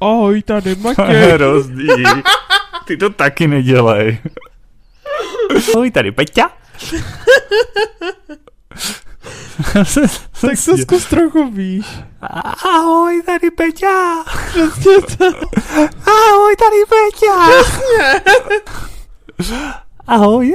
Ahoj, 0.00 0.42
tady 0.42 0.74
Matěj. 0.74 1.32
Rozdí. 1.36 1.88
Ty 2.84 2.96
to 2.96 3.10
taky 3.10 3.48
nedělej. 3.48 4.18
Ahoj, 5.74 5.90
tady 5.90 6.12
Peťa. 6.12 6.50
tak 10.40 10.56
to 10.64 10.76
zkus 10.76 11.04
trochu 11.04 11.50
víš. 11.50 11.86
Ahoj, 12.66 13.22
tady 13.26 13.50
Peťa. 13.50 14.24
Přesně 14.50 15.16
to. 15.18 15.24
Ahoj, 16.06 16.56
tady 16.56 16.82
Peťa. 16.88 17.62
Přesně. 17.62 18.22
Ahoj. 20.06 20.54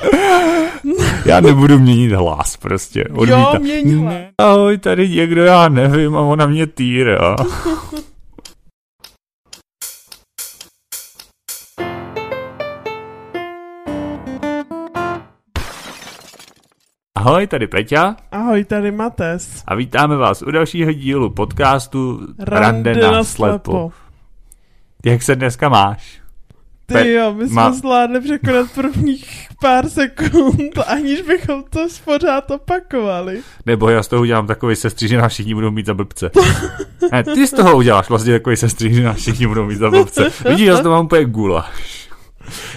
Já 1.26 1.40
nebudu 1.40 1.78
měnit 1.78 2.12
hlas 2.12 2.56
prostě. 2.56 3.04
Odmítám. 3.04 3.54
Jo, 3.54 3.60
měň 3.60 4.02
hlas. 4.02 4.14
Ahoj, 4.38 4.78
tady 4.78 5.08
někdo, 5.08 5.44
já 5.44 5.68
nevím, 5.68 6.16
a 6.16 6.20
ona 6.20 6.46
mě 6.46 6.66
týra. 6.66 7.36
Ahoj, 17.24 17.46
tady 17.46 17.66
Peťa. 17.66 18.16
Ahoj, 18.32 18.64
tady 18.64 18.90
Mates. 18.90 19.62
A 19.66 19.74
vítáme 19.74 20.16
vás 20.16 20.42
u 20.42 20.50
dalšího 20.50 20.92
dílu 20.92 21.30
podcastu 21.30 22.20
Rande, 22.38 22.92
Rande 22.92 23.10
na 23.12 23.24
slepo. 23.24 23.92
Jak 25.04 25.22
se 25.22 25.36
dneska 25.36 25.68
máš? 25.68 26.21
Ty 26.92 27.12
jo, 27.12 27.34
my 27.34 27.46
jsme 27.46 27.54
má... 27.54 27.72
zvládli 27.72 28.20
překonat 28.20 28.66
prvních 28.74 29.48
pár 29.60 29.88
sekund, 29.88 30.78
aniž 30.86 31.22
bychom 31.22 31.64
to 31.70 31.86
pořád 32.04 32.50
opakovali. 32.50 33.40
Nebo 33.66 33.88
já 33.88 34.02
z 34.02 34.08
toho 34.08 34.22
udělám 34.22 34.46
takový 34.46 34.76
sestří, 34.76 35.08
že 35.08 35.18
nás 35.18 35.32
všichni 35.32 35.54
budou 35.54 35.70
mít 35.70 35.86
za 35.86 35.94
blbce. 35.94 36.30
ne, 37.12 37.24
ty 37.24 37.46
z 37.46 37.50
toho 37.50 37.76
uděláš 37.76 38.08
vlastně 38.08 38.32
takový 38.32 38.56
sestří, 38.56 38.94
že 38.94 39.02
nás 39.02 39.16
všichni 39.16 39.46
budou 39.46 39.64
mít 39.64 39.78
za 39.78 39.90
blbce. 39.90 40.30
Vidíš, 40.48 40.66
já 40.66 40.82
to 40.82 40.90
mám 40.90 41.04
úplně 41.04 41.24
gulaš. 41.24 42.08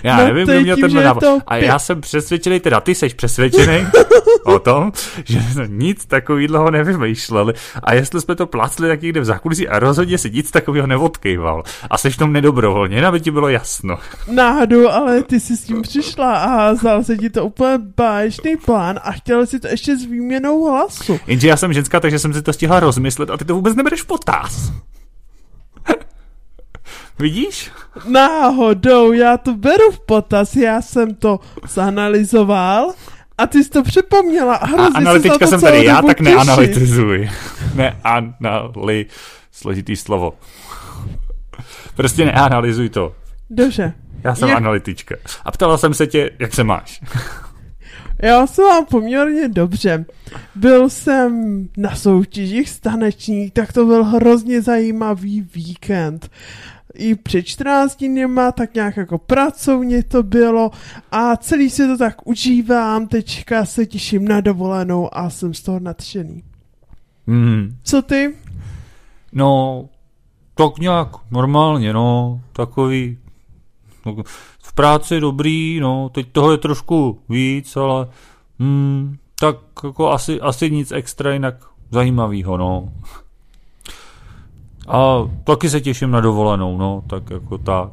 Já 0.04 0.18
no, 0.18 0.24
nevím, 0.24 0.48
kdo 0.48 0.62
měl 0.62 0.78
ten 0.78 0.94
návod. 0.94 1.24
A 1.48 1.56
já 1.56 1.80
jsem 1.80 2.02
přesvědčený, 2.02 2.60
teda 2.60 2.80
ty 2.80 2.96
jsi 2.96 3.10
přesvědčený 3.10 3.88
o 4.46 4.60
tom, 4.60 4.92
že 5.26 5.40
nic 5.68 6.06
takového 6.06 6.72
nevymýšleli. 6.72 7.54
A 7.84 7.94
jestli 7.94 8.22
jsme 8.22 8.36
to 8.36 8.46
plácli 8.48 8.88
tak 8.88 9.02
někde 9.02 9.20
v 9.20 9.26
zákulisí 9.26 9.68
a 9.68 9.80
rozhodně 9.80 10.18
si 10.18 10.32
nic 10.32 10.52
takového 10.52 10.88
neodkejval. 10.88 11.64
A 11.90 11.98
jsi 11.98 12.10
v 12.10 12.18
tom 12.18 12.34
nedobrovolně, 12.34 13.06
aby 13.06 13.20
ti 13.20 13.32
bylo 13.32 13.50
jasno. 13.50 13.98
Náhodou, 14.32 14.90
ale 14.90 15.24
ty 15.24 15.40
jsi 15.40 15.58
s 15.58 15.64
tím 15.64 15.82
přišla 15.82 16.38
a 16.38 16.74
zdal 16.74 17.04
se 17.04 17.18
ti 17.18 17.30
to 17.30 17.46
úplně 17.46 17.78
báječný 17.98 18.56
plán 18.66 19.00
a 19.04 19.12
chtěl 19.12 19.46
si 19.46 19.60
to 19.60 19.68
ještě 19.68 19.98
s 19.98 20.06
výměnou 20.06 20.64
hlasu. 20.64 21.20
Jenže 21.28 21.48
já 21.48 21.58
jsem 21.58 21.74
ženská, 21.74 22.00
takže 22.00 22.20
jsem 22.20 22.34
si 22.34 22.42
to 22.42 22.54
stihla 22.54 22.80
rozmyslet 22.80 23.30
a 23.30 23.38
ty 23.38 23.46
to 23.46 23.56
vůbec 23.56 23.76
nebereš 23.76 24.02
potaz. 24.02 24.72
Vidíš? 27.20 27.72
Náhodou, 28.08 29.12
já 29.12 29.38
to 29.38 29.54
beru 29.54 29.92
v 29.92 30.00
potaz, 30.00 30.56
já 30.56 30.82
jsem 30.82 31.16
to 31.16 31.40
zanalizoval 31.68 32.94
a 33.38 33.48
ty 33.48 33.64
jsi 33.64 33.70
to 33.70 33.84
připomněla 33.84 34.56
a 34.56 34.66
hrozně 34.66 34.96
a 34.96 34.98
analytička 34.98 35.48
jsem 35.48 35.62
tady 35.62 35.86
já, 35.86 36.02
tak 36.02 36.20
neanalytizuj. 36.20 37.30
Neanali, 37.76 39.06
složitý 39.52 39.96
slovo. 39.96 40.34
Prostě 41.96 42.26
neanalyzuj 42.26 42.90
to. 42.90 43.16
Dobře. 43.50 43.94
Já 44.24 44.36
jsem 44.36 44.50
jak... 44.50 44.58
analytička. 44.58 45.16
A 45.46 45.52
ptala 45.52 45.78
jsem 45.78 45.94
se 45.94 46.08
tě, 46.08 46.32
jak 46.40 46.54
se 46.54 46.64
máš. 46.64 47.02
Já 48.24 48.48
se 48.48 48.62
mám 48.62 48.86
poměrně 48.86 49.48
dobře. 49.48 50.06
Byl 50.56 50.90
jsem 50.90 51.62
na 51.78 51.96
soutěžích 51.96 52.70
stanečních, 52.70 53.54
tak 53.54 53.74
to 53.74 53.86
byl 53.86 54.04
hrozně 54.04 54.62
zajímavý 54.62 55.42
víkend 55.56 56.30
i 56.98 57.16
před 57.16 57.44
14 57.44 57.96
dněma, 57.98 58.52
tak 58.52 58.74
nějak 58.74 58.98
jako 58.98 59.18
pracovně 59.18 60.04
to 60.04 60.24
bylo 60.24 60.72
a 61.12 61.38
celý 61.38 61.70
si 61.70 61.88
to 61.88 61.98
tak 61.98 62.28
užívám, 62.28 63.08
teďka 63.08 63.66
se 63.66 63.86
těším 63.86 64.28
na 64.28 64.42
dovolenou 64.42 65.18
a 65.18 65.30
jsem 65.30 65.54
z 65.54 65.62
toho 65.62 65.80
nadšený. 65.80 66.44
Hmm. 67.28 67.78
Co 67.84 68.02
ty? 68.02 68.36
No, 69.34 69.86
tak 70.56 70.78
nějak 70.80 71.08
normálně, 71.32 71.94
no, 71.94 72.42
takový, 72.54 73.18
no, 74.06 74.16
v 74.60 74.74
práci 74.74 75.20
dobrý, 75.20 75.80
no, 75.80 76.10
teď 76.10 76.32
toho 76.32 76.52
je 76.52 76.58
trošku 76.58 77.20
víc, 77.30 77.78
ale 77.78 78.08
hmm, 78.60 79.18
tak 79.40 79.58
jako 79.84 80.12
asi, 80.12 80.42
asi 80.42 80.72
nic 80.72 80.92
extra 80.92 81.34
jinak 81.34 81.56
zajímavého, 81.92 82.58
no. 82.58 82.94
A 84.88 85.30
taky 85.44 85.70
se 85.70 85.82
těším 85.82 86.12
na 86.12 86.22
dovolenou, 86.22 86.78
no, 86.78 87.04
tak 87.08 87.30
jako 87.30 87.58
tak. 87.58 87.90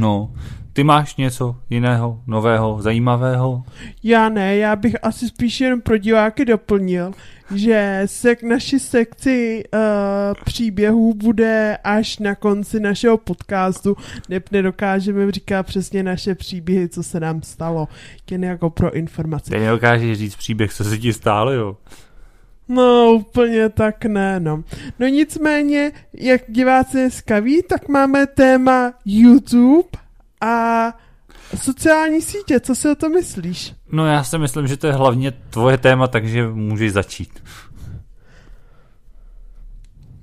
No, 0.00 0.30
ty 0.72 0.84
máš 0.84 1.16
něco 1.16 1.56
jiného, 1.70 2.20
nového, 2.26 2.82
zajímavého? 2.82 3.62
Já 4.02 4.28
ne, 4.28 4.56
já 4.56 4.76
bych 4.76 4.96
asi 5.02 5.28
spíš 5.28 5.60
jen 5.60 5.80
pro 5.80 5.98
diváky 5.98 6.44
doplnil, 6.44 7.12
že 7.54 8.02
se 8.06 8.36
k 8.36 8.42
naší 8.42 8.78
sekci 8.78 9.64
uh, 9.74 9.80
příběhů 10.44 11.14
bude 11.14 11.78
až 11.84 12.18
na 12.18 12.34
konci 12.34 12.80
našeho 12.80 13.18
podcastu, 13.18 13.96
ne, 14.28 14.40
nedokážeme 14.52 15.32
říkat 15.32 15.62
přesně 15.62 16.02
naše 16.02 16.34
příběhy, 16.34 16.88
co 16.88 17.02
se 17.02 17.20
nám 17.20 17.42
stalo, 17.42 17.88
jen 18.30 18.44
jako 18.44 18.70
pro 18.70 18.94
informace. 18.94 19.50
Ty 19.50 19.58
nedokážeš 19.58 20.18
říct 20.18 20.36
příběh, 20.36 20.74
co 20.74 20.84
se 20.84 20.98
ti 20.98 21.12
stálo, 21.12 21.52
jo? 21.52 21.76
No, 22.68 23.12
úplně 23.12 23.68
tak 23.68 24.04
ne, 24.04 24.40
no. 24.40 24.64
No 24.98 25.06
nicméně, 25.06 25.92
jak 26.14 26.42
diváci 26.48 26.96
dneska 26.96 27.40
ví, 27.40 27.62
tak 27.62 27.88
máme 27.88 28.26
téma 28.26 28.92
YouTube 29.04 29.88
a 30.40 30.92
sociální 31.56 32.22
sítě. 32.22 32.60
Co 32.60 32.74
si 32.74 32.88
o 32.88 32.94
to 32.94 33.08
myslíš? 33.08 33.74
No 33.92 34.06
já 34.06 34.24
si 34.24 34.38
myslím, 34.38 34.66
že 34.66 34.76
to 34.76 34.86
je 34.86 34.92
hlavně 34.92 35.30
tvoje 35.30 35.78
téma, 35.78 36.08
takže 36.08 36.48
můžeš 36.48 36.92
začít. 36.92 37.42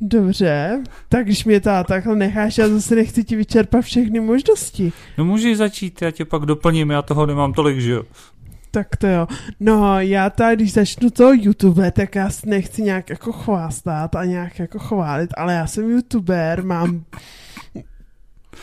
Dobře, 0.01 0.83
tak 1.09 1.25
když 1.25 1.45
mě 1.45 1.59
to 1.59 1.69
takhle 1.88 2.16
necháš, 2.16 2.57
já 2.57 2.67
zase 2.67 2.95
nechci 2.95 3.23
ti 3.23 3.35
vyčerpat 3.35 3.85
všechny 3.85 4.19
možnosti. 4.19 4.94
No 5.17 5.25
můžeš 5.25 5.57
začít, 5.57 6.01
já 6.01 6.12
tě 6.12 6.25
pak 6.25 6.45
doplním, 6.45 6.89
já 6.89 7.01
toho 7.01 7.25
nemám 7.25 7.53
tolik, 7.53 7.79
že 7.79 7.91
jo. 7.91 8.03
Tak 8.75 8.96
to 8.96 9.08
jo. 9.08 9.28
No, 9.59 10.00
já 10.00 10.30
tady, 10.30 10.56
když 10.56 10.74
začnu 10.74 11.09
toho 11.09 11.34
YouTube, 11.34 11.91
tak 11.91 12.16
já 12.16 12.30
si 12.30 12.50
nechci 12.50 12.81
nějak 12.81 13.09
jako 13.09 13.31
chvástat 13.31 14.16
a 14.16 14.25
nějak 14.25 14.59
jako 14.59 14.80
chválit, 14.80 15.30
ale 15.38 15.53
já 15.53 15.68
jsem 15.68 15.90
YouTuber, 15.90 16.63
mám 16.63 17.03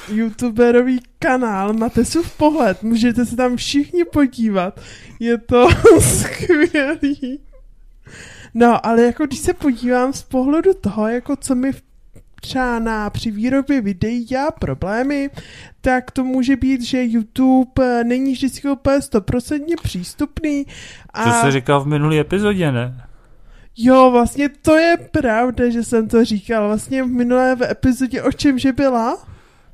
YouTuberový 0.08 1.00
kanál, 1.18 1.72
máte 1.72 2.04
si 2.04 2.18
v 2.18 2.36
pohled, 2.36 2.82
můžete 2.82 3.26
se 3.26 3.36
tam 3.36 3.56
všichni 3.56 4.04
podívat, 4.04 4.80
je 5.20 5.38
to 5.38 5.68
skvělý. 6.00 7.40
No, 8.54 8.86
ale 8.86 9.02
jako 9.02 9.26
když 9.26 9.38
se 9.38 9.54
podívám 9.54 10.12
z 10.12 10.22
pohledu 10.22 10.74
toho, 10.74 11.08
jako 11.08 11.36
co 11.36 11.54
mi 11.54 11.72
v 11.72 11.82
třeba 12.42 12.78
na, 12.78 13.10
při 13.10 13.30
výrobě 13.30 13.80
videí 13.80 14.24
dělá 14.24 14.50
problémy, 14.50 15.30
tak 15.80 16.10
to 16.10 16.24
může 16.24 16.56
být, 16.56 16.82
že 16.82 17.04
YouTube 17.04 18.00
eh, 18.00 18.04
není 18.04 18.32
vždycky 18.32 18.68
úplně 18.68 19.02
stoprocentně 19.02 19.76
přístupný. 19.82 20.66
A... 21.10 21.24
To 21.24 21.30
jsi 21.30 21.52
říkal 21.52 21.80
v 21.80 21.86
minulý 21.86 22.18
epizodě, 22.18 22.72
ne? 22.72 23.04
Jo, 23.76 24.10
vlastně 24.10 24.48
to 24.48 24.76
je 24.76 24.96
pravda, 25.10 25.70
že 25.70 25.82
jsem 25.82 26.08
to 26.08 26.24
říkal. 26.24 26.66
Vlastně 26.66 27.02
v 27.02 27.06
minulé 27.06 27.56
epizodě 27.70 28.22
o 28.22 28.32
čem 28.32 28.58
že 28.58 28.72
byla? 28.72 29.26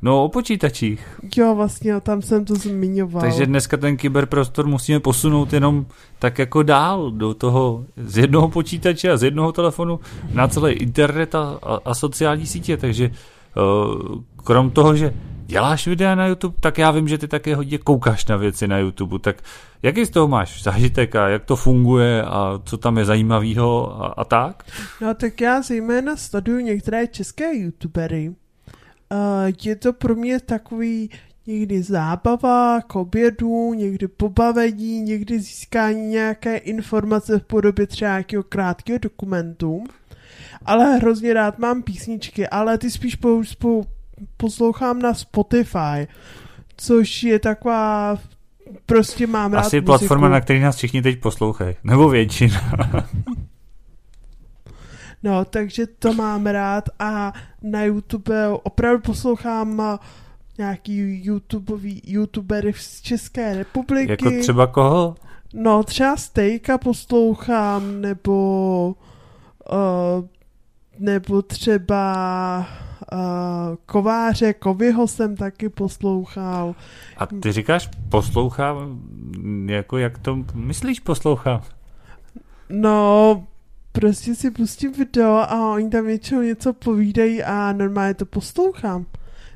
No, 0.02 0.24
o 0.24 0.28
počítačích. 0.28 1.20
Jo, 1.36 1.54
vlastně, 1.54 2.00
tam 2.00 2.22
jsem 2.22 2.44
to 2.44 2.54
zmiňoval. 2.54 3.22
Takže 3.22 3.46
dneska 3.46 3.76
ten 3.76 3.96
kyberprostor 3.96 4.66
musíme 4.66 5.00
posunout 5.00 5.52
jenom 5.52 5.86
tak 6.18 6.38
jako 6.38 6.62
dál 6.62 7.10
do 7.10 7.34
toho 7.34 7.84
z 7.96 8.18
jednoho 8.18 8.48
počítače 8.48 9.10
a 9.10 9.16
z 9.16 9.22
jednoho 9.22 9.52
telefonu 9.52 10.00
na 10.32 10.48
celý 10.48 10.72
internet 10.72 11.34
a, 11.34 11.58
a, 11.62 11.78
a 11.84 11.94
sociální 11.94 12.46
sítě. 12.46 12.76
Takže 12.76 13.10
uh, 13.10 14.22
krom 14.44 14.70
toho, 14.70 14.96
že 14.96 15.14
děláš 15.46 15.86
videa 15.86 16.14
na 16.14 16.26
YouTube, 16.26 16.56
tak 16.60 16.78
já 16.78 16.90
vím, 16.90 17.08
že 17.08 17.18
ty 17.18 17.28
také 17.28 17.56
hodně 17.56 17.78
koukáš 17.78 18.26
na 18.26 18.36
věci 18.36 18.68
na 18.68 18.78
YouTube. 18.78 19.18
Tak 19.18 19.42
jaký 19.82 20.06
z 20.06 20.10
toho 20.10 20.28
máš 20.28 20.62
zážitek 20.62 21.16
a 21.16 21.28
jak 21.28 21.44
to 21.44 21.56
funguje 21.56 22.22
a 22.22 22.60
co 22.64 22.76
tam 22.76 22.98
je 22.98 23.04
zajímavého 23.04 24.02
a, 24.04 24.06
a 24.06 24.24
tak? 24.24 24.62
No 25.00 25.14
tak 25.14 25.40
já 25.40 25.62
zejména 25.62 26.16
sleduju 26.16 26.60
některé 26.60 27.06
české 27.06 27.56
YouTubery, 27.56 28.32
je 29.64 29.76
to 29.76 29.92
pro 29.92 30.14
mě 30.14 30.40
takový 30.40 31.10
někdy 31.46 31.82
zábava 31.82 32.80
k 32.80 32.96
obědu, 32.96 33.74
někdy 33.74 34.08
pobavení, 34.08 35.00
někdy 35.00 35.40
získání 35.40 36.06
nějaké 36.06 36.56
informace 36.56 37.38
v 37.38 37.42
podobě 37.42 37.86
třeba 37.86 38.10
nějakého 38.10 38.42
krátkého 38.42 38.98
dokumentu. 38.98 39.84
Ale 40.64 40.96
hrozně 40.96 41.34
rád 41.34 41.58
mám 41.58 41.82
písničky, 41.82 42.48
ale 42.48 42.78
ty 42.78 42.90
spíš 42.90 43.14
po, 43.14 43.42
po, 43.58 43.84
poslouchám 44.36 44.98
na 44.98 45.14
Spotify, 45.14 46.08
což 46.76 47.22
je 47.22 47.38
taková 47.38 48.18
prostě 48.86 49.26
mám 49.26 49.52
rád 49.52 49.60
Asi 49.60 49.80
platforma, 49.80 50.28
na 50.28 50.40
které 50.40 50.60
nás 50.60 50.76
všichni 50.76 51.02
teď 51.02 51.20
poslouchají. 51.20 51.76
Nebo 51.84 52.08
většina. 52.08 52.60
No, 55.22 55.44
takže 55.44 55.86
to 55.86 56.12
mám 56.12 56.46
rád 56.46 56.88
a 56.98 57.32
na 57.62 57.84
YouTube 57.84 58.48
opravdu 58.48 59.02
poslouchám 59.02 59.98
nějaký 60.58 61.24
YouTubeový 61.24 62.02
youtubery 62.06 62.72
z 62.72 63.00
České 63.00 63.54
republiky. 63.54 64.10
Jako 64.10 64.30
třeba 64.40 64.66
koho? 64.66 65.14
No, 65.54 65.82
třeba 65.82 66.16
Stejka 66.16 66.78
poslouchám, 66.78 68.00
nebo 68.00 68.94
uh, 69.72 70.24
nebo 70.98 71.42
třeba 71.42 72.66
uh, 73.12 73.18
Kováře, 73.86 74.52
Kovyho 74.52 75.06
jsem 75.06 75.36
taky 75.36 75.68
poslouchal. 75.68 76.74
A 77.16 77.26
ty 77.26 77.52
říkáš 77.52 77.90
poslouchám, 78.08 79.00
jako 79.66 79.98
jak 79.98 80.18
to 80.18 80.44
myslíš 80.54 81.00
poslouchám? 81.00 81.62
No, 82.68 83.46
prostě 84.00 84.34
si 84.34 84.50
pustím 84.50 84.92
video 84.92 85.34
a 85.34 85.72
oni 85.72 85.90
tam 85.90 86.06
většinou 86.06 86.40
něco 86.40 86.72
povídají 86.72 87.42
a 87.42 87.72
normálně 87.72 88.14
to 88.14 88.26
poslouchám. 88.26 89.06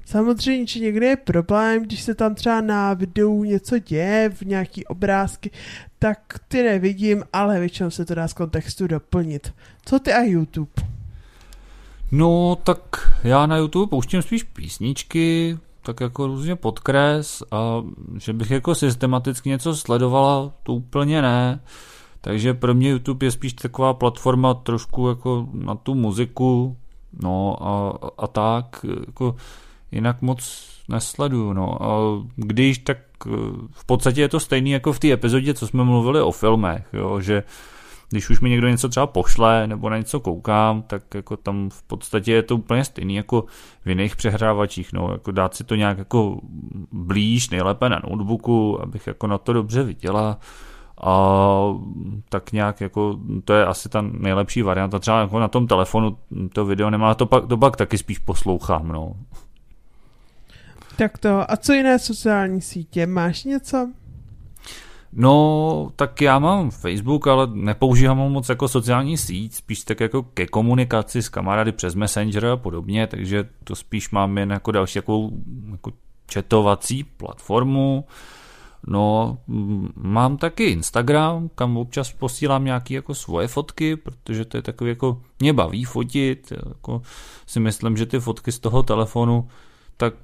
Samozřejmě, 0.04 0.66
že 0.66 0.80
někde 0.80 1.06
je 1.06 1.16
problém, 1.16 1.82
když 1.82 2.02
se 2.02 2.14
tam 2.14 2.34
třeba 2.34 2.60
na 2.60 2.94
videu 2.94 3.44
něco 3.44 3.78
děje, 3.78 4.30
v 4.34 4.42
nějaký 4.42 4.86
obrázky, 4.86 5.50
tak 5.98 6.18
ty 6.48 6.62
nevidím, 6.62 7.24
ale 7.32 7.60
většinou 7.60 7.90
se 7.90 8.04
to 8.04 8.14
dá 8.14 8.28
z 8.28 8.32
kontextu 8.32 8.86
doplnit. 8.86 9.54
Co 9.84 9.98
ty 9.98 10.12
a 10.12 10.22
YouTube? 10.22 10.72
No, 12.12 12.56
tak 12.64 13.12
já 13.24 13.46
na 13.46 13.56
YouTube 13.56 13.90
pouštím 13.90 14.22
spíš 14.22 14.42
písničky, 14.42 15.58
tak 15.82 16.00
jako 16.00 16.26
různě 16.26 16.56
podkres 16.56 17.42
a 17.50 17.82
že 18.18 18.32
bych 18.32 18.50
jako 18.50 18.74
systematicky 18.74 19.48
něco 19.48 19.76
sledovala, 19.76 20.52
to 20.62 20.74
úplně 20.74 21.22
ne. 21.22 21.60
Takže 22.24 22.54
pro 22.54 22.74
mě 22.74 22.90
YouTube 22.90 23.26
je 23.26 23.30
spíš 23.30 23.52
taková 23.52 23.94
platforma 23.94 24.54
trošku 24.54 25.08
jako 25.08 25.48
na 25.52 25.74
tu 25.74 25.94
muziku, 25.94 26.76
no 27.22 27.56
a, 27.66 27.98
a 28.18 28.26
tak, 28.26 28.86
jako 29.06 29.36
jinak 29.92 30.22
moc 30.22 30.68
nesleduju, 30.88 31.52
no. 31.52 31.82
A 31.82 31.88
když, 32.36 32.78
tak 32.78 32.98
eh, 33.26 33.30
v 33.70 33.84
podstatě 33.84 34.20
je 34.20 34.28
to 34.28 34.40
stejný 34.40 34.70
jako 34.70 34.92
v 34.92 34.98
té 34.98 35.12
epizodě, 35.12 35.54
co 35.54 35.66
jsme 35.66 35.84
mluvili 35.84 36.20
o 36.20 36.30
filmech, 36.30 36.86
jo, 36.92 37.20
že 37.20 37.42
když 38.10 38.30
už 38.30 38.40
mi 38.40 38.50
někdo 38.50 38.68
něco 38.68 38.88
třeba 38.88 39.06
pošle 39.06 39.66
nebo 39.66 39.90
na 39.90 39.98
něco 39.98 40.20
koukám, 40.20 40.82
tak 40.82 41.14
jako 41.14 41.36
tam 41.36 41.70
v 41.70 41.82
podstatě 41.82 42.32
je 42.32 42.42
to 42.42 42.56
úplně 42.56 42.84
stejný 42.84 43.14
jako 43.14 43.44
v 43.84 43.88
jiných 43.88 44.16
přehrávačích, 44.16 44.92
no, 44.92 45.08
jako 45.12 45.30
dát 45.30 45.54
si 45.54 45.64
to 45.64 45.74
nějak 45.74 45.98
jako 45.98 46.40
blíž, 46.92 47.50
nejlépe 47.50 47.88
na 47.88 48.02
notebooku, 48.10 48.82
abych 48.82 49.06
jako 49.06 49.26
na 49.26 49.38
to 49.38 49.52
dobře 49.52 49.82
viděla 49.82 50.38
a 51.02 51.74
tak 52.28 52.52
nějak 52.52 52.80
jako 52.80 53.18
to 53.44 53.52
je 53.52 53.66
asi 53.66 53.88
ta 53.88 54.00
nejlepší 54.00 54.62
varianta, 54.62 54.98
třeba 54.98 55.20
jako 55.20 55.40
na 55.40 55.48
tom 55.48 55.66
telefonu 55.66 56.16
to 56.52 56.64
video 56.64 56.90
nemá, 56.90 57.14
to 57.14 57.26
pak, 57.26 57.46
to 57.46 57.56
pak 57.56 57.76
taky 57.76 57.98
spíš 57.98 58.18
poslouchám, 58.18 58.88
no. 58.88 59.12
Tak 60.96 61.18
to, 61.18 61.50
a 61.50 61.56
co 61.56 61.72
jiné 61.72 61.98
sociální 61.98 62.60
sítě, 62.60 63.06
máš 63.06 63.44
něco? 63.44 63.88
No, 65.12 65.90
tak 65.96 66.20
já 66.20 66.38
mám 66.38 66.70
Facebook, 66.70 67.26
ale 67.26 67.46
nepoužívám 67.52 68.18
ho 68.18 68.28
moc 68.28 68.48
jako 68.48 68.68
sociální 68.68 69.16
síť, 69.18 69.54
spíš 69.54 69.84
tak 69.84 70.00
jako 70.00 70.22
ke 70.22 70.46
komunikaci 70.46 71.22
s 71.22 71.28
kamarády 71.28 71.72
přes 71.72 71.94
Messenger 71.94 72.46
a 72.46 72.56
podobně, 72.56 73.06
takže 73.06 73.48
to 73.64 73.76
spíš 73.76 74.10
mám 74.10 74.38
jen 74.38 74.50
jako 74.50 74.72
další 74.72 74.98
jako, 74.98 75.30
jako 75.70 75.90
četovací 76.26 77.04
platformu. 77.04 78.04
No, 78.86 79.38
mám 79.96 80.36
taky 80.36 80.64
Instagram, 80.64 81.50
kam 81.54 81.76
občas 81.76 82.12
posílám 82.12 82.64
nějaké 82.64 82.94
jako 82.94 83.14
svoje 83.14 83.48
fotky, 83.48 83.96
protože 83.96 84.44
to 84.44 84.56
je 84.56 84.62
takový 84.62 84.90
jako, 84.90 85.20
mě 85.40 85.52
baví 85.52 85.84
fotit, 85.84 86.52
jako 86.68 87.02
si 87.46 87.60
myslím, 87.60 87.96
že 87.96 88.06
ty 88.06 88.20
fotky 88.20 88.52
z 88.52 88.58
toho 88.58 88.82
telefonu 88.82 89.48
tak 90.02 90.14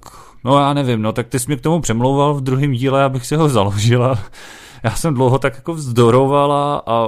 no 0.45 0.59
já 0.59 0.75
nevím, 0.75 1.03
no 1.03 1.13
tak 1.13 1.29
ty 1.29 1.39
jsi 1.39 1.47
mě 1.47 1.57
k 1.57 1.61
tomu 1.61 1.81
přemlouval 1.81 2.35
v 2.35 2.41
druhém 2.41 2.73
díle, 2.73 3.05
abych 3.05 3.27
si 3.27 3.37
ho 3.37 3.49
založila. 3.49 4.19
Já 4.83 4.91
jsem 4.91 5.15
dlouho 5.15 5.39
tak 5.39 5.55
jako 5.55 5.75
vzdorovala 5.75 6.83
a 6.87 7.07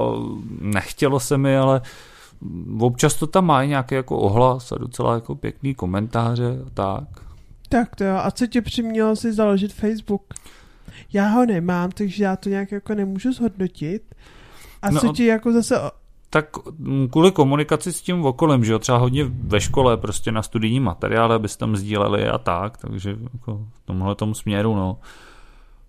nechtělo 0.60 1.20
se 1.20 1.38
mi, 1.38 1.56
ale 1.56 1.80
občas 2.80 3.14
to 3.14 3.26
tam 3.26 3.46
má 3.46 3.64
nějaký 3.64 3.94
jako 3.94 4.18
ohlas 4.18 4.72
a 4.72 4.78
docela 4.78 5.14
jako 5.14 5.34
pěkný 5.34 5.74
komentáře 5.74 6.58
a 6.66 6.70
tak. 6.74 7.04
Tak 7.68 7.96
to 7.96 8.04
jo, 8.04 8.16
a 8.22 8.30
co 8.30 8.46
tě 8.46 8.62
přimělo 8.62 9.16
si 9.16 9.32
založit 9.32 9.72
Facebook? 9.72 10.22
Já 11.12 11.28
ho 11.28 11.46
nemám, 11.46 11.90
takže 11.90 12.24
já 12.24 12.36
to 12.36 12.48
nějak 12.48 12.72
jako 12.72 12.94
nemůžu 12.94 13.32
zhodnotit. 13.32 14.14
A 14.82 14.90
no, 14.90 15.00
co 15.00 15.08
ti 15.08 15.26
jako 15.26 15.52
zase 15.52 15.80
tak 16.30 16.46
kvůli 17.10 17.32
komunikaci 17.32 17.92
s 17.92 18.02
tím 18.02 18.24
okolem, 18.24 18.64
že 18.64 18.72
jo, 18.72 18.78
třeba 18.78 18.98
hodně 18.98 19.24
ve 19.24 19.60
škole 19.60 19.96
prostě 19.96 20.32
na 20.32 20.42
studijní 20.42 20.80
materiály, 20.80 21.34
aby 21.34 21.48
tam 21.58 21.76
sdíleli 21.76 22.28
a 22.28 22.38
tak, 22.38 22.78
takže 22.78 23.16
jako 23.32 23.66
v 23.72 23.86
tomhle 23.86 24.14
tom 24.14 24.34
směru, 24.34 24.74
no. 24.74 24.98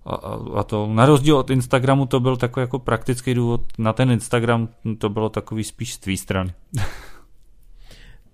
A, 0.06 0.16
a, 0.16 0.40
a 0.60 0.64
to 0.64 0.90
na 0.94 1.06
rozdíl 1.06 1.38
od 1.38 1.50
Instagramu 1.50 2.06
to 2.06 2.20
byl 2.20 2.38
takový 2.38 2.62
jako 2.62 2.80
praktický 2.80 3.34
důvod, 3.34 3.62
na 3.78 3.94
ten 3.94 4.12
Instagram 4.12 4.70
to 4.98 5.10
bylo 5.10 5.30
takový 5.30 5.64
spíš 5.64 5.94
z 5.94 5.98
tvý 5.98 6.18
strany. 6.18 6.54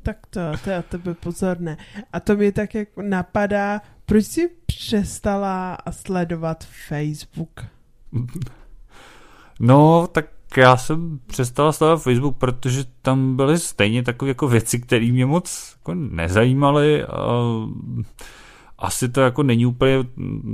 tak 0.08 0.28
to, 0.30 0.40
to 0.64 0.70
je 0.70 0.84
tebe 0.84 1.14
pozorné. 1.14 1.78
A 2.14 2.20
to 2.20 2.36
mě 2.36 2.52
tak 2.52 2.76
jako 2.76 3.02
napadá, 3.02 3.82
proč 4.06 4.26
jsi 4.26 4.50
přestala 4.66 5.78
sledovat 5.92 6.64
Facebook? 6.88 7.66
No, 9.60 10.08
tak 10.12 10.26
já 10.58 10.78
jsem 10.78 11.20
přestal 11.28 11.74
sledovat 11.74 12.04
Facebook, 12.04 12.38
protože 12.38 12.84
tam 13.02 13.36
byly 13.36 13.60
stejně 13.60 14.04
takové 14.04 14.30
jako 14.30 14.48
věci, 14.48 14.80
které 14.80 15.12
mě 15.12 15.26
moc 15.26 15.76
jako 15.78 15.94
nezajímaly 15.94 17.04
a 17.04 17.42
asi 18.78 19.10
to 19.10 19.22
jako 19.22 19.44
není 19.44 19.66
úplně 19.66 19.98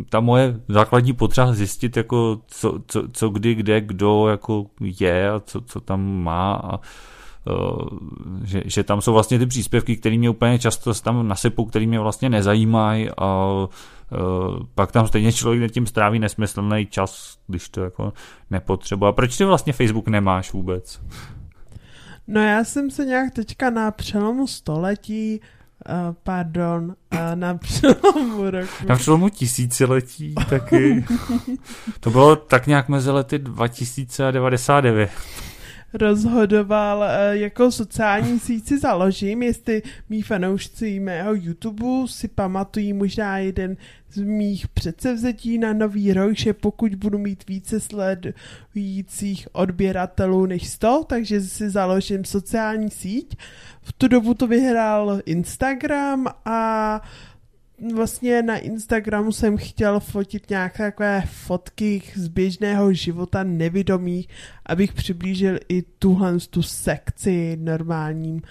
ta 0.10 0.20
moje 0.20 0.60
základní 0.70 1.14
potřeba 1.14 1.54
zjistit, 1.54 1.98
jako 1.98 2.42
co, 2.48 2.80
co, 2.88 3.04
co 3.12 3.30
kdy, 3.30 3.56
kde, 3.56 3.82
kdo 3.82 4.28
jako 4.28 4.66
je 4.82 5.30
a 5.30 5.40
co, 5.40 5.62
co 5.62 5.80
tam 5.80 6.24
má 6.24 6.54
a 6.54 6.80
že, 8.44 8.62
že 8.66 8.84
tam 8.84 9.02
jsou 9.02 9.14
vlastně 9.14 9.40
ty 9.40 9.46
příspěvky, 9.46 9.98
které 9.98 10.18
mě 10.18 10.30
úplně 10.30 10.60
často 10.60 10.94
tam 10.94 11.28
nasypou, 11.28 11.66
které 11.66 11.86
mě 11.88 12.00
vlastně 12.00 12.30
nezajímají 12.30 13.10
a 13.18 13.46
uh, 13.54 13.68
pak 14.76 14.92
tam 14.92 15.08
stejně 15.08 15.34
člověk 15.34 15.72
tím 15.72 15.88
stráví 15.88 16.20
nesmyslný 16.20 16.86
čas, 16.86 17.38
když 17.48 17.70
to 17.70 17.84
jako 17.84 18.14
nepotřebuje. 18.50 19.10
A 19.10 19.12
proč 19.12 19.38
ty 19.38 19.46
vlastně 19.46 19.74
Facebook 19.74 20.08
nemáš 20.08 20.54
vůbec? 20.54 21.02
No 22.28 22.42
já 22.42 22.64
jsem 22.64 22.92
se 22.92 23.06
nějak 23.06 23.34
teďka 23.34 23.70
na 23.70 23.92
přelomu 23.92 24.48
století 24.48 25.40
Uh, 25.90 26.16
pardon, 26.24 26.96
uh, 27.14 27.20
na 27.36 27.58
přelomu 27.58 28.50
roku. 28.50 28.88
Na 28.88 28.96
přelomu 28.96 29.30
tisíciletí 29.30 30.36
taky. 30.50 31.06
to 32.00 32.10
bylo 32.10 32.36
tak 32.36 32.68
nějak 32.68 32.90
mezi 32.90 33.12
lety 33.12 33.40
2099 33.40 35.12
rozhodoval, 35.94 37.04
eh, 37.04 37.38
jako 37.38 37.72
sociální 37.72 38.40
síť 38.40 38.68
si 38.68 38.80
založím, 38.80 39.44
jestli 39.44 39.82
mý 40.10 40.22
fanoušci 40.22 41.00
mého 41.00 41.34
YouTube 41.34 42.08
si 42.08 42.28
pamatují 42.28 42.94
možná 42.94 43.38
jeden 43.38 43.78
z 44.14 44.22
mých 44.22 44.68
předsevzetí 44.68 45.58
na 45.58 45.74
nový 45.74 46.14
rok, 46.14 46.36
že 46.36 46.54
pokud 46.54 46.96
budu 46.96 47.18
mít 47.18 47.48
více 47.48 47.80
sledujících 47.80 49.48
odběratelů 49.52 50.46
než 50.46 50.70
100, 50.70 51.04
takže 51.08 51.42
si 51.42 51.70
založím 51.70 52.26
sociální 52.26 52.90
síť. 52.90 53.38
V 53.82 53.94
tu 53.94 54.08
dobu 54.08 54.34
to 54.34 54.48
vyhrál 54.48 55.22
Instagram 55.26 56.28
a 56.46 57.02
vlastně 57.96 58.42
na 58.42 58.58
Instagramu 58.58 59.32
jsem 59.32 59.58
chtěl 59.58 60.00
fotit 60.00 60.50
nějaké 60.50 60.84
takové 60.84 61.24
fotky 61.26 62.02
z 62.16 62.28
běžného 62.28 62.94
života 62.94 63.44
nevidomých, 63.44 64.28
abych 64.66 64.94
přiblížil 64.94 65.60
i 65.70 65.82
tuhle 66.00 66.40
tu 66.50 66.62
sekci 66.62 67.58
normálním 67.62 68.36
uh, 68.36 68.42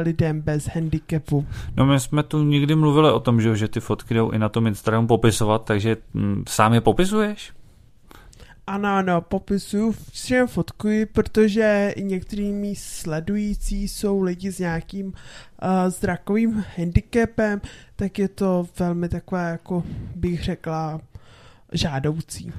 lidem 0.00 0.40
bez 0.40 0.66
handicapu. 0.66 1.46
No 1.76 1.86
my 1.86 2.00
jsme 2.00 2.22
tu 2.22 2.44
nikdy 2.44 2.74
mluvili 2.74 3.10
o 3.10 3.20
tom, 3.20 3.40
že, 3.40 3.68
ty 3.68 3.80
fotky 3.80 4.14
jdou 4.14 4.30
i 4.30 4.38
na 4.38 4.48
tom 4.48 4.66
Instagramu 4.66 5.06
popisovat, 5.06 5.64
takže 5.64 5.96
hm, 6.14 6.44
sám 6.48 6.74
je 6.74 6.80
popisuješ? 6.80 7.52
Ano, 8.70 8.88
ano, 8.88 9.20
popisuju, 9.20 9.94
všem 10.12 10.48
fotkuji, 10.48 11.06
protože 11.06 11.94
některý 12.00 12.52
mý 12.52 12.76
sledující 12.76 13.88
jsou 13.88 14.22
lidi 14.22 14.52
s 14.52 14.58
nějakým 14.58 15.06
uh, 15.06 15.12
zrakovým 15.88 16.64
handicapem, 16.76 17.60
tak 17.96 18.18
je 18.18 18.28
to 18.28 18.66
velmi 18.78 19.08
takové, 19.08 19.50
jako 19.50 19.82
bych 20.14 20.44
řekla, 20.44 21.00
žádoucí. 21.72 22.52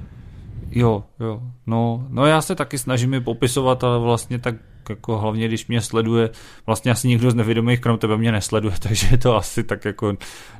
Jo, 0.70 1.04
jo, 1.20 1.42
no, 1.66 2.06
no 2.08 2.26
já 2.26 2.42
se 2.42 2.54
taky 2.54 2.78
snažím 2.78 3.14
je 3.14 3.20
popisovat, 3.20 3.84
ale 3.84 3.98
vlastně 3.98 4.38
tak 4.38 4.54
jako 4.88 5.18
hlavně, 5.18 5.48
když 5.48 5.66
mě 5.66 5.80
sleduje, 5.80 6.30
vlastně 6.66 6.92
asi 6.92 7.08
nikdo 7.08 7.30
z 7.30 7.34
nevědomých 7.34 7.80
krom 7.80 7.98
tebe 7.98 8.16
mě 8.16 8.32
nesleduje, 8.32 8.74
takže 8.82 9.08
je 9.10 9.18
to 9.18 9.36
asi 9.36 9.64
tak 9.64 9.84
jako 9.84 10.16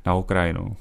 na 0.07 0.15
Ukrajinu. 0.15 0.77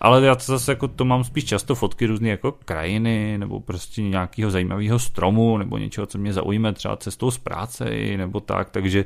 Ale 0.00 0.26
já 0.26 0.34
to 0.34 0.42
zase 0.44 0.72
jako 0.72 0.88
to 0.88 1.04
mám 1.04 1.24
spíš 1.24 1.44
často 1.44 1.74
fotky 1.74 2.06
různé 2.06 2.28
jako 2.28 2.52
krajiny, 2.52 3.38
nebo 3.38 3.60
prostě 3.60 4.02
nějakého 4.02 4.50
zajímavého 4.50 4.98
stromu, 4.98 5.58
nebo 5.58 5.78
něčeho, 5.78 6.06
co 6.06 6.18
mě 6.18 6.32
zaujme 6.32 6.72
třeba 6.72 6.96
cestou 6.96 7.30
z 7.30 7.38
práce, 7.38 7.84
nebo 8.16 8.40
tak, 8.40 8.70
takže 8.70 9.04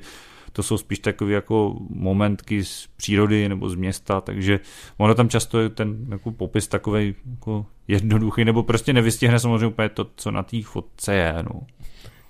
to 0.53 0.63
jsou 0.63 0.79
spíš 0.79 0.99
takové 0.99 1.33
jako 1.33 1.77
momentky 1.91 2.65
z 2.65 2.89
přírody 2.97 3.49
nebo 3.49 3.69
z 3.69 3.75
města, 3.75 4.21
takže 4.21 4.61
ono 4.97 5.15
tam 5.15 5.29
často 5.29 5.61
je 5.61 5.69
ten 5.69 6.07
jako 6.11 6.33
popis 6.33 6.69
takový 6.69 7.15
jako 7.31 7.67
jednoduchý, 7.89 8.45
nebo 8.45 8.63
prostě 8.63 8.93
nevystihne 8.93 9.39
samozřejmě 9.39 9.67
úplně 9.67 9.89
to, 9.89 10.07
co 10.17 10.31
na 10.31 10.43
té 10.43 10.63
fotce 10.63 11.15
je. 11.15 11.35
No. 11.43 11.61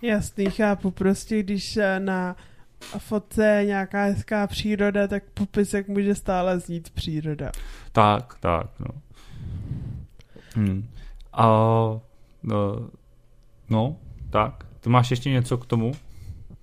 Jasný, 0.03 0.51
chápu, 0.51 0.91
prostě 0.91 1.43
když 1.43 1.79
na 1.99 2.37
fotce 2.99 3.47
je 3.47 3.67
nějaká 3.67 4.05
hezká 4.05 4.47
příroda, 4.47 5.09
tak 5.09 5.23
popisek 5.35 5.89
může 5.89 6.15
stále 6.15 6.59
znít 6.59 6.91
příroda. 6.91 7.53
Tak, 7.93 8.35
tak, 8.41 8.67
no. 8.81 9.03
Hmm. 10.55 10.89
A, 11.33 11.47
no, 12.43 12.91
no, 13.71 13.97
tak. 14.31 14.65
Ty 14.81 14.89
máš 14.91 15.11
ještě 15.11 15.31
něco 15.31 15.59
k 15.59 15.67
tomu? 15.67 15.93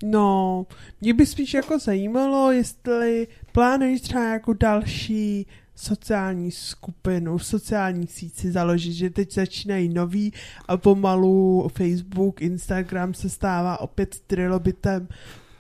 No, 0.04 0.66
mě 1.02 1.14
by 1.14 1.26
spíš 1.26 1.54
jako 1.54 1.80
zajímalo, 1.80 2.52
jestli 2.52 3.28
plánuješ 3.52 4.02
třeba 4.02 4.24
jako 4.24 4.54
další 4.54 5.48
sociální 5.76 6.52
skupinu, 6.52 7.40
sociální 7.40 8.08
síť 8.08 8.46
založit, 8.46 8.94
že 8.94 9.10
teď 9.10 9.34
začínají 9.34 9.90
nový 9.90 10.34
a 10.68 10.78
pomalu 10.78 11.70
Facebook, 11.78 12.42
Instagram 12.42 13.14
se 13.14 13.30
stává 13.30 13.80
opět 13.80 14.20
trilobitem. 14.20 15.08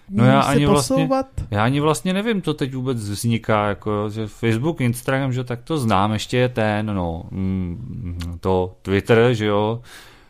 No 0.09 0.25
já 0.25 0.41
ani, 0.41 0.65
vlastně, 0.65 1.09
já 1.51 1.63
ani 1.63 1.79
vlastně 1.79 2.13
nevím, 2.13 2.41
co 2.41 2.53
teď 2.53 2.73
vůbec 2.75 2.97
vzniká, 2.97 3.67
jako, 3.67 4.09
že 4.09 4.27
Facebook, 4.27 4.81
Instagram, 4.81 5.33
že 5.33 5.43
tak 5.43 5.63
to 5.63 5.77
znám, 5.77 6.13
ještě 6.13 6.37
je 6.37 6.49
ten, 6.49 6.85
no, 6.85 7.23
mm, 7.31 8.37
to 8.39 8.75
Twitter, 8.81 9.33
že 9.33 9.45
jo, 9.45 9.81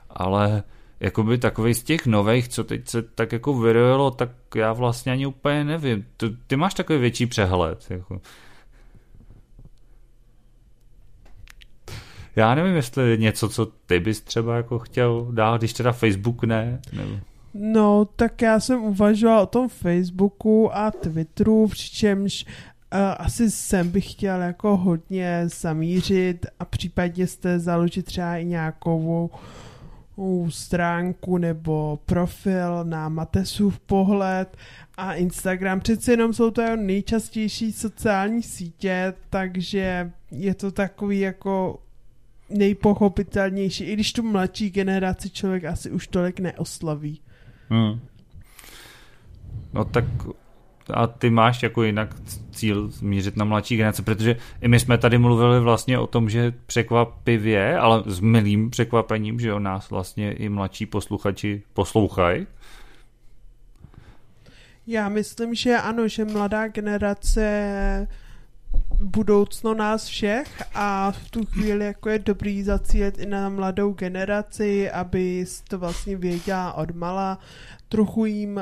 ale 0.09 0.63
jakoby 0.99 1.37
takový 1.37 1.73
z 1.73 1.83
těch 1.83 2.05
nových, 2.05 2.47
co 2.47 2.63
teď 2.63 2.87
se 2.87 3.01
tak 3.01 3.31
jako 3.31 3.53
vyrojilo, 3.59 4.11
tak 4.11 4.29
já 4.55 4.73
vlastně 4.73 5.11
ani 5.11 5.25
úplně 5.25 5.63
nevím. 5.63 6.05
Ty, 6.17 6.25
ty 6.47 6.55
máš 6.55 6.73
takový 6.73 6.99
větší 6.99 7.25
přehled. 7.25 7.85
Jako. 7.89 8.21
Já 12.35 12.55
nevím, 12.55 12.75
jestli 12.75 13.09
je 13.09 13.17
něco, 13.17 13.49
co 13.49 13.65
ty 13.65 13.99
bys 13.99 14.21
třeba 14.21 14.55
jako 14.55 14.79
chtěl 14.79 15.27
dát, 15.31 15.57
když 15.57 15.73
teda 15.73 15.91
Facebook 15.91 16.43
ne. 16.43 16.81
Nebo... 16.93 17.19
No, 17.57 18.05
tak 18.15 18.41
já 18.41 18.59
jsem 18.59 18.83
uvažoval 18.83 19.41
o 19.41 19.45
tom 19.45 19.69
Facebooku 19.69 20.75
a 20.75 20.91
Twitteru, 20.91 21.67
přičemž 21.67 22.45
uh, 22.45 22.99
asi 23.17 23.51
jsem 23.51 23.89
bych 23.89 24.11
chtěl 24.11 24.41
jako 24.41 24.77
hodně 24.77 25.43
zamířit 25.45 26.45
a 26.59 26.65
případně 26.65 27.27
jste 27.27 27.59
založit 27.59 28.05
třeba 28.05 28.37
i 28.37 28.45
nějakou 28.45 29.29
stránku 30.49 31.37
nebo 31.37 31.99
profil 32.05 32.83
na 32.83 33.09
Matesův 33.09 33.79
pohled 33.79 34.57
a 34.97 35.13
Instagram. 35.13 35.79
Přece 35.79 36.11
jenom 36.11 36.33
jsou 36.33 36.51
to 36.51 36.75
nejčastější 36.75 37.71
sociální 37.71 38.43
sítě, 38.43 39.13
takže 39.29 40.11
je 40.31 40.55
to 40.55 40.71
takový 40.71 41.19
jako 41.19 41.79
nejpochopitelnější, 42.49 43.83
i 43.83 43.93
když 43.93 44.13
tu 44.13 44.23
mladší 44.23 44.69
generaci 44.69 45.29
člověk 45.29 45.65
asi 45.65 45.91
už 45.91 46.07
tolik 46.07 46.39
neoslaví. 46.39 47.21
Hmm. 47.69 47.99
No 49.73 49.85
tak 49.85 50.05
a 50.93 51.07
ty 51.07 51.29
máš 51.29 51.63
jako 51.63 51.83
jinak 51.83 52.09
cíl 52.51 52.87
zmířit 52.87 53.37
na 53.37 53.45
mladší 53.45 53.77
generace, 53.77 54.01
protože 54.01 54.35
i 54.61 54.67
my 54.67 54.79
jsme 54.79 54.97
tady 54.97 55.17
mluvili 55.17 55.59
vlastně 55.59 55.99
o 55.99 56.07
tom, 56.07 56.29
že 56.29 56.53
překvapivě, 56.65 57.77
ale 57.77 58.03
s 58.05 58.19
milým 58.19 58.69
překvapením, 58.69 59.39
že 59.39 59.53
o 59.53 59.59
nás 59.59 59.89
vlastně 59.89 60.31
i 60.31 60.49
mladší 60.49 60.85
posluchači 60.85 61.63
poslouchají. 61.73 62.47
Já 64.87 65.09
myslím, 65.09 65.55
že 65.55 65.77
ano, 65.77 66.07
že 66.07 66.25
mladá 66.25 66.67
generace 66.67 68.07
budoucno 69.01 69.73
nás 69.73 70.05
všech 70.05 70.63
a 70.73 71.11
v 71.11 71.29
tu 71.29 71.45
chvíli 71.45 71.85
jako 71.85 72.09
je 72.09 72.19
dobrý 72.19 72.63
zacílit 72.63 73.17
i 73.17 73.25
na 73.25 73.49
mladou 73.49 73.93
generaci, 73.93 74.91
aby 74.91 75.45
to 75.67 75.79
vlastně 75.79 76.15
věděla 76.15 76.73
odmala, 76.73 77.39
trochu 77.89 78.25
jim 78.25 78.59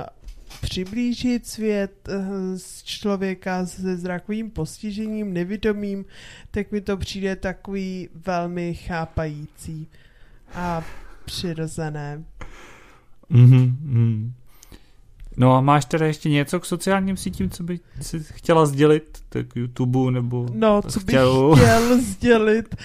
přiblížit 0.62 1.48
svět 1.48 2.10
eh, 2.10 2.58
z 2.58 2.84
člověka 2.84 3.66
se 3.66 3.98
zrakovým 3.98 4.52
postižením, 4.52 5.34
nevědomým, 5.34 6.06
tak 6.52 6.72
mi 6.72 6.82
to 6.82 6.98
přijde 6.98 7.36
takový 7.36 8.10
velmi 8.26 8.74
chápající 8.74 9.88
a 10.54 10.84
přirozené. 11.26 12.24
Mm-hmm. 13.32 14.32
No 15.38 15.56
a 15.56 15.62
máš 15.62 15.86
teda 15.86 16.06
ještě 16.06 16.30
něco 16.30 16.60
k 16.60 16.66
sociálním 16.66 17.18
sítím, 17.18 17.50
co 17.50 17.64
by 17.64 17.80
si 18.02 18.20
chtěla 18.34 18.66
sdělit? 18.66 19.20
Tak 19.30 19.46
YouTube 19.56 20.12
nebo... 20.12 20.46
No, 20.54 20.82
co 20.82 21.00
chtěl... 21.00 21.50
bych 21.50 21.60
chtěl 21.60 22.02
sdělit? 22.02 22.76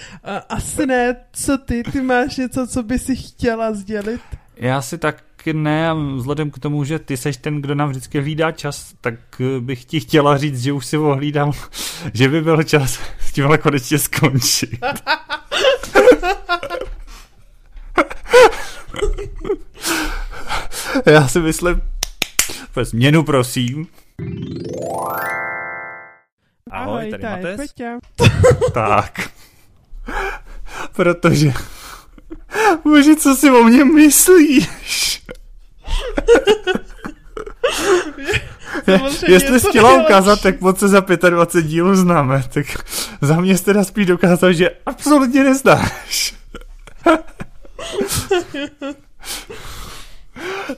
Asi 0.49 0.85
ne, 0.85 1.15
co 1.33 1.57
ty? 1.57 1.83
Ty 1.83 2.01
máš 2.01 2.37
něco, 2.37 2.67
co 2.67 2.83
by 2.83 2.99
si 2.99 3.15
chtěla 3.15 3.73
sdělit? 3.73 4.21
Já 4.55 4.81
si 4.81 4.97
tak 4.97 5.23
ne, 5.53 5.89
a 5.89 5.93
vzhledem 5.93 6.51
k 6.51 6.59
tomu, 6.59 6.83
že 6.83 6.99
ty 6.99 7.17
seš 7.17 7.37
ten, 7.37 7.61
kdo 7.61 7.75
nám 7.75 7.89
vždycky 7.89 8.21
hlídá 8.21 8.51
čas, 8.51 8.93
tak 9.01 9.15
eh, 9.39 9.59
bych 9.59 9.85
ti 9.85 9.99
chtěla 9.99 10.37
říct, 10.37 10.63
že 10.63 10.73
už 10.73 10.85
si 10.85 10.97
ohlídám, 10.97 11.51
že 12.13 12.29
by 12.29 12.41
byl 12.41 12.63
čas 12.63 12.99
s 13.19 13.31
tímhle 13.31 13.57
konečně 13.57 13.99
skončit. 13.99 14.79
Já 21.05 21.27
si 21.27 21.39
myslím, 21.39 21.81
změnu 22.85 23.23
prosím. 23.23 23.87
Ahoj, 26.71 27.11
tady, 27.11 27.23
tady 27.23 27.43
Mates. 27.43 27.71
tak. 28.73 29.29
Protože... 30.91 31.51
Bože, 32.83 33.15
co 33.15 33.35
si 33.35 33.51
o 33.51 33.63
mě 33.63 33.85
myslíš? 33.85 34.69
Jestli 39.27 39.59
jsi 39.59 39.67
chtěla 39.69 40.03
ukázat, 40.03 40.41
tak 40.41 40.61
moc 40.61 40.79
se 40.79 40.87
za 40.87 40.99
25 41.29 41.67
dílů 41.67 41.95
známe, 41.95 42.43
tak 42.53 42.65
za 43.21 43.41
mě 43.41 43.57
jste 43.57 43.65
teda 43.65 43.83
spíš 43.83 44.05
dokázal, 44.05 44.53
že 44.53 44.69
absolutně 44.85 45.43
neznáš. 45.43 46.35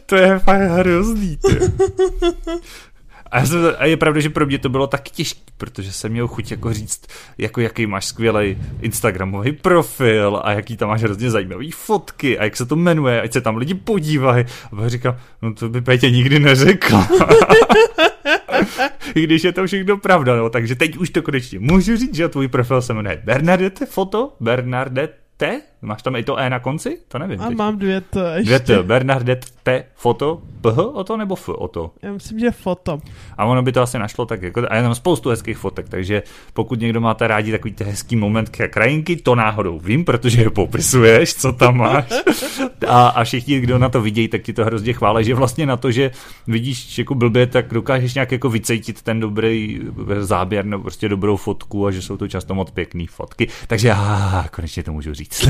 To 0.06 0.16
je 0.16 0.40
fakt 0.40 0.62
hrozný. 0.62 1.40
A, 3.32 3.46
jsem, 3.46 3.60
a 3.78 3.86
je 3.86 3.98
pravda, 3.98 4.20
že 4.20 4.30
pro 4.30 4.46
mě 4.46 4.60
to 4.60 4.70
bylo 4.70 4.88
tak 4.88 5.10
těžké, 5.10 5.52
protože 5.58 5.92
jsem 5.94 6.12
měl 6.12 6.28
chuť 6.28 6.52
jako 6.52 6.74
říct, 6.74 7.02
jako 7.38 7.62
jaký 7.62 7.88
máš 7.88 8.06
skvělý 8.06 8.58
Instagramový 8.82 9.52
profil 9.52 10.42
a 10.44 10.52
jaký 10.52 10.78
tam 10.78 10.90
máš 10.90 11.02
hrozně 11.02 11.32
zajímavý 11.32 11.72
fotky 11.72 12.40
a 12.40 12.44
jak 12.44 12.58
se 12.58 12.66
to 12.66 12.76
jmenuje, 12.76 13.22
ať 13.22 13.34
se 13.34 13.42
tam 13.42 13.58
lidi 13.58 13.74
podívají. 13.74 14.46
A 14.72 14.76
pak 14.76 14.90
říkám, 14.90 15.18
no 15.42 15.54
to 15.54 15.70
by 15.70 15.82
Pétě 15.82 16.12
nikdy 16.12 16.40
neřekl. 16.40 16.98
I 19.16 19.24
když 19.24 19.44
je 19.44 19.52
to 19.52 19.68
všechno 19.68 19.98
pravda, 19.98 20.36
no, 20.36 20.50
takže 20.50 20.76
teď 20.76 20.98
už 20.98 21.10
to 21.10 21.22
konečně 21.22 21.60
můžu 21.60 21.98
říct, 21.98 22.16
že 22.16 22.30
tvůj 22.30 22.48
profil 22.48 22.82
se 22.82 22.94
jmenuje 22.94 23.22
Bernadette 23.26 23.86
Foto, 23.86 24.36
Bernadette? 24.40 25.62
Máš 25.82 26.02
tam 26.02 26.16
i 26.16 26.24
to 26.24 26.38
E 26.40 26.50
na 26.50 26.60
konci? 26.60 26.98
To 27.08 27.20
nevím. 27.20 27.42
A 27.42 27.48
teď. 27.48 27.58
mám 27.58 27.78
dvě 27.78 28.02
T 28.02 28.34
ještě. 28.36 28.46
Dvě 28.46 28.60
T. 28.60 28.84
Bernadette 28.84 29.48
T. 29.64 29.84
Foto. 29.96 30.42
PH 30.62 30.78
o 30.78 31.04
to 31.04 31.18
nebo 31.18 31.36
F 31.36 31.50
o 31.50 31.68
to? 31.68 31.92
Já 32.02 32.12
myslím, 32.12 32.40
že 32.40 32.52
foto. 32.52 33.00
A 33.38 33.46
ono 33.46 33.62
by 33.62 33.72
to 33.72 33.82
asi 33.82 34.00
našlo 34.00 34.26
tak 34.26 34.42
jako, 34.42 34.62
a 34.70 34.76
je 34.76 34.82
tam 34.82 34.96
spoustu 34.96 35.30
hezkých 35.30 35.58
fotek, 35.58 35.90
takže 35.90 36.24
pokud 36.54 36.80
někdo 36.80 37.02
máte 37.02 37.28
rádi 37.28 37.52
takový 37.52 37.74
ty 37.74 37.84
hezký 37.84 38.16
moment 38.16 38.50
k 38.50 38.68
krajinky, 38.68 39.16
to 39.16 39.36
náhodou 39.36 39.80
vím, 39.80 40.06
protože 40.06 40.42
je 40.42 40.50
popisuješ, 40.50 41.34
co 41.34 41.54
tam 41.54 41.78
máš. 41.78 42.06
A, 42.88 43.08
a 43.08 43.24
všichni, 43.24 43.60
kdo 43.60 43.78
na 43.78 43.90
to 43.90 44.02
vidějí, 44.02 44.28
tak 44.28 44.42
ti 44.42 44.54
to 44.54 44.66
hrozně 44.66 44.94
chválí, 44.94 45.26
že 45.26 45.36
vlastně 45.36 45.66
na 45.66 45.78
to, 45.78 45.92
že 45.92 46.12
vidíš 46.48 46.98
jako 46.98 47.16
blbě, 47.16 47.48
tak 47.48 47.74
dokážeš 47.74 48.14
nějak 48.14 48.32
jako 48.32 48.50
vycejtit 48.50 49.02
ten 49.02 49.20
dobrý 49.20 49.80
záběr 50.20 50.66
nebo 50.66 50.84
prostě 50.84 51.10
dobrou 51.10 51.36
fotku 51.36 51.88
a 51.88 51.92
že 51.92 52.02
jsou 52.02 52.18
to 52.18 52.28
často 52.28 52.56
moc 52.56 52.72
pěkné 52.72 53.06
fotky. 53.10 53.48
Takže 53.68 53.88
já 53.88 54.46
konečně 54.52 54.84
to 54.84 54.94
můžu 54.94 55.14
říct. 55.14 55.50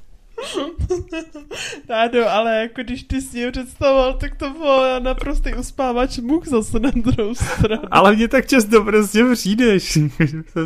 Rádo, 1.89 2.29
ale 2.29 2.57
jako 2.61 2.81
když 2.81 3.03
ty 3.03 3.21
si 3.21 3.37
mě 3.37 3.51
představoval, 3.51 4.13
tak 4.13 4.35
to 4.35 4.49
bylo 4.49 4.99
naprostý 4.99 5.53
uspávač 5.53 6.17
much 6.17 6.47
zase 6.47 6.79
na 6.79 6.91
druhou 6.95 7.35
stranu. 7.35 7.81
Ale 7.91 8.15
mě 8.15 8.27
tak 8.27 8.47
často 8.47 8.83
prostě 8.83 9.25
přijdeš. 9.33 9.97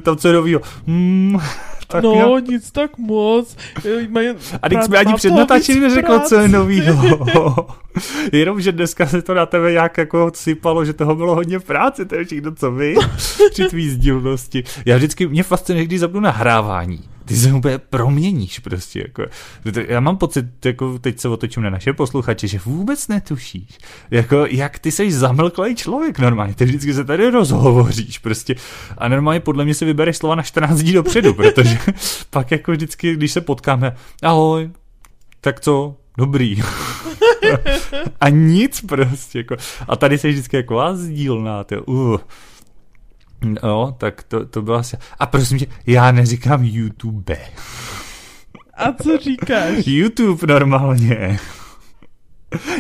Tam 0.02 0.18
co 0.18 0.32
novýho. 0.32 0.62
Hmm, 0.88 1.40
tak 1.88 2.04
no, 2.04 2.14
já... 2.14 2.40
nic 2.40 2.72
tak 2.72 2.98
moc. 2.98 3.58
A 4.62 4.70
teď 4.70 4.84
jsme 4.84 4.98
ani 4.98 5.14
před 5.14 5.32
natáčením 5.32 5.84
neřekl, 5.84 6.20
co 6.20 6.36
je 6.36 6.48
novýho. 6.48 7.68
Jenom, 8.32 8.62
že 8.62 8.72
dneska 8.72 9.08
se 9.08 9.22
to 9.22 9.34
na 9.34 9.46
tebe 9.46 9.72
nějak 9.72 9.98
jako 9.98 10.32
sypalo, 10.34 10.86
že 10.86 10.94
toho 10.94 11.16
bylo 11.16 11.36
hodně 11.36 11.60
práce, 11.60 12.06
to 12.06 12.16
je 12.16 12.26
všechno, 12.26 12.56
co 12.56 12.72
vy, 12.72 12.96
při 13.52 13.66
tvý 13.66 13.90
sdílnosti. 13.90 14.64
Já 14.86 14.98
vždycky, 14.98 15.28
mě 15.28 15.44
fascinuje, 15.44 15.86
když 15.86 16.00
zapnu 16.00 16.20
nahrávání 16.20 17.15
ty 17.26 17.36
se 17.36 17.54
úplně 17.54 17.78
proměníš 17.78 18.60
prostě. 18.60 19.00
Jako. 19.00 19.26
Já 19.88 20.00
mám 20.00 20.18
pocit, 20.18 20.66
jako 20.66 21.00
teď 21.00 21.20
se 21.20 21.30
otočím 21.30 21.64
na 21.64 21.70
naše 21.70 21.94
posluchače, 21.94 22.48
že 22.48 22.60
vůbec 22.66 23.08
netušíš, 23.08 23.78
jako, 24.12 24.46
jak 24.50 24.80
ty 24.80 24.92
jsi 24.92 25.12
zamlklý 25.12 25.76
člověk 25.76 26.20
normálně. 26.20 26.54
Ty 26.54 26.66
vždycky 26.66 26.94
se 26.94 27.04
tady 27.04 27.30
rozhovoříš 27.30 28.18
prostě. 28.18 28.56
A 28.98 29.08
normálně 29.08 29.40
podle 29.40 29.66
mě 29.66 29.74
si 29.74 29.86
vybereš 29.86 30.18
slova 30.18 30.36
na 30.36 30.44
14 30.44 30.80
dní 30.80 30.94
dopředu, 30.94 31.34
protože 31.34 31.78
pak 32.30 32.52
jako 32.52 32.72
vždycky, 32.72 33.14
když 33.14 33.32
se 33.32 33.42
potkáme, 33.42 33.96
ahoj, 34.24 34.70
tak 35.42 35.60
co, 35.60 35.96
dobrý. 36.18 36.62
a 38.22 38.30
nic 38.30 38.82
prostě. 38.82 39.40
Jako. 39.40 39.56
A 39.88 39.96
tady 39.96 40.18
se 40.18 40.28
vždycky 40.28 40.58
jako 40.58 40.80
a 40.80 40.96
sdílná, 40.96 41.64
to, 41.64 41.84
uh. 41.84 42.18
No, 43.64 43.96
tak 43.98 44.24
to, 44.24 44.46
to 44.46 44.62
bylo 44.62 44.78
asi... 44.78 44.98
A 45.20 45.26
prosím 45.26 45.60
tě, 45.60 45.68
já 45.88 46.12
neříkám 46.12 46.64
YouTube. 46.64 47.38
A 48.74 48.92
co 49.04 49.18
říkáš? 49.18 49.78
YouTube 49.88 50.54
normálně. 50.54 51.40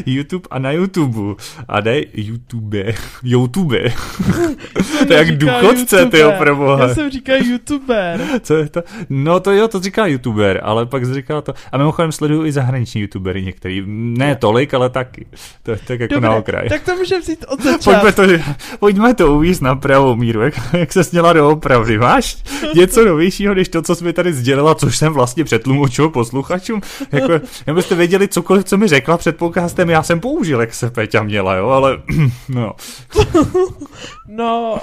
YouTube 0.05 0.47
a 0.51 0.59
na 0.59 0.71
YouTube. 0.71 1.43
A 1.67 1.81
ne 1.81 2.01
YouTube. 2.13 2.93
YouTube. 3.23 3.79
to 5.07 5.13
je 5.13 5.17
jak 5.17 5.37
důchodce, 5.37 6.05
ty 6.05 6.23
proboha. 6.37 6.87
Já 6.87 6.93
jsem 6.93 7.09
říkal 7.11 7.37
YouTuber. 7.37 8.21
Co 8.41 8.55
je 8.55 8.69
to? 8.69 8.83
No 9.09 9.39
to 9.39 9.51
jo, 9.51 9.67
to 9.67 9.79
říká 9.79 10.05
YouTuber, 10.05 10.59
ale 10.63 10.85
pak 10.85 11.13
říká 11.13 11.41
to. 11.41 11.53
A 11.71 11.77
mimochodem 11.77 12.11
sleduju 12.11 12.45
i 12.45 12.51
zahraniční 12.51 13.01
YouTubery 13.01 13.43
některý. 13.43 13.83
Ne 13.87 14.35
tolik, 14.35 14.73
ale 14.73 14.89
taky. 14.89 15.25
To 15.63 15.71
je 15.71 15.77
tak 15.87 15.99
jako 15.99 16.13
Dobre, 16.13 16.29
na 16.29 16.35
okraj. 16.35 16.69
Tak 16.69 16.83
to 16.83 16.95
můžeme 16.95 17.21
vzít 17.21 17.45
od 17.47 17.61
začátku. 17.63 17.83
Pojďme 17.83 18.11
to, 18.11 18.43
pojďme 18.79 19.13
to 19.13 19.35
uvíct 19.35 19.61
na 19.61 19.75
pravou 19.75 20.15
míru, 20.15 20.41
jak, 20.41 20.53
jak 20.73 20.93
se 20.93 21.03
sněla 21.03 21.33
doopravdy. 21.33 21.97
Máš 21.97 22.37
něco 22.75 23.05
novějšího, 23.05 23.53
než 23.53 23.69
to, 23.69 23.81
co 23.81 23.95
jsi 23.95 24.03
mi 24.03 24.13
tady 24.13 24.33
sdělila, 24.33 24.75
což 24.75 24.97
jsem 24.97 25.13
vlastně 25.13 25.43
přetlumočil 25.43 26.09
posluchačům? 26.09 26.81
Jako, 27.11 27.33
abyste 27.67 27.95
věděli 27.95 28.27
cokoliv, 28.27 28.63
co 28.63 28.77
mi 28.77 28.87
řekla 28.87 29.17
před 29.17 29.37
podcastem, 29.65 29.89
já 29.89 30.03
jsem 30.03 30.19
použil, 30.19 30.61
jak 30.61 30.73
se 30.73 30.89
Peťa 30.89 31.23
měla, 31.23 31.55
jo, 31.55 31.69
ale 31.69 31.97
no. 32.49 32.73
no, 34.27 34.77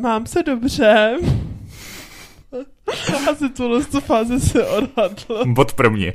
mám 0.00 0.26
se 0.26 0.42
dobře. 0.42 1.16
Asi 3.30 3.48
tuhle 3.48 3.82
fázi 3.82 4.40
se 4.40 4.66
odhadl. 4.66 5.44
Bod 5.46 5.72
pro 5.72 5.90
mě. 5.90 6.12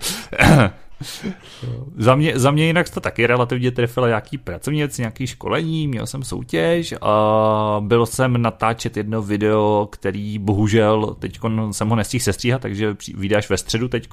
za, 1.98 2.16
mě, 2.16 2.40
za 2.40 2.52
mě 2.52 2.66
jinak 2.66 2.90
to 2.90 3.00
taky 3.00 3.28
relativně 3.28 3.72
trefilo 3.72 4.08
nějaký 4.08 4.38
pracovní 4.38 4.80
věc, 4.80 4.98
nějaký 4.98 5.28
školení, 5.28 5.88
měl 5.88 6.08
jsem 6.08 6.24
soutěž 6.24 6.94
a 7.02 7.78
byl 7.80 8.06
jsem 8.06 8.42
natáčet 8.42 8.98
jedno 8.98 9.22
video, 9.22 9.88
který 9.92 10.40
bohužel 10.40 11.16
teď 11.20 11.40
jsem 11.72 11.90
ho 11.90 11.96
nestihl 11.96 12.24
sestříhat, 12.24 12.62
takže 12.62 12.96
vydáš 13.16 13.50
ve 13.50 13.58
středu 13.58 13.88
teď 13.88 14.10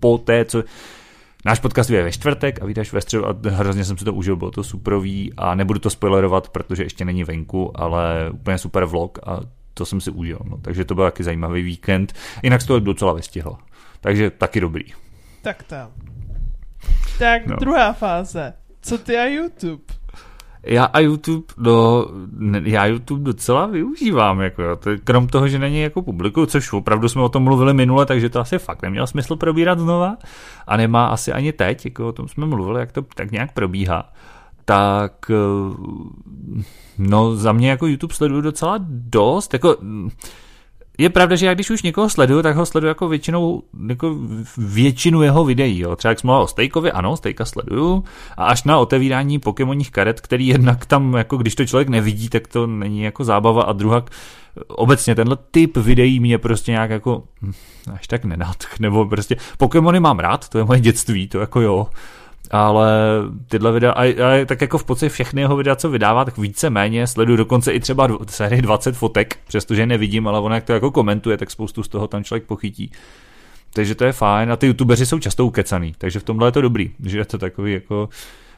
po 0.00 0.18
té, 0.18 0.44
co 0.44 0.62
Náš 1.44 1.58
podcast 1.58 1.90
je 1.90 2.02
ve 2.02 2.12
čtvrtek 2.12 2.62
a 2.62 2.66
vítáš 2.66 2.92
ve 2.92 3.00
středu 3.00 3.28
a 3.28 3.34
hrozně 3.48 3.84
jsem 3.84 3.98
si 3.98 4.04
to 4.04 4.14
užil, 4.14 4.36
bylo 4.36 4.50
to 4.50 4.64
superový 4.64 5.32
a 5.36 5.54
nebudu 5.54 5.78
to 5.78 5.90
spoilerovat, 5.90 6.48
protože 6.48 6.82
ještě 6.82 7.04
není 7.04 7.24
venku, 7.24 7.80
ale 7.80 8.30
úplně 8.32 8.58
super 8.58 8.84
vlog 8.84 9.18
a 9.26 9.40
to 9.74 9.86
jsem 9.86 10.00
si 10.00 10.10
užil. 10.10 10.38
No. 10.44 10.58
Takže 10.58 10.84
to 10.84 10.94
byl 10.94 11.04
taky 11.04 11.24
zajímavý 11.24 11.62
víkend. 11.62 12.12
Jinak 12.42 12.60
se 12.60 12.66
to 12.66 12.80
docela 12.80 13.12
vystihl. 13.12 13.56
Takže 14.00 14.30
taky 14.30 14.60
dobrý. 14.60 14.84
Tak 15.42 15.62
to. 15.62 15.76
Tak 17.18 17.46
no. 17.46 17.56
druhá 17.56 17.92
fáze. 17.92 18.52
Co 18.82 18.98
ty 18.98 19.16
a 19.16 19.24
YouTube? 19.24 19.84
Já 20.66 20.84
a 20.84 21.00
YouTube, 21.00 21.44
no, 21.58 22.06
já 22.64 22.86
YouTube 22.86 23.24
docela 23.24 23.66
využívám, 23.66 24.40
jako 24.40 24.62
krom 25.04 25.26
toho, 25.26 25.48
že 25.48 25.58
není 25.58 25.80
jako 25.80 26.02
publiku, 26.02 26.46
což 26.46 26.72
opravdu 26.72 27.08
jsme 27.08 27.22
o 27.22 27.28
tom 27.28 27.42
mluvili 27.42 27.74
minule, 27.74 28.06
takže 28.06 28.28
to 28.28 28.40
asi 28.40 28.58
fakt 28.58 28.82
nemělo 28.82 29.06
smysl 29.06 29.36
probírat 29.36 29.78
znova 29.78 30.16
a 30.66 30.76
nemá 30.76 31.06
asi 31.06 31.32
ani 31.32 31.52
teď, 31.52 31.84
jako 31.84 32.08
o 32.08 32.12
tom 32.12 32.28
jsme 32.28 32.46
mluvili, 32.46 32.80
jak 32.80 32.92
to 32.92 33.02
tak 33.14 33.30
nějak 33.30 33.52
probíhá. 33.52 34.12
Tak 34.64 35.30
eh, 35.30 35.74
no 36.98 37.36
za 37.36 37.52
mě 37.52 37.70
jako 37.70 37.86
YouTube 37.86 38.14
sleduju 38.14 38.40
docela 38.40 38.78
dost, 38.88 39.52
jako 39.52 39.76
je 40.98 41.10
pravda, 41.10 41.36
že 41.36 41.46
já 41.46 41.54
když 41.54 41.70
už 41.70 41.82
někoho 41.82 42.10
sleduju, 42.10 42.42
tak 42.42 42.56
ho 42.56 42.66
sleduju 42.66 42.88
jako 42.88 43.08
většinou, 43.08 43.62
jako 43.88 44.16
většinu 44.58 45.22
jeho 45.22 45.44
videí. 45.44 45.78
Jo. 45.78 45.96
Třeba 45.96 46.10
jak 46.10 46.20
jsme 46.20 46.32
o 46.32 46.46
Stejkovi, 46.46 46.92
ano, 46.92 47.16
Stejka 47.16 47.44
sleduju. 47.44 48.04
A 48.36 48.44
až 48.44 48.64
na 48.64 48.78
otevírání 48.78 49.38
Pokémonních 49.38 49.90
karet, 49.90 50.20
který 50.20 50.46
jednak 50.46 50.86
tam, 50.86 51.14
jako 51.14 51.36
když 51.36 51.54
to 51.54 51.66
člověk 51.66 51.88
nevidí, 51.88 52.28
tak 52.28 52.48
to 52.48 52.66
není 52.66 53.02
jako 53.02 53.24
zábava. 53.24 53.62
A 53.62 53.72
druhá, 53.72 54.04
obecně 54.68 55.14
tenhle 55.14 55.36
typ 55.50 55.76
videí 55.76 56.20
mě 56.20 56.38
prostě 56.38 56.72
nějak 56.72 56.90
jako 56.90 57.22
hm, 57.42 57.52
až 57.94 58.06
tak 58.06 58.24
nenadch, 58.24 58.80
nebo 58.80 59.06
prostě 59.06 59.36
Pokémony 59.58 60.00
mám 60.00 60.18
rád, 60.18 60.48
to 60.48 60.58
je 60.58 60.64
moje 60.64 60.80
dětství, 60.80 61.28
to 61.28 61.40
jako 61.40 61.60
jo, 61.60 61.86
ale 62.50 62.92
tyhle 63.48 63.72
videa, 63.72 63.92
a, 63.92 64.02
a 64.02 64.44
tak 64.46 64.60
jako 64.60 64.78
v 64.78 64.84
podstatě 64.84 65.10
všechny 65.10 65.40
jeho 65.40 65.56
videa, 65.56 65.76
co 65.76 65.90
vydává, 65.90 66.24
tak 66.24 66.38
více 66.38 66.70
méně 66.70 67.06
sleduju 67.06 67.36
dokonce 67.36 67.72
i 67.72 67.80
třeba 67.80 68.08
sérii 68.26 68.62
20 68.62 68.96
fotek, 68.96 69.38
přestože 69.46 69.86
nevidím, 69.86 70.28
ale 70.28 70.40
on 70.40 70.52
jak 70.52 70.64
to 70.64 70.72
jako 70.72 70.90
komentuje, 70.90 71.36
tak 71.36 71.50
spoustu 71.50 71.82
z 71.82 71.88
toho 71.88 72.08
tam 72.08 72.24
člověk 72.24 72.44
pochytí. 72.44 72.92
Takže 73.72 73.94
to 73.94 74.04
je 74.04 74.12
fajn 74.12 74.52
a 74.52 74.56
ty 74.56 74.66
youtubeři 74.66 75.06
jsou 75.06 75.18
často 75.18 75.46
ukecaný, 75.46 75.94
takže 75.98 76.20
v 76.20 76.24
tomhle 76.24 76.48
je 76.48 76.52
to 76.52 76.60
dobrý, 76.60 76.90
že 77.04 77.18
je 77.18 77.24
to 77.24 77.38
takový 77.38 77.72
jako 77.72 78.08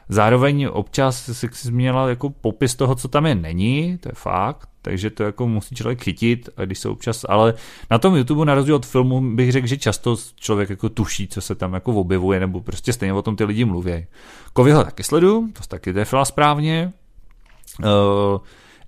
Zároveň 0.09 0.69
občas 0.71 1.29
si 1.31 1.49
změnila 1.53 2.09
jako 2.09 2.29
popis 2.29 2.75
toho, 2.75 2.95
co 2.95 3.07
tam 3.07 3.25
je, 3.25 3.35
není, 3.35 3.97
to 3.97 4.09
je 4.09 4.13
fakt, 4.15 4.69
takže 4.81 5.09
to 5.09 5.23
jako 5.23 5.47
musí 5.47 5.75
člověk 5.75 6.03
chytit, 6.03 6.49
a 6.57 6.65
když 6.65 6.79
se 6.79 6.89
občas, 6.89 7.25
ale 7.29 7.53
na 7.91 7.97
tom 7.97 8.15
YouTube 8.15 8.45
na 8.45 8.55
rozdíl 8.55 8.75
od 8.75 8.85
filmu 8.85 9.35
bych 9.35 9.51
řekl, 9.51 9.67
že 9.67 9.77
často 9.77 10.17
člověk 10.35 10.69
jako 10.69 10.89
tuší, 10.89 11.27
co 11.27 11.41
se 11.41 11.55
tam 11.55 11.73
jako 11.73 11.93
objevuje, 11.93 12.39
nebo 12.39 12.61
prostě 12.61 12.93
stejně 12.93 13.13
o 13.13 13.21
tom 13.21 13.35
ty 13.35 13.43
lidi 13.43 13.65
mluví. 13.65 14.05
Kovyho 14.53 14.83
taky 14.83 15.03
sledu, 15.03 15.47
to 15.53 15.63
taky 15.67 15.93
trefila 15.93 16.25
správně. 16.25 16.93
Uh, 17.79 18.39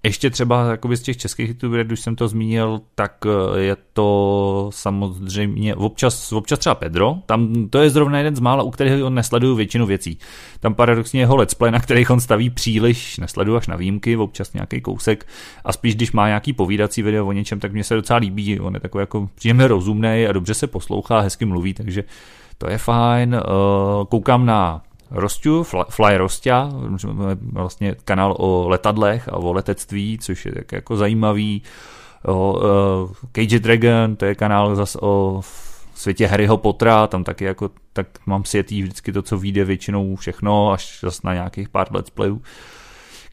ještě 0.04 0.30
třeba 0.30 0.72
jakoby 0.72 0.98
z 0.98 1.02
těch 1.02 1.18
českých 1.18 1.48
youtuberů, 1.48 1.84
když 1.84 2.00
jsem 2.00 2.16
to 2.16 2.28
zmínil, 2.28 2.82
tak 2.96 3.14
eh, 3.26 3.60
je 3.60 3.78
to 3.94 4.70
samozřejmě 4.74 5.76
občas, 5.76 6.32
občas 6.32 6.60
třeba 6.60 6.76
Pedro, 6.76 7.16
tam 7.26 7.70
to 7.70 7.80
je 7.80 7.90
zrovna 7.90 8.18
jeden 8.18 8.36
z 8.36 8.40
mála, 8.40 8.64
u 8.64 8.72
kterých 8.72 9.04
on 9.04 9.14
nesleduju 9.14 9.56
většinu 9.56 9.86
věcí. 9.86 10.18
Tam 10.60 10.74
paradoxně 10.74 11.20
jeho 11.20 11.36
let's 11.36 11.54
play, 11.54 11.72
na 11.72 11.80
kterých 11.80 12.10
on 12.10 12.20
staví 12.20 12.50
příliš, 12.50 13.18
nesleduju 13.18 13.58
až 13.58 13.68
na 13.68 13.76
výjimky, 13.76 14.18
občas 14.18 14.54
nějaký 14.54 14.82
kousek 14.82 15.28
a 15.66 15.74
spíš 15.74 15.96
když 15.96 16.12
má 16.12 16.28
nějaký 16.28 16.54
povídací 16.54 17.02
video 17.02 17.28
o 17.28 17.32
něčem, 17.32 17.60
tak 17.60 17.74
mě 17.74 17.84
se 17.84 17.96
docela 17.96 18.20
líbí, 18.20 18.60
on 18.60 18.74
je 18.74 18.80
takový 18.80 19.02
jako 19.02 19.30
příjemně 19.36 19.68
rozumný 19.68 20.26
a 20.30 20.32
dobře 20.32 20.54
se 20.54 20.68
poslouchá, 20.68 21.20
hezky 21.20 21.46
mluví, 21.46 21.74
takže 21.74 22.04
to 22.58 22.70
je 22.70 22.78
fajn. 22.78 23.36
Eh, 23.36 23.42
koukám 24.10 24.46
na 24.46 24.82
Rostu, 25.12 25.64
Fly, 25.64 25.84
Fly 25.90 26.18
Rostia, 26.18 26.70
vlastně 27.54 27.96
kanál 28.06 28.36
o 28.40 28.70
letadlech 28.70 29.30
a 29.30 29.34
o 29.38 29.54
letectví, 29.54 30.18
což 30.22 30.46
je 30.46 30.52
tak 30.52 30.72
jako 30.72 30.98
zajímavý. 30.98 31.62
Uh, 32.28 33.12
Cage 33.32 33.60
Dragon, 33.60 34.16
to 34.16 34.26
je 34.26 34.36
kanál 34.36 34.76
zase 34.76 35.00
o 35.02 35.42
světě 35.96 36.28
Harryho 36.28 36.58
Pottera, 36.58 37.08
tam 37.08 37.24
taky 37.24 37.46
jako, 37.46 37.70
tak 37.94 38.08
mám 38.26 38.46
světý 38.46 38.82
vždycky 38.82 39.12
to, 39.12 39.22
co 39.22 39.38
vyjde 39.38 39.66
většinou 39.66 40.16
všechno, 40.16 40.72
až 40.72 41.00
zase 41.02 41.22
na 41.24 41.34
nějakých 41.34 41.70
pár 41.70 41.88
let's 41.92 42.10
playů 42.10 42.42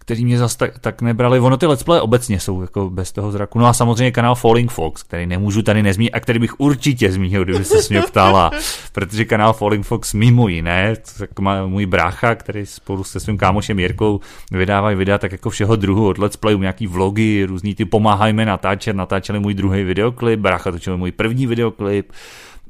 kteří 0.05 0.25
mě 0.25 0.39
zase 0.39 0.59
tak, 0.59 0.79
tak 0.79 1.03
nebrali. 1.03 1.41
Ono 1.41 1.57
ty 1.57 1.67
let's 1.67 1.83
play 1.83 2.01
obecně 2.01 2.41
jsou 2.41 2.61
jako 2.61 2.91
bez 2.91 3.13
toho 3.13 3.33
zraku. 3.33 3.59
No 3.59 3.67
a 3.67 3.73
samozřejmě 3.73 4.11
kanál 4.11 4.35
Falling 4.35 4.71
Fox, 4.71 5.03
který 5.03 5.27
nemůžu 5.27 5.63
tady 5.63 5.83
nezmínit 5.83 6.15
a 6.15 6.21
který 6.21 6.39
bych 6.39 6.61
určitě 6.61 7.13
zmínil, 7.13 7.45
kdyby 7.45 7.65
se 7.65 7.77
mě 7.91 8.03
ptala, 8.03 8.51
protože 8.93 9.25
kanál 9.25 9.53
Falling 9.53 9.87
Fox 9.87 10.15
mimo 10.15 10.49
jiné, 10.49 10.97
tak 11.19 11.41
má 11.41 11.67
můj 11.67 11.87
brácha, 11.87 12.35
který 12.35 12.67
spolu 12.67 13.05
se 13.05 13.21
svým 13.21 13.39
kámošem 13.39 13.79
Jirkou 13.79 14.21
vydávají 14.53 14.97
videa 14.97 15.19
tak 15.19 15.33
jako 15.33 15.51
všeho 15.51 15.77
druhu 15.77 16.09
od 16.09 16.19
let's 16.19 16.37
playů, 16.37 16.59
nějaký 16.59 16.87
vlogy, 16.87 17.45
různý 17.45 17.75
ty 17.75 17.85
pomáhajme 17.85 18.47
natáčet, 18.47 18.97
natáčeli 18.97 19.41
můj 19.41 19.55
druhý 19.55 19.85
videoklip, 19.85 20.41
brácha 20.41 20.73
točil 20.73 20.97
můj 20.97 21.13
první 21.13 21.47
videoklip, 21.47 22.13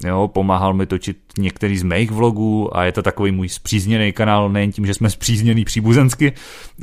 jo, 0.06 0.28
pomáhal 0.28 0.74
mi 0.74 0.86
točit 0.86 1.16
některý 1.38 1.78
z 1.78 1.82
mých 1.82 2.10
vlogů 2.10 2.76
a 2.76 2.84
je 2.84 2.92
to 2.92 3.02
takový 3.02 3.32
můj 3.32 3.48
zpřízněný 3.48 4.12
kanál, 4.12 4.50
nejen 4.50 4.72
tím, 4.72 4.86
že 4.86 4.94
jsme 4.94 5.10
zpřízněný 5.10 5.64
příbuzensky, 5.64 6.32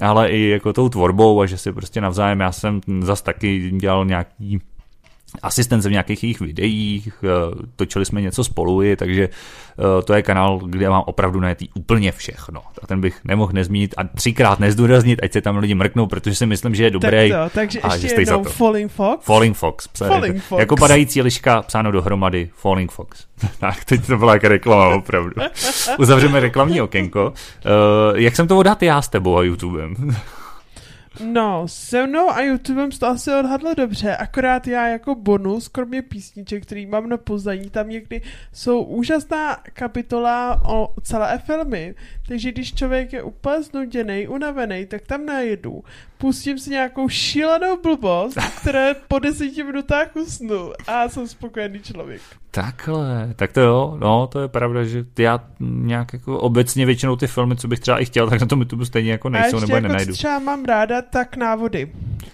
ale 0.02 0.30
i 0.30 0.50
jako 0.50 0.74
tou 0.74 0.90
tvorbou 0.90 1.42
a 1.42 1.46
že 1.46 1.58
si 1.58 1.72
prostě 1.72 2.02
navzájem, 2.02 2.40
já 2.40 2.52
jsem 2.52 2.82
zas 3.02 3.22
taky 3.22 3.72
dělal 3.72 4.06
nějaký 4.06 4.60
asistence 5.42 5.90
v 5.90 5.92
nějakých 5.92 6.24
jejich 6.24 6.40
videích, 6.40 7.10
eh, 7.24 7.28
točili 7.76 8.06
jsme 8.06 8.22
něco 8.22 8.44
spolu, 8.44 8.82
takže 8.96 9.30
eh, 9.30 10.02
to 10.04 10.14
je 10.14 10.22
kanál, 10.22 10.60
kde 10.66 10.90
mám 10.90 11.04
opravdu 11.06 11.40
najetý 11.40 11.70
úplně 11.74 12.12
všechno. 12.12 12.62
A 12.82 12.88
ten 12.88 13.02
bych 13.02 13.20
nemohl 13.24 13.52
nezmínit 13.54 13.94
a 13.98 14.04
třikrát 14.04 14.60
nezdůraznit, 14.60 15.20
ať 15.24 15.34
se 15.34 15.42
tam 15.42 15.58
lidi 15.58 15.76
mrknou, 15.76 16.08
protože 16.08 16.36
si 16.36 16.46
myslím, 16.46 16.76
že 16.76 16.84
je 16.84 16.90
dobrý. 16.90 17.30
Tak 17.30 17.52
to, 17.52 17.56
takže 17.56 17.80
a 17.80 17.96
ještě 17.96 18.22
jednou 18.22 18.44
Falling 18.44 18.92
Fox. 18.92 19.26
Falling 19.26 19.58
Fox. 19.58 19.88
Psa, 19.88 20.08
Falling 20.08 20.36
jako, 20.36 20.48
Fox. 20.48 20.60
Jako 20.60 20.76
padající 20.76 21.22
liška, 21.22 21.62
psáno 21.62 21.92
dohromady, 21.92 22.50
Falling 22.54 22.92
Fox. 22.92 23.26
tak, 23.60 23.86
teď 23.86 24.08
to 24.08 24.18
byla 24.18 24.34
jako 24.34 24.48
reklama, 24.48 24.96
opravdu. 24.96 25.32
Uzavřeme 26.00 26.40
reklamní 26.40 26.82
okénko. 26.82 27.34
Uh, 27.66 28.20
jak 28.20 28.36
jsem 28.36 28.48
to 28.48 28.58
odhad 28.58 28.84
já 28.84 29.02
s 29.02 29.10
tebou 29.10 29.38
a 29.38 29.44
YouTubem? 29.44 30.16
No, 31.20 31.68
se 31.68 32.08
mnou 32.08 32.30
a 32.30 32.42
YouTubem 32.42 32.92
to 32.92 33.08
asi 33.08 33.32
odhadlo 33.34 33.74
dobře, 33.74 34.16
akorát 34.16 34.68
já 34.68 34.88
jako 34.88 35.16
bonus, 35.16 35.68
kromě 35.68 36.02
písniček, 36.02 36.64
který 36.64 36.86
mám 36.86 37.10
na 37.10 37.18
pozdání, 37.18 37.70
tam 37.70 37.90
někdy 37.90 38.22
jsou 38.54 38.84
úžasná 38.84 39.56
kapitola 39.74 40.62
o 40.70 40.94
celé 41.02 41.38
filmy, 41.38 41.96
takže 42.28 42.52
když 42.52 42.74
člověk 42.74 43.14
je 43.14 43.24
úplně 43.24 43.64
znuděný, 43.64 44.28
unavený, 44.28 44.86
tak 44.86 45.02
tam 45.02 45.26
najedu, 45.26 45.84
pustím 46.22 46.60
si 46.60 46.70
nějakou 46.70 47.10
šílenou 47.10 47.82
blbost, 47.84 48.38
které 48.62 48.96
po 49.08 49.20
deseti 49.20 49.64
minutách 49.64 50.16
usnu 50.16 50.72
a 50.88 51.10
jsem 51.10 51.28
spokojený 51.28 51.80
člověk. 51.80 52.22
Takhle, 52.52 53.34
tak 53.36 53.52
to 53.52 53.62
jo, 53.62 53.98
no, 54.02 54.28
to 54.28 54.40
je 54.40 54.48
pravda, 54.48 54.84
že 54.84 55.06
já 55.20 55.40
nějak 55.60 56.14
jako 56.14 56.40
obecně 56.40 56.86
většinou 56.86 57.16
ty 57.16 57.28
filmy, 57.28 57.56
co 57.56 57.68
bych 57.68 57.80
třeba 57.80 58.00
i 58.02 58.06
chtěl, 58.06 58.30
tak 58.30 58.42
na 58.42 58.48
tom 58.48 58.60
YouTube 58.60 58.86
stejně 58.86 59.12
jako 59.12 59.30
nejsou, 59.30 59.60
nebo 59.60 59.74
je 59.74 59.76
jako 59.76 59.88
nenajdu. 59.88 60.14
třeba 60.14 60.40
mám 60.40 60.66
ráda, 60.66 61.02
tak 61.02 61.36
návody. 61.36 61.92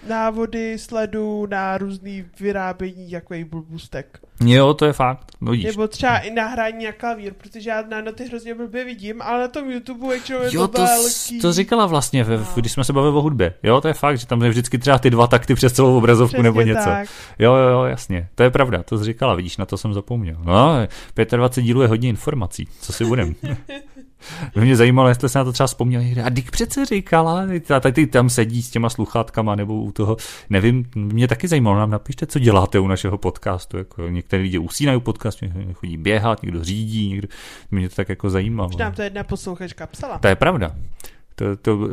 Návody 0.08 0.78
sledu 0.78 1.46
na 1.46 1.78
různý 1.78 2.24
vyrábění 2.40 3.10
jaký 3.10 3.44
blbůstek. 3.44 4.18
Jo, 4.44 4.74
to 4.74 4.84
je 4.84 4.92
fakt. 4.92 5.32
No, 5.40 5.52
Nebo 5.52 5.88
třeba 5.88 6.18
i 6.18 6.30
nahrání 6.30 6.84
na 6.84 6.92
klavír, 6.92 7.32
protože 7.34 7.70
já 7.70 7.82
na 7.82 8.00
noty 8.00 8.24
hrozně 8.24 8.54
blbě 8.54 8.84
vidím, 8.84 9.22
ale 9.22 9.40
na 9.40 9.48
tom 9.48 9.70
YouTube 9.70 10.08
většinou 10.08 10.42
je 10.42 10.48
jo, 10.52 10.68
to, 10.68 10.76
to 10.76 10.84
velký. 10.84 11.40
to 11.40 11.52
říkala 11.52 11.86
vlastně, 11.86 12.24
ve, 12.24 12.44
když 12.56 12.72
jsme 12.72 12.84
se 12.84 12.92
bavili 12.92 13.16
o 13.16 13.20
hudbě. 13.20 13.54
Jo, 13.62 13.77
to 13.80 13.88
je 13.88 13.94
fakt, 13.94 14.18
že 14.18 14.26
tam 14.26 14.42
je 14.42 14.50
vždycky 14.50 14.78
třeba 14.78 14.98
ty 14.98 15.10
dva 15.10 15.26
takty 15.26 15.54
přes 15.54 15.72
celou 15.72 15.98
obrazovku 15.98 16.28
Přesně 16.28 16.42
nebo 16.42 16.60
něco. 16.60 16.84
Tak. 16.84 17.08
Jo, 17.38 17.54
jo, 17.54 17.68
jo, 17.68 17.84
jasně. 17.84 18.28
To 18.34 18.42
je 18.42 18.50
pravda, 18.50 18.82
to 18.82 19.04
říkala, 19.04 19.34
vidíš, 19.34 19.56
na 19.56 19.66
to 19.66 19.78
jsem 19.78 19.94
zapomněl. 19.94 20.36
No, 20.44 20.86
25 21.36 21.64
dílů 21.64 21.82
je 21.82 21.88
hodně 21.88 22.08
informací, 22.08 22.68
co 22.80 22.92
si 22.92 23.04
budem. 23.04 23.34
By 24.54 24.60
mě 24.60 24.76
zajímalo, 24.76 25.08
jestli 25.08 25.28
se 25.28 25.38
na 25.38 25.44
to 25.44 25.52
třeba 25.52 25.66
vzpomněl 25.66 26.02
A 26.24 26.28
Dick 26.28 26.50
přece 26.50 26.84
říkala, 26.84 27.46
tady 27.80 28.06
tam 28.06 28.30
sedí 28.30 28.62
s 28.62 28.70
těma 28.70 28.90
sluchátkama 28.90 29.54
nebo 29.54 29.74
u 29.74 29.92
toho, 29.92 30.16
nevím, 30.50 30.84
mě 30.94 31.28
taky 31.28 31.48
zajímalo, 31.48 31.78
nám 31.78 31.90
napište, 31.90 32.26
co 32.26 32.38
děláte 32.38 32.78
u 32.78 32.86
našeho 32.86 33.18
podcastu. 33.18 33.76
Jako 33.76 34.08
některý 34.08 34.42
lidi 34.42 34.58
usínají 34.58 34.98
u 34.98 35.00
podcastu, 35.00 35.44
někdo 35.44 35.74
chodí 35.74 35.96
běhat, 35.96 36.42
někdo 36.42 36.64
řídí, 36.64 37.08
někdo, 37.08 37.28
mě 37.70 37.88
to 37.88 37.94
tak 37.94 38.08
jako 38.08 38.30
zajímalo. 38.30 38.68
Už 38.68 38.76
nám 38.76 38.92
to 38.92 39.02
jedna 39.02 39.24
posluchačka 39.24 39.86
psala. 39.86 40.18
To 40.18 40.28
je 40.28 40.36
pravda. 40.36 40.74
To, 41.34 41.56
to, 41.56 41.88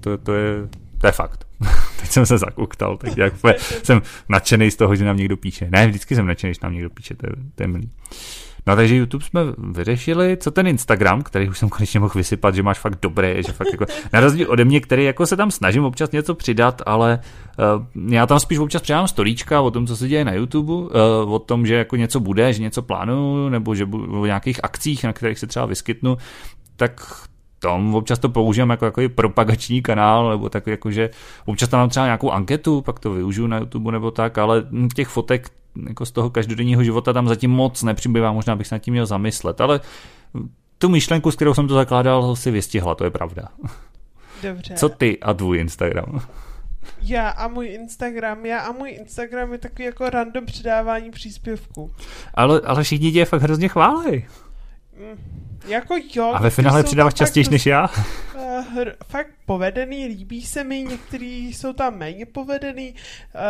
to, 0.00 0.18
to 0.18 0.34
je 0.34 0.68
to 1.02 1.08
je 1.08 1.12
fakt. 1.12 1.44
Teď 2.00 2.10
jsem 2.10 2.26
se 2.26 2.38
zakuktal, 2.38 2.96
tak 2.96 3.16
jak 3.16 3.34
jsem 3.82 4.02
nadšený 4.28 4.70
z 4.70 4.76
toho, 4.76 4.96
že 4.96 5.04
nám 5.04 5.16
někdo 5.16 5.36
píše. 5.36 5.68
Ne, 5.70 5.86
vždycky 5.86 6.14
jsem 6.14 6.26
nadšený, 6.26 6.54
že 6.54 6.60
nám 6.62 6.72
někdo 6.72 6.90
píše, 6.90 7.14
to 7.14 7.26
je, 7.26 7.32
to 7.54 7.62
je 7.62 7.66
milý. 7.66 7.90
No 8.66 8.76
takže 8.76 8.96
YouTube 8.96 9.24
jsme 9.24 9.40
vyřešili, 9.58 10.36
co 10.36 10.50
ten 10.50 10.66
Instagram, 10.66 11.22
který 11.22 11.48
už 11.48 11.58
jsem 11.58 11.68
konečně 11.68 12.00
mohl 12.00 12.12
vysypat, 12.16 12.54
že 12.54 12.62
máš 12.62 12.78
fakt 12.78 12.98
dobré, 13.02 13.42
že 13.42 13.52
fakt 13.52 13.72
jako, 13.72 13.86
na 14.12 14.20
rozdíl 14.20 14.50
ode 14.50 14.64
mě, 14.64 14.80
který 14.80 15.04
jako 15.04 15.26
se 15.26 15.36
tam 15.36 15.50
snažím 15.50 15.84
občas 15.84 16.10
něco 16.10 16.34
přidat, 16.34 16.82
ale 16.86 17.18
uh, 17.98 18.12
já 18.12 18.26
tam 18.26 18.40
spíš 18.40 18.58
občas 18.58 18.82
přidám 18.82 19.08
storíčka 19.08 19.60
o 19.60 19.70
tom, 19.70 19.86
co 19.86 19.96
se 19.96 20.08
děje 20.08 20.24
na 20.24 20.32
YouTube, 20.32 20.72
uh, 20.72 20.88
o 21.26 21.38
tom, 21.38 21.66
že 21.66 21.74
jako 21.74 21.96
něco 21.96 22.20
bude, 22.20 22.52
že 22.52 22.62
něco 22.62 22.82
plánuju, 22.82 23.48
nebo 23.48 23.74
že 23.74 23.86
budu 23.86 24.20
o 24.20 24.26
nějakých 24.26 24.64
akcích, 24.64 25.04
na 25.04 25.12
kterých 25.12 25.38
se 25.38 25.46
třeba 25.46 25.66
vyskytnu, 25.66 26.16
tak 26.76 27.26
tom, 27.62 27.94
občas 27.94 28.18
to 28.18 28.28
používám 28.28 28.70
jako, 28.70 28.84
jako 28.84 29.00
propagační 29.14 29.82
kanál, 29.82 30.30
nebo 30.30 30.48
tak 30.48 30.66
jako, 30.66 30.90
že 30.90 31.10
občas 31.44 31.68
tam 31.68 31.80
mám 31.80 31.88
třeba 31.88 32.06
nějakou 32.06 32.30
anketu, 32.30 32.82
pak 32.82 32.98
to 32.98 33.10
využiju 33.10 33.46
na 33.46 33.58
YouTube 33.58 33.92
nebo 33.92 34.10
tak, 34.10 34.38
ale 34.38 34.64
těch 34.94 35.08
fotek 35.08 35.50
jako 35.88 36.06
z 36.06 36.10
toho 36.10 36.30
každodenního 36.30 36.84
života 36.84 37.12
tam 37.12 37.28
zatím 37.28 37.50
moc 37.50 37.82
nepřibývá, 37.82 38.32
možná 38.32 38.56
bych 38.56 38.66
se 38.66 38.74
nad 38.74 38.78
tím 38.78 38.94
měl 38.94 39.06
zamyslet, 39.06 39.60
ale 39.60 39.80
tu 40.78 40.88
myšlenku, 40.88 41.30
s 41.30 41.36
kterou 41.36 41.54
jsem 41.54 41.68
to 41.68 41.74
zakládal, 41.74 42.36
si 42.36 42.50
vystihla, 42.50 42.94
to 42.94 43.04
je 43.04 43.10
pravda. 43.10 43.48
Dobře. 44.42 44.74
Co 44.74 44.88
ty 44.88 45.20
a 45.20 45.34
tvůj 45.34 45.58
Instagram? 45.58 46.20
Já 47.02 47.28
a 47.28 47.48
můj 47.48 47.66
Instagram, 47.66 48.46
já 48.46 48.60
a 48.60 48.72
můj 48.72 48.90
Instagram 48.90 49.52
je 49.52 49.58
takový 49.58 49.84
jako 49.84 50.10
random 50.10 50.46
předávání 50.46 51.10
příspěvků. 51.10 51.90
Ale, 52.34 52.60
ale 52.60 52.82
všichni 52.82 53.12
tě 53.12 53.24
fakt 53.24 53.42
hrozně 53.42 53.68
chválí. 53.68 54.24
Mm. 54.98 55.51
Jako 55.68 55.94
jo. 56.14 56.32
A 56.34 56.42
ve 56.42 56.50
finále 56.50 56.82
přidáváš 56.82 57.14
častěji 57.14 57.46
než 57.50 57.66
já? 57.66 57.88
Uh, 58.34 58.84
fakt 59.08 59.30
povedený, 59.46 60.06
líbí 60.06 60.42
se 60.42 60.64
mi, 60.64 60.82
některý 60.82 61.54
jsou 61.54 61.72
tam 61.72 61.98
méně 61.98 62.26
povedený, 62.26 62.94
uh, 63.34 63.40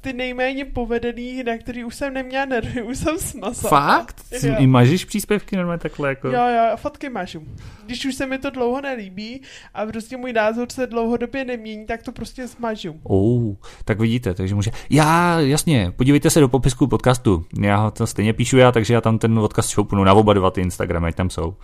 ty 0.00 0.12
nejméně 0.12 0.64
povedený, 0.64 1.42
na 1.42 1.58
který 1.58 1.84
už 1.84 1.94
jsem 1.94 2.14
neměla 2.14 2.44
nervy, 2.44 2.82
už 2.82 2.98
jsem 2.98 3.18
smazala. 3.18 3.70
Fakt? 3.70 4.16
Jo. 4.42 4.54
I 4.58 4.66
mažíš 4.66 5.04
příspěvky 5.04 5.56
normálně 5.56 5.78
takhle 5.78 6.08
jako? 6.08 6.28
Jo, 6.28 6.42
jo, 6.48 6.76
fotky 6.76 7.08
mažu. 7.08 7.42
Když 7.86 8.04
už 8.04 8.14
se 8.14 8.26
mi 8.26 8.38
to 8.38 8.50
dlouho 8.50 8.80
nelíbí 8.80 9.42
a 9.74 9.86
prostě 9.86 10.16
můj 10.16 10.32
názor 10.32 10.68
se 10.70 10.86
dlouhodobě 10.86 11.44
nemění, 11.44 11.86
tak 11.86 12.02
to 12.02 12.12
prostě 12.12 12.48
smažu. 12.48 13.00
Oh, 13.02 13.54
tak 13.84 14.00
vidíte, 14.00 14.34
takže 14.34 14.54
může... 14.54 14.70
Já, 14.90 15.40
jasně, 15.40 15.92
podívejte 15.96 16.30
se 16.30 16.40
do 16.40 16.48
popisku 16.48 16.86
podcastu. 16.86 17.44
Já 17.60 17.90
to 17.90 18.06
stejně 18.06 18.32
píšu 18.32 18.56
já, 18.56 18.72
takže 18.72 18.94
já 18.94 19.00
tam 19.00 19.18
ten 19.18 19.38
odkaz 19.38 19.68
šoupnu 19.68 20.04
na 20.04 20.14
oba 20.14 20.32
dva 20.32 20.50
ty 20.50 20.60
Instagramy, 20.60 21.08
ať 21.08 21.14
tam 21.14 21.30
jsou. 21.30 21.54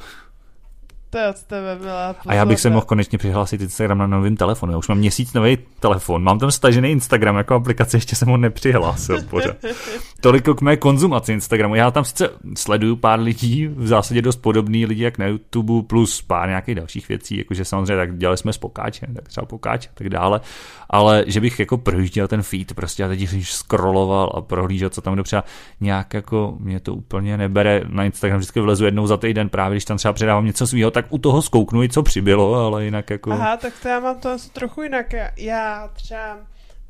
To 1.11 1.19
je 1.19 1.29
od 1.29 1.43
tebe 1.43 1.77
byla 1.81 2.15
A 2.27 2.35
já 2.35 2.45
bych 2.45 2.61
se 2.61 2.71
mohl 2.71 2.87
konečně 2.87 3.19
přihlásit 3.19 3.61
Instagram 3.61 3.99
na 3.99 4.07
novým 4.07 4.37
telefonu. 4.37 4.73
Já 4.73 4.79
už 4.79 4.89
mám 4.89 4.99
měsíc 4.99 5.33
nový 5.33 5.59
telefon, 5.81 6.23
mám 6.23 6.39
tam 6.39 6.51
stažený 6.51 6.91
Instagram 6.91 7.37
jako 7.37 7.55
aplikaci, 7.55 7.97
ještě 7.97 8.17
jsem 8.17 8.29
ho 8.29 8.37
nepřihlásil 8.37 9.23
pořád. 9.23 9.57
Toliko 10.21 10.55
k 10.55 10.61
mé 10.61 10.77
konzumaci 10.77 11.33
Instagramu. 11.33 11.75
Já 11.75 11.91
tam 11.91 12.05
sice 12.05 12.31
sleduju 12.57 12.97
pár 12.97 13.21
lidí, 13.21 13.67
v 13.67 13.87
zásadě 13.87 14.23
dost 14.23 14.37
podobný 14.37 14.87
lidi 14.87 15.03
jak 15.03 15.19
na 15.19 15.27
YouTube, 15.27 15.83
plus 15.87 16.23
pár 16.23 16.49
nějakých 16.49 16.75
dalších 16.75 17.09
věcí, 17.09 17.39
jakože 17.39 17.65
samozřejmě 17.65 17.97
tak 17.97 18.19
dělali 18.19 18.37
jsme 18.37 18.53
s 18.53 18.59
pokáčem, 18.59 19.15
tak 19.15 19.29
třeba 19.29 19.47
pokáč 19.47 19.87
a 19.87 19.91
tak 19.95 20.09
dále, 20.09 20.41
ale 20.91 21.25
že 21.27 21.41
bych 21.41 21.61
jako 21.61 21.79
projížděl 21.79 22.29
ten 22.29 22.43
feed 22.43 22.75
prostě 22.75 23.05
a 23.05 23.09
teď 23.09 23.21
když 23.21 23.53
scrolloval 23.53 24.33
a 24.35 24.41
prohlížel, 24.41 24.91
co 24.91 25.01
tam 25.01 25.17
dopřeba, 25.17 25.45
nějak 25.81 26.15
jako 26.15 26.57
mě 26.61 26.81
to 26.81 26.95
úplně 26.95 27.37
nebere. 27.37 27.83
Na 27.89 28.05
Instagram 28.05 28.39
vždycky 28.39 28.61
vlezu 28.61 28.85
jednou 28.85 29.07
za 29.07 29.17
týden 29.17 29.49
právě, 29.49 29.75
když 29.75 29.85
tam 29.85 29.97
třeba 29.97 30.13
předávám 30.13 30.47
něco 30.47 30.67
svého, 30.67 30.91
tak 30.91 31.07
u 31.09 31.19
toho 31.19 31.43
zkouknu 31.43 31.83
i 31.83 31.89
co 31.89 32.03
přibylo, 32.03 32.55
ale 32.55 32.85
jinak 32.85 33.11
jako... 33.11 33.33
Aha, 33.33 33.57
tak 33.57 33.73
to 33.83 33.89
já 33.89 34.01
mám 34.01 34.21
to 34.21 34.31
asi 34.31 34.51
trochu 34.51 34.83
jinak. 34.83 35.07
Já 35.37 35.89
třeba, 35.93 36.39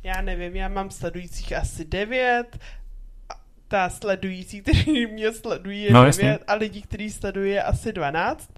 já 0.02 0.22
nevím, 0.22 0.56
já 0.56 0.68
mám 0.68 0.90
sledujících 0.90 1.56
asi 1.56 1.84
devět, 1.84 2.58
ta 3.68 3.90
sledující, 3.90 4.60
který 4.62 5.06
mě 5.06 5.32
sledují 5.32 5.82
je 5.82 5.92
no, 5.92 6.00
9 6.00 6.06
jasně. 6.06 6.38
a 6.46 6.54
lidí, 6.54 6.82
kteří 6.82 7.10
sledují 7.10 7.58
asi 7.58 7.92
12 7.92 8.50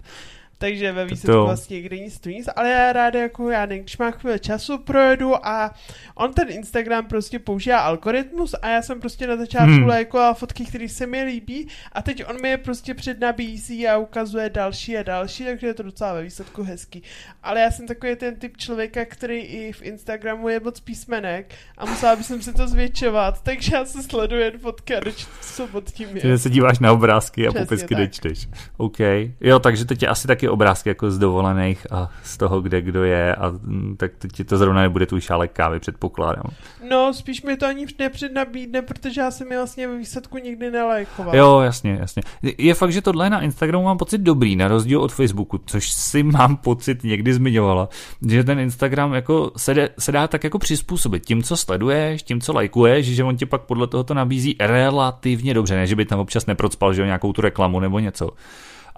takže 0.59 0.91
ve 0.91 1.05
výsledku 1.05 1.31
to... 1.31 1.45
vlastně 1.45 1.81
kde 1.81 1.97
nic 1.97 2.19
tu 2.19 2.29
nic, 2.29 2.49
ale 2.55 2.69
já 2.69 2.93
ráda 2.93 3.19
jako 3.19 3.49
já 3.49 3.65
nevím, 3.65 3.83
když 3.83 3.97
mám 3.97 4.11
chvíli 4.11 4.39
času, 4.39 4.77
projedu 4.77 5.45
a 5.47 5.73
on 6.15 6.33
ten 6.33 6.49
Instagram 6.49 7.07
prostě 7.07 7.39
používá 7.39 7.79
algoritmus 7.79 8.55
a 8.61 8.69
já 8.69 8.81
jsem 8.81 8.99
prostě 8.99 9.27
na 9.27 9.35
začátku 9.35 9.71
hmm. 9.71 9.87
lajkovala 9.87 10.33
fotky, 10.33 10.65
které 10.65 10.89
se 10.89 11.07
mi 11.07 11.23
líbí 11.23 11.67
a 11.91 12.01
teď 12.01 12.23
on 12.29 12.41
mi 12.41 12.49
je 12.49 12.57
prostě 12.57 12.93
přednabízí 12.93 13.87
a 13.87 13.97
ukazuje 13.97 14.49
další 14.49 14.97
a 14.97 15.03
další, 15.03 15.45
takže 15.45 15.67
je 15.67 15.73
to 15.73 15.83
docela 15.83 16.13
ve 16.13 16.23
výsledku 16.23 16.63
hezký. 16.63 17.03
Ale 17.43 17.61
já 17.61 17.71
jsem 17.71 17.87
takový 17.87 18.15
ten 18.15 18.35
typ 18.35 18.57
člověka, 18.57 19.05
který 19.05 19.39
i 19.39 19.71
v 19.71 19.81
Instagramu 19.81 20.49
je 20.49 20.59
moc 20.59 20.79
písmenek 20.79 21.55
a 21.77 21.85
musela 21.85 22.15
bych 22.15 22.25
si 22.25 22.53
to 22.53 22.67
zvětšovat, 22.67 23.41
takže 23.41 23.75
já 23.75 23.85
se 23.85 24.03
sleduji 24.03 24.41
jen 24.43 24.59
fotky 24.59 24.95
a 24.95 24.99
dočtu, 24.99 25.31
co 25.41 25.67
pod 25.67 25.91
tím 25.91 26.07
je. 26.07 26.21
Takže 26.21 26.37
se 26.37 26.49
díváš 26.49 26.79
na 26.79 26.91
obrázky 26.91 27.47
a 27.47 27.51
Přesně 27.51 27.65
popisky 27.65 27.95
tak. 27.95 27.97
nečteš. 27.97 28.47
OK. 28.77 28.99
Jo, 29.41 29.59
takže 29.59 29.85
teď 29.85 30.01
je 30.01 30.07
asi 30.07 30.27
taky 30.27 30.48
obrázky 30.49 30.89
jako 30.89 31.11
z 31.11 31.19
dovolených 31.19 31.87
a 31.91 32.09
z 32.23 32.37
toho, 32.37 32.61
kde 32.61 32.81
kdo 32.81 33.03
je 33.03 33.35
a 33.35 33.49
mm, 33.49 33.95
tak 33.97 34.11
ti 34.31 34.43
to 34.43 34.57
zrovna 34.57 34.81
nebude 34.81 35.05
tvůj 35.05 35.21
šálek 35.21 35.51
kávy, 35.51 35.79
předpokládám. 35.79 36.43
No, 36.89 37.13
spíš 37.13 37.41
mi 37.41 37.57
to 37.57 37.67
ani 37.67 37.85
nepřednabídne, 37.99 38.81
protože 38.81 39.21
já 39.21 39.31
jsem 39.31 39.51
je 39.51 39.57
vlastně 39.57 39.87
ve 39.87 39.97
výsledku 39.97 40.37
nikdy 40.37 40.71
nelajkoval. 40.71 41.35
Jo, 41.35 41.59
jasně, 41.59 41.97
jasně. 41.99 42.23
Je 42.57 42.73
fakt, 42.73 42.91
že 42.91 43.01
tohle 43.01 43.29
na 43.29 43.41
Instagramu 43.41 43.85
mám 43.85 43.97
pocit 43.97 44.17
dobrý, 44.17 44.55
na 44.55 44.67
rozdíl 44.67 45.01
od 45.01 45.11
Facebooku, 45.11 45.61
což 45.65 45.91
si 45.91 46.23
mám 46.23 46.57
pocit 46.57 47.03
někdy 47.03 47.33
zmiňovala, 47.33 47.89
že 48.27 48.43
ten 48.43 48.59
Instagram 48.59 49.13
jako 49.13 49.51
se, 49.57 49.73
de, 49.73 49.89
se 49.99 50.11
dá 50.11 50.27
tak 50.27 50.43
jako 50.43 50.59
přizpůsobit 50.59 51.25
tím, 51.25 51.43
co 51.43 51.57
sleduješ, 51.57 52.23
tím, 52.23 52.41
co 52.41 52.53
lajkuješ, 52.53 53.05
že 53.05 53.23
on 53.23 53.37
ti 53.37 53.45
pak 53.45 53.61
podle 53.61 53.87
toho 53.87 54.03
to 54.03 54.13
nabízí 54.13 54.55
relativně 54.59 55.53
dobře, 55.53 55.75
ne, 55.75 55.87
že 55.87 55.95
by 55.95 56.05
tam 56.05 56.19
občas 56.19 56.45
neprocpal, 56.45 56.93
že 56.93 57.05
nějakou 57.05 57.33
tu 57.33 57.41
reklamu 57.41 57.79
nebo 57.79 57.99
něco 57.99 58.29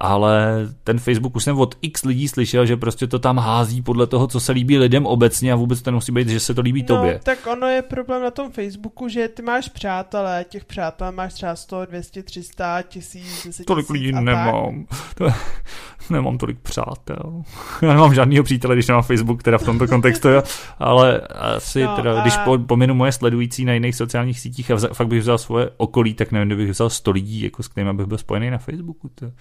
ale 0.01 0.67
ten 0.83 0.99
Facebook 0.99 1.35
už 1.35 1.43
jsem 1.43 1.57
od 1.57 1.75
x 1.81 2.03
lidí 2.03 2.27
slyšel, 2.27 2.65
že 2.65 2.77
prostě 2.77 3.07
to 3.07 3.19
tam 3.19 3.37
hází 3.37 3.81
podle 3.81 4.07
toho, 4.07 4.27
co 4.27 4.39
se 4.39 4.51
líbí 4.51 4.77
lidem 4.77 5.05
obecně 5.05 5.53
a 5.53 5.55
vůbec 5.55 5.81
to 5.81 5.91
nemusí 5.91 6.11
být, 6.11 6.27
že 6.27 6.39
se 6.39 6.53
to 6.53 6.61
líbí 6.61 6.81
no, 6.81 6.87
tobě. 6.87 7.19
tak 7.23 7.47
ono 7.47 7.67
je 7.67 7.81
problém 7.81 8.23
na 8.23 8.31
tom 8.31 8.51
Facebooku, 8.51 9.07
že 9.07 9.27
ty 9.27 9.41
máš 9.41 9.69
přátelé, 9.69 10.45
těch 10.49 10.65
přátel 10.65 11.11
máš 11.11 11.33
třeba 11.33 11.55
100, 11.55 11.85
200, 11.85 12.23
300, 12.23 12.81
1000, 12.81 13.45
10 13.45 13.65
Tolik 13.65 13.89
lidí 13.89 14.11
nemám. 14.11 14.85
To, 15.15 15.27
nemám 16.09 16.37
tolik 16.37 16.59
přátel. 16.59 17.43
Já 17.81 17.93
nemám 17.93 18.13
žádného 18.13 18.43
přítele, 18.43 18.75
když 18.75 18.87
nemám 18.87 19.03
Facebook, 19.03 19.43
teda 19.43 19.57
v 19.57 19.63
tomto 19.63 19.87
kontextu, 19.87 20.29
ale 20.79 21.19
asi 21.19 21.83
no, 21.83 21.95
teda, 21.95 22.19
a... 22.19 22.21
když 22.21 22.37
po, 22.37 22.57
pominu 22.57 22.93
moje 22.93 23.11
sledující 23.11 23.65
na 23.65 23.73
jiných 23.73 23.95
sociálních 23.95 24.39
sítích 24.39 24.71
a 24.71 24.75
vza, 24.75 24.87
fakt 24.93 25.07
bych 25.07 25.21
vzal 25.21 25.37
svoje 25.37 25.69
okolí, 25.77 26.13
tak 26.13 26.31
nevím, 26.31 26.47
kdybych 26.47 26.69
vzal 26.69 26.89
100 26.89 27.11
lidí, 27.11 27.41
jako 27.41 27.63
s 27.63 27.67
kterými 27.67 27.93
bych 27.93 28.05
byl 28.05 28.17
spojený 28.17 28.49
na 28.49 28.57
Facebooku. 28.57 29.09
To 29.15 29.31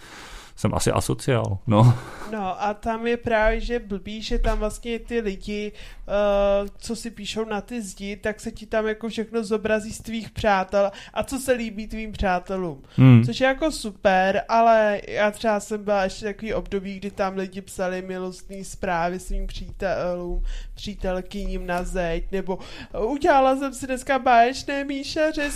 jsem 0.56 0.74
asi 0.74 0.92
asociál, 0.92 1.58
no. 1.66 1.98
No 2.32 2.62
a 2.62 2.74
tam 2.74 3.06
je 3.06 3.16
právě, 3.16 3.60
že 3.60 3.78
blbý, 3.78 4.22
že 4.22 4.38
tam 4.38 4.58
vlastně 4.58 4.98
ty 4.98 5.20
lidi, 5.20 5.72
uh, 5.72 6.68
co 6.78 6.96
si 6.96 7.10
píšou 7.10 7.44
na 7.44 7.60
ty 7.60 7.82
zdi, 7.82 8.16
tak 8.16 8.40
se 8.40 8.50
ti 8.50 8.66
tam 8.66 8.86
jako 8.86 9.08
všechno 9.08 9.44
zobrazí 9.44 9.92
z 9.92 10.00
tvých 10.00 10.30
přátel 10.30 10.90
a 11.14 11.22
co 11.22 11.38
se 11.38 11.52
líbí 11.52 11.86
tvým 11.86 12.12
přátelům. 12.12 12.82
Hmm. 12.96 13.24
Což 13.24 13.40
je 13.40 13.46
jako 13.46 13.70
super, 13.70 14.42
ale 14.48 15.00
já 15.08 15.30
třeba 15.30 15.60
jsem 15.60 15.84
byla 15.84 16.04
ještě 16.04 16.24
takový 16.24 16.54
období, 16.54 16.98
kdy 16.98 17.10
tam 17.10 17.36
lidi 17.36 17.60
psali 17.60 18.02
milostné 18.02 18.64
zprávy 18.64 19.18
svým 19.18 19.46
přítelům, 19.46 20.44
přítelkyním 20.74 21.66
na 21.66 21.82
zeď, 21.82 22.24
nebo 22.32 22.58
udělala 23.06 23.56
jsem 23.56 23.74
si 23.74 23.86
dneska 23.86 24.18
báječné 24.18 24.84
míšaře 24.84 25.50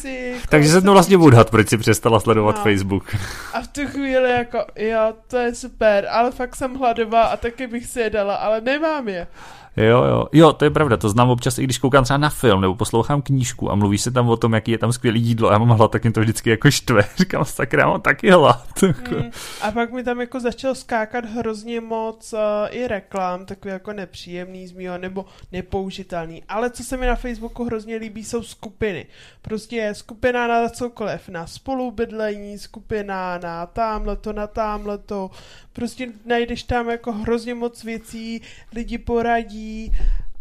Takže 0.49 0.69
jsem 0.69 0.83
to 0.83 0.93
vlastně 0.93 1.17
odhad, 1.17 1.51
proč 1.51 1.69
si 1.69 1.79
přestala 1.79 2.21
sledovat 2.21 2.57
no. 2.57 2.63
Facebook. 2.63 3.17
A 3.53 3.61
v 3.61 3.69
tu 3.69 3.87
chvíli 3.87 4.31
jako, 4.31 4.59
jo, 4.89 5.15
to 5.27 5.37
je 5.39 5.55
super, 5.55 6.07
ale 6.11 6.31
fakt 6.31 6.57
jsem 6.57 6.75
hladová 6.75 7.23
a 7.23 7.37
taky 7.37 7.67
bych 7.67 7.87
si 7.87 8.01
je 8.01 8.11
dala, 8.11 8.35
ale 8.37 8.61
nemám 8.61 9.09
je. 9.09 9.27
Jo, 9.77 10.05
jo, 10.05 10.27
jo, 10.33 10.53
to 10.53 10.65
je 10.65 10.71
pravda, 10.71 10.97
to 10.97 11.09
znám 11.09 11.31
občas, 11.31 11.59
i 11.59 11.65
když 11.65 11.79
koukám 11.79 12.05
třeba 12.05 12.19
na 12.19 12.31
film 12.31 12.61
nebo 12.61 12.75
poslouchám 12.75 13.23
knížku 13.23 13.71
a 13.71 13.75
mluví 13.75 13.99
se 13.99 14.11
tam 14.11 14.29
o 14.29 14.37
tom, 14.37 14.53
jaký 14.53 14.71
je 14.71 14.79
tam 14.79 14.93
skvělý 14.93 15.23
jídlo 15.23 15.49
a 15.49 15.53
já 15.53 15.59
mám 15.59 15.79
hlad, 15.79 15.91
tak 15.91 16.03
mě 16.03 16.13
to 16.13 16.21
vždycky 16.21 16.51
jako 16.51 16.71
štve. 16.71 17.05
Říkám, 17.17 17.45
sakra, 17.45 17.81
já 17.81 17.89
mám 17.89 18.01
taky 18.01 18.31
hlad. 18.31 18.67
Mm, 19.15 19.31
a 19.63 19.71
pak 19.71 19.93
mi 19.93 20.05
tam 20.05 20.21
jako 20.21 20.41
začalo 20.41 20.75
skákat 20.75 21.25
hrozně 21.25 21.81
moc 21.81 22.33
uh, 22.33 22.39
i 22.71 22.89
reklam, 22.89 23.47
takový 23.47 23.73
jako 23.73 23.93
nepříjemný 23.93 24.67
z 24.67 24.73
mýho, 24.73 24.99
nebo 24.99 25.25
nepoužitelný. 25.53 26.43
Ale 26.49 26.71
co 26.71 26.85
se 26.85 26.97
mi 26.97 27.07
na 27.07 27.17
Facebooku 27.17 27.65
hrozně 27.65 27.97
líbí, 27.97 28.25
jsou 28.25 28.43
skupiny. 28.43 29.07
Prostě 29.43 29.77
je 29.77 29.95
skupina 29.95 30.49
na 30.49 30.69
cokoliv, 30.69 31.29
na 31.29 31.47
spolubydlení, 31.47 32.59
skupina 32.59 33.39
na 33.39 33.67
tamhleto, 33.67 34.33
na 34.33 34.47
tamhleto, 34.47 35.31
prostě 35.75 36.13
najdeš 36.25 36.63
tam 36.63 36.89
jako 36.89 37.13
hrozně 37.13 37.55
moc 37.55 37.85
věcí, 37.85 38.43
lidi 38.73 38.99
poradí 38.99 39.93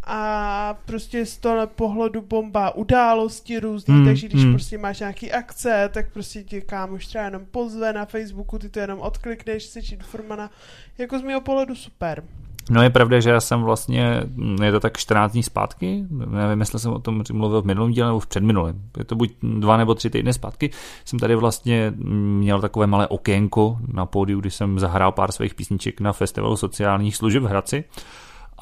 a 0.03 0.73
prostě 0.85 1.25
z 1.25 1.37
toho 1.37 1.67
pohledu 1.67 2.21
bomba 2.21 2.75
události 2.75 3.59
různý, 3.59 3.95
hmm, 3.95 4.05
takže 4.05 4.27
když 4.27 4.43
hmm. 4.43 4.53
prostě 4.53 4.77
máš 4.77 4.99
nějaký 4.99 5.31
akce, 5.31 5.89
tak 5.93 6.13
prostě 6.13 6.43
tě 6.43 6.61
kámoš 6.61 7.07
třeba 7.07 7.23
jenom 7.23 7.45
pozve 7.45 7.93
na 7.93 8.05
Facebooku, 8.05 8.59
ty 8.59 8.69
to 8.69 8.79
jenom 8.79 8.99
odklikneš, 8.99 9.63
jsi 9.63 9.79
informana. 9.79 10.51
Jako 10.97 11.19
z 11.19 11.21
mého 11.21 11.41
pohledu 11.41 11.75
super. 11.75 12.23
No 12.69 12.83
je 12.83 12.89
pravda, 12.89 13.19
že 13.19 13.29
já 13.29 13.41
jsem 13.41 13.61
vlastně, 13.61 14.23
je 14.63 14.71
to 14.71 14.79
tak 14.79 14.97
14 14.97 15.31
dní 15.31 15.43
zpátky, 15.43 16.03
nevím, 16.09 16.59
jestli 16.59 16.79
jsem 16.79 16.93
o 16.93 16.99
tom 16.99 17.23
mluvil 17.33 17.61
v 17.61 17.65
minulém 17.65 17.91
díle 17.91 18.07
nebo 18.07 18.19
v 18.19 18.27
předminulém, 18.27 18.81
je 18.97 19.03
to 19.03 19.15
buď 19.15 19.31
dva 19.41 19.77
nebo 19.77 19.95
tři 19.95 20.09
týdny 20.09 20.33
zpátky, 20.33 20.69
jsem 21.05 21.19
tady 21.19 21.35
vlastně 21.35 21.93
měl 21.97 22.61
takové 22.61 22.87
malé 22.87 23.07
okénko 23.07 23.77
na 23.93 24.05
pódiu, 24.05 24.39
kdy 24.39 24.51
jsem 24.51 24.79
zahrál 24.79 25.11
pár 25.11 25.31
svých 25.31 25.55
písniček 25.55 26.01
na 26.01 26.13
festivalu 26.13 26.57
sociálních 26.57 27.15
služeb 27.15 27.43
v 27.43 27.47
Hradci 27.47 27.83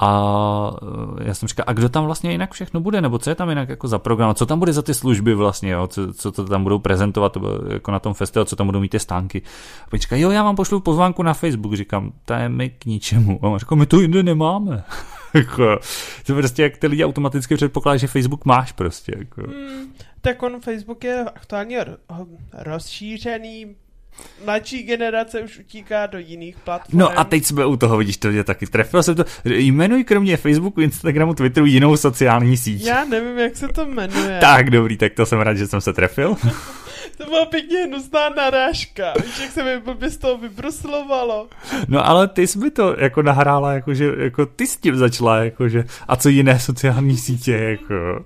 a 0.01 0.71
eh, 1.21 1.27
já 1.27 1.33
jsem 1.33 1.47
říkal, 1.47 1.63
a 1.67 1.73
kdo 1.73 1.89
tam 1.89 2.05
vlastně 2.05 2.31
jinak 2.31 2.51
všechno 2.51 2.79
bude, 2.79 3.01
nebo 3.01 3.19
co 3.19 3.29
je 3.29 3.35
tam 3.35 3.49
jinak 3.49 3.69
jako 3.69 3.87
za 3.87 3.99
program, 3.99 4.35
co 4.35 4.45
tam 4.45 4.59
bude 4.59 4.73
za 4.73 4.81
ty 4.81 4.93
služby 4.93 5.33
vlastně, 5.35 5.71
jo? 5.71 5.87
Co, 5.87 6.13
co 6.13 6.31
to 6.31 6.45
tam 6.45 6.63
budou 6.63 6.79
prezentovat 6.79 7.37
jako 7.69 7.91
na 7.91 7.99
tom 7.99 8.13
festivalu, 8.13 8.45
co 8.45 8.55
tam 8.55 8.67
budou 8.67 8.79
mít 8.79 8.89
ty 8.89 8.99
stánky. 8.99 9.41
A 9.85 9.89
pak 9.89 9.99
říká, 9.99 10.15
jo, 10.15 10.31
já 10.31 10.43
vám 10.43 10.55
pošlu 10.55 10.79
pozvánku 10.79 11.23
na 11.23 11.33
Facebook, 11.33 11.73
říkám, 11.73 12.11
to 12.25 12.33
je 12.33 12.49
mi 12.49 12.69
k 12.69 12.85
ničemu. 12.85 13.39
A 13.41 13.47
on 13.47 13.59
říká, 13.59 13.75
my 13.75 13.85
to 13.85 13.99
jinde 13.99 14.23
nemáme. 14.23 14.83
jako, 15.33 15.79
to 16.25 16.33
prostě 16.33 16.63
jak 16.63 16.77
ty 16.77 16.87
lidi 16.87 17.05
automaticky 17.05 17.55
předpokládají, 17.55 17.99
že 17.99 18.07
Facebook 18.07 18.45
máš 18.45 18.71
prostě. 18.71 19.13
Jako. 19.17 19.41
Hmm, 19.41 19.93
tak 20.21 20.43
on 20.43 20.61
Facebook 20.61 21.03
je 21.03 21.25
aktuálně 21.35 21.85
rozšířený, 22.53 23.75
mladší 24.45 24.83
generace 24.83 25.41
už 25.41 25.59
utíká 25.59 26.05
do 26.05 26.19
jiných 26.19 26.55
platform. 26.59 26.99
No 26.99 27.19
a 27.19 27.23
teď 27.23 27.45
jsme 27.45 27.65
u 27.65 27.77
toho, 27.77 27.97
vidíš, 27.97 28.17
to 28.17 28.27
mě 28.27 28.43
taky 28.43 28.67
trefilo 28.67 29.03
jsem 29.03 29.15
to. 29.15 29.23
Jmenuj 29.45 30.03
kromě 30.03 30.37
Facebooku, 30.37 30.81
Instagramu, 30.81 31.33
Twitteru 31.33 31.65
jinou 31.65 31.97
sociální 31.97 32.57
síť. 32.57 32.85
Já 32.85 33.05
nevím, 33.05 33.37
jak 33.37 33.55
se 33.55 33.67
to 33.67 33.85
jmenuje. 33.85 34.37
tak, 34.41 34.69
dobrý, 34.69 34.97
tak 34.97 35.13
to 35.13 35.25
jsem 35.25 35.39
rád, 35.39 35.53
že 35.53 35.67
jsem 35.67 35.81
se 35.81 35.93
trefil. 35.93 36.35
to 37.17 37.25
byla 37.25 37.45
pěkně 37.45 37.79
hnusná 37.79 38.29
narážka. 38.29 39.13
Víš, 39.25 39.39
jak 39.39 39.51
se 39.51 39.63
mi 39.63 39.79
blbě 39.79 40.09
z 40.09 40.17
toho 40.17 40.37
vybruslovalo. 40.37 41.47
No 41.87 42.07
ale 42.07 42.27
ty 42.27 42.47
jsi 42.47 42.59
mi 42.59 42.71
to 42.71 42.95
jako 42.99 43.21
nahrála, 43.21 43.73
jako, 43.73 43.93
že, 43.93 44.11
jako 44.17 44.45
ty 44.45 44.67
s 44.67 44.77
tím 44.77 44.97
začala, 44.97 45.37
jako, 45.43 45.69
že, 45.69 45.83
a 46.07 46.15
co 46.15 46.29
jiné 46.29 46.59
sociální 46.59 47.17
sítě, 47.17 47.53
jako. 47.53 48.25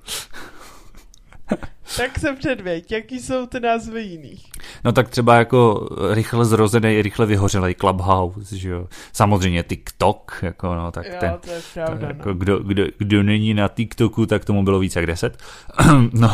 tak 1.97 2.19
se 2.19 2.33
předvěď, 2.33 2.91
jaký 2.91 3.19
jsou 3.19 3.45
ty 3.45 3.59
názvy 3.59 4.01
jiných? 4.01 4.45
No 4.85 4.91
tak 4.91 5.09
třeba 5.09 5.35
jako 5.35 5.89
rychle 6.11 6.45
zrozený, 6.45 7.01
rychle 7.01 7.25
vyhořelý 7.25 7.75
Clubhouse, 7.75 8.57
že 8.57 8.69
jo. 8.69 8.87
Samozřejmě 9.13 9.63
TikTok, 9.63 10.39
jako 10.41 10.75
no, 10.75 10.91
tak 10.91 11.05
jo, 11.05 11.15
ten, 11.19 11.33
to 11.45 11.51
je 11.51 11.61
pravda, 11.73 11.97
to, 11.99 12.05
jako, 12.05 12.29
no. 12.29 12.35
kdo, 12.35 12.59
kdo, 12.59 12.83
kdo, 12.97 13.23
není 13.23 13.53
na 13.53 13.67
TikToku, 13.67 14.25
tak 14.25 14.45
tomu 14.45 14.63
bylo 14.63 14.79
více 14.79 14.99
jak 14.99 15.07
deset. 15.07 15.37
no. 16.13 16.31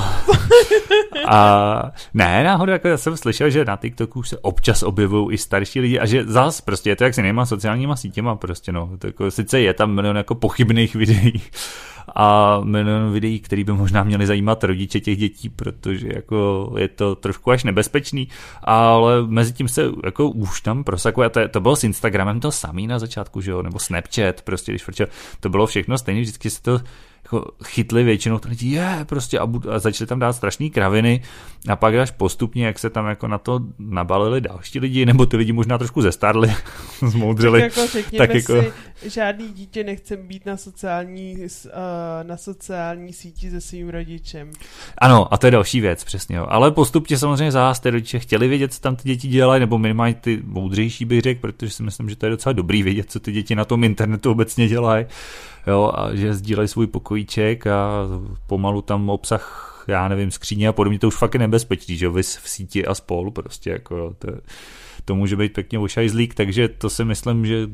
A 1.28 1.92
ne, 2.14 2.44
náhodou, 2.44 2.72
jako 2.72 2.88
já 2.88 2.98
jsem 2.98 3.18
slyšel, 3.18 3.50
že 3.50 3.66
na 3.66 3.76
TikToku 3.76 4.24
se 4.24 4.38
občas 4.38 4.84
objevují 4.84 5.34
i 5.34 5.38
starší 5.38 5.80
lidi 5.80 6.00
a 6.00 6.06
že 6.06 6.26
zás 6.26 6.62
prostě 6.62 6.90
je 6.90 6.96
to 6.96 7.04
jak 7.04 7.14
si 7.14 7.22
nemá 7.22 7.46
sociálníma 7.46 7.96
sítěma 7.96 8.36
prostě, 8.36 8.72
no. 8.72 8.90
To 9.00 9.08
jako, 9.08 9.32
sice 9.32 9.60
je 9.60 9.74
tam 9.74 9.92
milion 9.92 10.18
jako 10.18 10.36
pochybných 10.36 10.96
videí, 10.96 11.42
a 12.16 12.60
milion 12.64 13.12
videí, 13.12 13.40
které 13.40 13.64
by 13.64 13.74
možná 13.74 14.04
měly 14.04 14.28
zajímat 14.28 14.64
rodiče 14.64 15.00
těch 15.00 15.18
dětí, 15.18 15.50
protože 15.50 16.10
jako 16.14 16.72
je 16.78 16.88
to 16.88 17.16
trošku 17.16 17.52
až 17.52 17.64
nebezpečný, 17.64 18.28
ale 18.64 19.28
mezi 19.28 19.54
tím 19.54 19.68
se 19.68 19.90
jako 20.04 20.30
už 20.30 20.62
tam 20.62 20.84
prosakuje, 20.84 21.30
to, 21.30 21.48
to 21.48 21.60
bylo 21.60 21.76
s 21.76 21.84
Instagramem 21.84 22.40
to 22.40 22.52
samý 22.52 22.88
na 22.88 23.00
začátku, 23.00 23.42
že 23.42 23.52
jo, 23.52 23.62
nebo 23.62 23.80
Snapchat, 23.80 24.42
prostě 24.42 24.72
když 24.72 24.86
to 25.40 25.50
bylo 25.50 25.68
všechno 25.68 25.98
stejné, 25.98 26.22
vždycky 26.22 26.50
se 26.50 26.62
to 26.62 26.80
jako 27.34 27.52
chytli 27.64 28.04
většinou 28.04 28.40
to 28.40 28.50
lidi, 28.50 28.70
je, 28.70 29.06
prostě 29.06 29.40
a, 29.40 29.48
a 29.70 29.80
začali 29.80 30.08
tam 30.08 30.20
dát 30.20 30.34
strašné 30.34 30.70
kraviny 30.70 31.22
a 31.68 31.76
pak 31.76 31.96
až 31.96 32.12
postupně, 32.12 32.66
jak 32.66 32.80
se 32.80 32.90
tam 32.90 33.08
jako 33.08 33.28
na 33.28 33.38
to 33.38 33.60
nabalili 33.80 34.42
další 34.42 34.80
lidi, 34.80 35.06
nebo 35.06 35.26
ty 35.26 35.38
lidi 35.38 35.54
možná 35.54 35.78
trošku 35.78 36.02
zestarli, 36.02 36.56
zmoudřili. 37.08 37.62
Tak 37.62 37.78
jako 37.78 37.88
řekněme 37.92 38.28
tak 38.28 38.36
jako... 38.36 38.62
si, 38.62 39.10
žádný 39.10 39.50
dítě 39.50 39.84
nechce 39.84 40.18
být 40.18 40.46
na 40.46 40.58
sociální, 40.58 41.36
uh, 41.36 41.48
na 42.24 42.38
sociální 42.38 43.14
síti 43.14 43.52
se 43.52 43.62
svým 43.62 43.90
rodičem. 43.90 44.52
Ano, 44.98 45.34
a 45.34 45.38
to 45.38 45.48
je 45.48 45.52
další 45.52 45.82
věc, 45.82 46.04
přesně. 46.04 46.36
Jo. 46.36 46.46
Ale 46.50 46.72
postupně 46.72 47.18
samozřejmě 47.18 47.52
zás 47.52 47.80
ty 47.80 47.90
rodiče 47.90 48.20
chtěli 48.20 48.48
vědět, 48.48 48.74
co 48.74 48.80
tam 48.80 48.96
ty 48.96 49.04
děti 49.04 49.28
dělají, 49.28 49.60
nebo 49.60 49.78
minimálně 49.78 50.14
ty 50.14 50.42
moudřejší 50.46 51.06
bych 51.06 51.22
řekl, 51.22 51.42
protože 51.42 51.72
si 51.72 51.84
myslím, 51.84 52.10
že 52.10 52.16
to 52.16 52.26
je 52.26 52.30
docela 52.30 52.54
dobrý 52.54 52.84
vědět, 52.84 53.12
co 53.12 53.20
ty 53.20 53.32
děti 53.32 53.56
na 53.56 53.66
tom 53.66 53.84
internetu 53.84 54.32
obecně 54.32 54.68
dělají 54.68 55.06
jo, 55.68 55.92
a 55.96 56.16
že 56.16 56.34
sdílejí 56.34 56.68
svůj 56.68 56.88
pokojíček 56.88 57.68
a 57.68 58.08
pomalu 58.48 58.82
tam 58.82 59.10
obsah 59.10 59.72
já 59.88 60.08
nevím, 60.08 60.32
skříně 60.32 60.68
a 60.68 60.72
podobně, 60.72 61.00
to 61.00 61.08
už 61.08 61.16
fakt 61.16 61.34
je 61.34 61.40
nebezpečný, 61.40 61.98
že 61.98 62.06
jo, 62.06 62.12
v 62.14 62.50
síti 62.50 62.86
a 62.86 62.94
spolu 62.96 63.32
prostě, 63.32 63.70
jako 63.70 64.16
to, 64.20 64.28
to 65.06 65.16
může 65.16 65.36
být 65.36 65.54
pěkně 65.54 65.80
ošajzlík, 65.80 66.34
takže 66.34 66.68
to 66.68 66.90
si 66.90 67.06
myslím, 67.06 67.46
že 67.46 67.68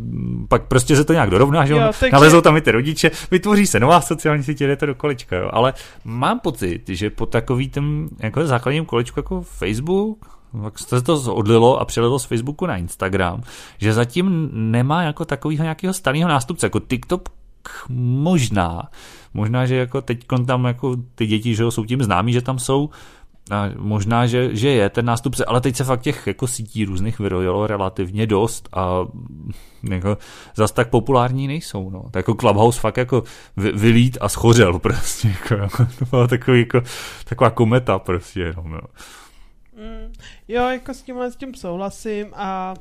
pak 0.48 0.68
prostě 0.68 0.96
se 0.96 1.04
to 1.04 1.14
nějak 1.14 1.30
dorovná, 1.30 1.66
že 1.66 1.74
jo, 1.74 1.80
takže... 2.00 2.12
nalezou 2.14 2.42
tam 2.42 2.58
i 2.58 2.62
ty 2.62 2.72
rodiče, 2.72 3.12
vytvoří 3.32 3.68
se 3.68 3.80
nová 3.80 4.02
sociální 4.02 4.44
sítě, 4.44 4.68
jde 4.68 4.76
to 4.76 4.86
do 4.86 4.96
kolečka, 4.96 5.38
jo, 5.38 5.50
ale 5.54 5.74
mám 6.04 6.40
pocit, 6.40 6.90
že 6.90 7.10
po 7.10 7.26
takový 7.26 7.70
tom 7.70 8.08
jako 8.20 8.48
základním 8.48 8.86
kolečku 8.86 9.20
jako 9.20 9.42
Facebook, 9.42 10.38
tak 10.64 10.80
se 10.80 11.02
to 11.02 11.36
odlilo 11.36 11.80
a 11.80 11.86
přelilo 11.86 12.20
z 12.20 12.26
Facebooku 12.26 12.66
na 12.66 12.78
Instagram, 12.78 13.42
že 13.78 13.94
zatím 13.94 14.50
nemá 14.54 15.04
jako 15.04 15.26
takového 15.26 15.64
nějakého 15.64 15.94
starého 15.94 16.30
nástupce, 16.30 16.66
jako 16.66 16.80
TikTok 16.80 17.30
možná, 17.90 18.90
možná, 19.34 19.66
že 19.66 19.76
jako 19.76 20.02
teď 20.02 20.26
tam 20.48 20.66
jako 20.66 20.96
ty 21.16 21.28
děti, 21.28 21.56
že 21.56 21.72
jsou 21.72 21.86
tím 21.86 22.04
známí, 22.04 22.34
že 22.34 22.42
tam 22.42 22.60
jsou, 22.60 22.90
a 23.52 23.70
možná, 23.78 24.28
že, 24.28 24.56
že 24.56 24.70
je 24.70 24.90
ten 24.90 25.06
nástupce, 25.06 25.46
ale 25.46 25.62
teď 25.62 25.76
se 25.76 25.84
fakt 25.84 26.02
těch 26.02 26.28
jako 26.28 26.48
sítí 26.48 26.86
různých 26.86 27.20
vyrojilo 27.20 27.68
relativně 27.68 28.28
dost 28.28 28.70
a 28.74 29.08
jako 29.90 30.18
zas 30.56 30.72
tak 30.72 30.90
populární 30.90 31.48
nejsou, 31.48 31.90
no. 31.90 32.04
Tak 32.04 32.16
jako 32.16 32.34
Clubhouse 32.34 32.80
fakt 32.80 32.98
jako 32.98 33.24
vy, 33.58 33.72
vylít 33.72 34.18
a 34.22 34.30
schořel 34.30 34.80
prostě, 34.80 35.28
jako, 35.28 35.86
to 36.00 36.06
byla 36.06 36.28
takový, 36.28 36.60
jako, 36.60 36.82
taková 37.26 37.50
kometa 37.50 38.00
prostě 38.00 38.40
jenom, 38.40 38.72
no. 38.72 38.82
Mm, 39.78 40.14
jo, 40.48 40.70
jako 40.70 40.94
s 40.94 41.02
tímhle 41.02 41.32
s 41.32 41.36
tím 41.36 41.56
souhlasím 41.56 42.28
a 42.36 42.74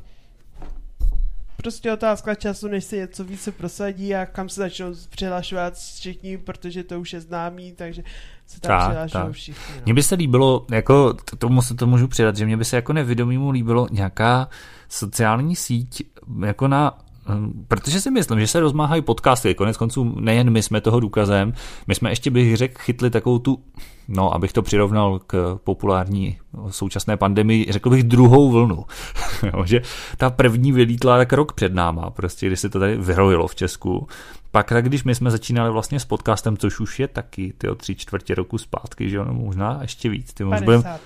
prostě 1.66 1.92
otázka 1.92 2.34
času, 2.34 2.68
než 2.68 2.84
se 2.84 2.96
něco 2.96 3.24
více 3.24 3.52
prosadí 3.52 4.14
a 4.14 4.26
kam 4.26 4.48
se 4.48 4.60
začnou 4.60 4.94
přihlašovat 5.10 5.74
všichni, 5.74 6.38
protože 6.38 6.84
to 6.84 7.00
už 7.00 7.12
je 7.12 7.20
známý, 7.20 7.72
takže 7.72 8.02
se 8.46 8.60
tam 8.60 8.68
tak, 8.68 8.88
přihlašují 8.88 9.24
tak. 9.24 9.32
všichni. 9.32 9.74
No. 9.76 9.82
Mně 9.84 9.94
by 9.94 10.02
se 10.02 10.14
líbilo, 10.14 10.66
jako 10.70 11.14
tomu 11.38 11.62
se 11.62 11.74
to 11.74 11.86
můžu 11.86 12.08
přidat, 12.08 12.36
že 12.36 12.46
mě 12.46 12.56
by 12.56 12.64
se 12.64 12.76
jako 12.76 12.92
nevědomímu 12.92 13.50
líbilo 13.50 13.88
nějaká 13.90 14.48
sociální 14.88 15.56
síť 15.56 16.02
jako 16.44 16.68
na 16.68 16.98
hm, 17.28 17.64
Protože 17.68 18.00
si 18.00 18.10
myslím, 18.10 18.40
že 18.40 18.46
se 18.46 18.60
rozmáhají 18.60 19.02
podcasty, 19.02 19.54
konec 19.54 19.76
konců 19.76 20.20
nejen 20.20 20.50
my 20.50 20.62
jsme 20.62 20.80
toho 20.80 21.00
důkazem, 21.00 21.52
my 21.86 21.94
jsme 21.94 22.10
ještě 22.10 22.30
bych 22.30 22.56
řekl 22.56 22.82
chytli 22.82 23.10
takovou 23.10 23.38
tu 23.38 23.62
no, 24.08 24.34
abych 24.34 24.52
to 24.52 24.62
přirovnal 24.62 25.20
k 25.26 25.58
populární 25.64 26.38
současné 26.70 27.16
pandemii, 27.16 27.66
řekl 27.72 27.90
bych 27.90 28.02
druhou 28.02 28.50
vlnu. 28.50 28.84
že 29.64 29.82
ta 30.16 30.30
první 30.30 30.72
vylítla 30.72 31.16
tak 31.16 31.32
rok 31.32 31.52
před 31.52 31.74
náma, 31.74 32.10
prostě 32.10 32.46
když 32.46 32.60
se 32.60 32.68
to 32.68 32.78
tady 32.78 32.96
vyhrojilo 32.96 33.48
v 33.48 33.54
Česku. 33.54 34.08
Pak, 34.50 34.68
tak 34.68 34.84
když 34.84 35.04
my 35.04 35.14
jsme 35.14 35.30
začínali 35.30 35.70
vlastně 35.70 36.00
s 36.00 36.04
podcastem, 36.04 36.56
což 36.56 36.80
už 36.80 37.00
je 37.00 37.08
taky 37.08 37.52
ty 37.58 37.68
tři 37.76 37.94
čtvrtě 37.94 38.34
roku 38.34 38.58
zpátky, 38.58 39.10
že 39.10 39.16
jo, 39.16 39.24
no, 39.24 39.34
možná 39.34 39.78
ještě 39.82 40.08
víc. 40.08 40.32
Ty 40.32 40.44
už 40.44 40.60
budeme 40.60 40.98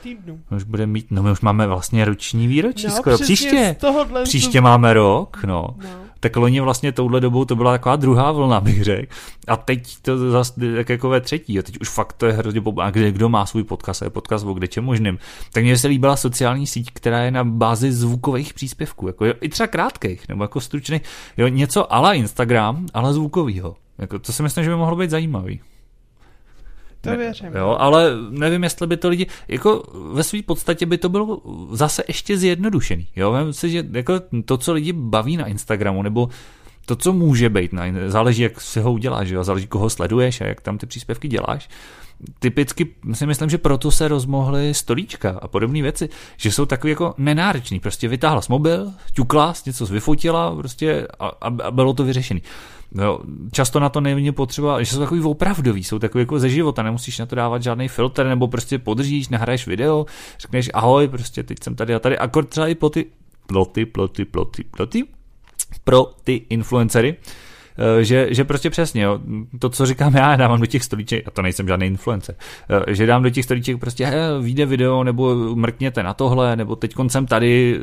už 0.56 0.62
budem 0.62 0.90
mít, 0.90 1.06
no 1.10 1.22
my 1.22 1.30
už 1.30 1.40
máme 1.40 1.66
vlastně 1.66 2.04
roční 2.04 2.46
výročí 2.46 2.86
no, 2.86 2.92
skoro. 2.92 3.18
Příště, 3.18 3.76
příště 4.24 4.60
máme 4.60 4.94
rok, 4.94 5.44
no. 5.44 5.76
no. 5.82 6.10
Tak 6.20 6.37
loni 6.37 6.61
vlastně 6.61 6.92
touhle 6.92 7.20
dobou 7.20 7.44
to 7.44 7.56
byla 7.56 7.72
taková 7.72 7.96
druhá 7.96 8.33
vlna, 8.33 8.61
bych 8.61 8.85
řekl. 8.85 9.12
A 9.48 9.56
teď 9.56 9.96
to 10.02 10.30
zase 10.30 10.52
jako 10.88 11.09
ve 11.09 11.20
třetí. 11.20 11.59
A 11.59 11.62
teď 11.62 11.80
už 11.80 11.88
fakt 11.88 12.12
to 12.12 12.26
je 12.26 12.33
hrozně 12.33 12.62
a 12.80 12.90
kde, 12.90 13.12
kdo 13.12 13.28
má 13.28 13.46
svůj 13.46 13.64
podcast 13.64 14.02
a 14.02 14.04
je 14.04 14.11
podcast 14.11 14.46
o 14.46 14.54
kde 14.54 14.68
čem 14.68 14.85
možným. 14.85 15.18
Tak 15.52 15.62
mně 15.64 15.78
se 15.78 15.88
líbila 15.88 16.16
sociální 16.16 16.66
síť, 16.66 16.90
která 16.92 17.22
je 17.22 17.30
na 17.30 17.44
bázi 17.44 17.92
zvukových 17.92 18.54
příspěvků, 18.54 19.06
jako 19.06 19.24
jo, 19.24 19.35
i 19.40 19.48
třeba 19.48 19.66
krátkých, 19.66 20.28
nebo 20.28 20.44
jako 20.44 20.61
stručných, 20.61 21.02
jo, 21.37 21.48
něco 21.48 21.92
ale 21.92 22.16
Instagram, 22.16 22.87
ale 22.94 23.14
zvukovýho. 23.14 23.76
Jako, 23.98 24.18
to 24.18 24.33
si 24.33 24.42
myslím, 24.42 24.64
že 24.64 24.70
by 24.70 24.76
mohlo 24.76 24.96
být 24.96 25.11
zajímavý. 25.11 25.61
To 27.00 27.16
věřím. 27.16 27.54
Jo, 27.54 27.76
ale 27.78 28.10
nevím, 28.30 28.62
jestli 28.62 28.86
by 28.86 28.96
to 28.96 29.08
lidi, 29.08 29.26
jako 29.48 29.82
ve 30.12 30.22
své 30.22 30.42
podstatě 30.42 30.86
by 30.86 30.98
to 30.98 31.08
bylo 31.08 31.40
zase 31.72 32.02
ještě 32.08 32.38
zjednodušený. 32.38 33.06
Jo, 33.16 33.32
Vím 33.32 33.52
si, 33.52 33.70
že 33.70 33.86
jako 33.92 34.14
to, 34.44 34.58
co 34.58 34.72
lidi 34.72 34.92
baví 34.92 35.36
na 35.36 35.46
Instagramu, 35.46 36.02
nebo 36.02 36.28
to, 36.86 36.96
co 36.96 37.12
může 37.12 37.48
být, 37.48 37.74
záleží, 38.06 38.42
jak 38.42 38.60
si 38.60 38.80
ho 38.80 38.92
uděláš, 38.92 39.28
jo? 39.28 39.44
záleží, 39.44 39.66
koho 39.66 39.90
sleduješ 39.90 40.40
a 40.40 40.44
jak 40.44 40.60
tam 40.60 40.78
ty 40.78 40.86
příspěvky 40.86 41.28
děláš, 41.28 41.68
typicky 42.38 42.86
si 43.12 43.26
myslím, 43.26 43.50
že 43.50 43.58
proto 43.58 43.90
se 43.90 44.08
rozmohly 44.08 44.74
stolíčka 44.74 45.38
a 45.42 45.48
podobné 45.48 45.82
věci, 45.82 46.08
že 46.36 46.52
jsou 46.52 46.66
takový 46.66 46.90
jako 46.90 47.14
nenáročný. 47.18 47.80
Prostě 47.80 48.08
vytáhla 48.08 48.40
mobil, 48.48 48.92
ťukla, 49.12 49.54
něco 49.66 49.86
vyfotila 49.86 50.56
prostě 50.56 51.06
a, 51.18 51.26
a 51.40 51.70
bylo 51.70 51.92
to 51.92 52.04
vyřešený. 52.04 52.42
No, 52.92 53.20
často 53.53 53.81
na 53.81 53.88
to 53.88 54.00
není 54.00 54.33
potřeba, 54.33 54.83
že 54.83 54.92
jsou 54.92 54.98
takový 54.98 55.20
opravdový, 55.20 55.85
jsou 55.85 55.98
takový 55.98 56.22
jako 56.22 56.38
ze 56.38 56.48
života, 56.48 56.83
nemusíš 56.83 57.18
na 57.18 57.26
to 57.26 57.37
dávat 57.37 57.62
žádný 57.62 57.88
filtr, 57.88 58.26
nebo 58.26 58.48
prostě 58.48 58.79
podržíš, 58.79 59.29
nahraješ 59.29 59.66
video, 59.66 60.07
řekneš 60.40 60.70
ahoj, 60.74 61.09
prostě 61.09 61.42
teď 61.42 61.59
jsem 61.62 61.74
tady 61.74 61.94
a 61.94 61.98
tady, 61.98 62.18
akord 62.18 62.48
třeba 62.48 62.68
i 62.68 62.74
ploty, 62.74 63.07
ploty, 63.46 63.87
ploty, 63.87 64.24
ploty, 64.24 64.64
ploty, 64.64 65.05
pro 65.85 66.11
ty 66.24 66.35
influencery, 66.48 67.16
že, 68.01 68.29
že 68.31 68.45
prostě 68.45 68.71
přesně, 68.71 69.03
jo, 69.03 69.19
to, 69.59 69.69
co 69.69 69.87
říkám 69.87 70.14
já, 70.14 70.37
dávám 70.37 70.61
do 70.61 70.66
těch 70.66 70.85
stolíček, 70.85 71.29
a 71.29 71.31
to 71.31 71.43
nejsem 71.43 71.69
žádný 71.69 71.87
influencer, 71.87 72.35
eh, 72.88 72.95
že 72.95 73.07
dám 73.07 73.23
do 73.23 73.31
těch 73.31 73.45
stolíček 73.45 73.79
prostě, 73.79 74.07
he, 74.07 74.40
vyjde 74.40 74.66
video, 74.66 75.05
nebo 75.05 75.35
mrkněte 75.55 76.03
na 76.03 76.14
tohle, 76.14 76.57
nebo 76.57 76.77
teď 76.77 76.95
koncem 76.95 77.27
tady, 77.27 77.81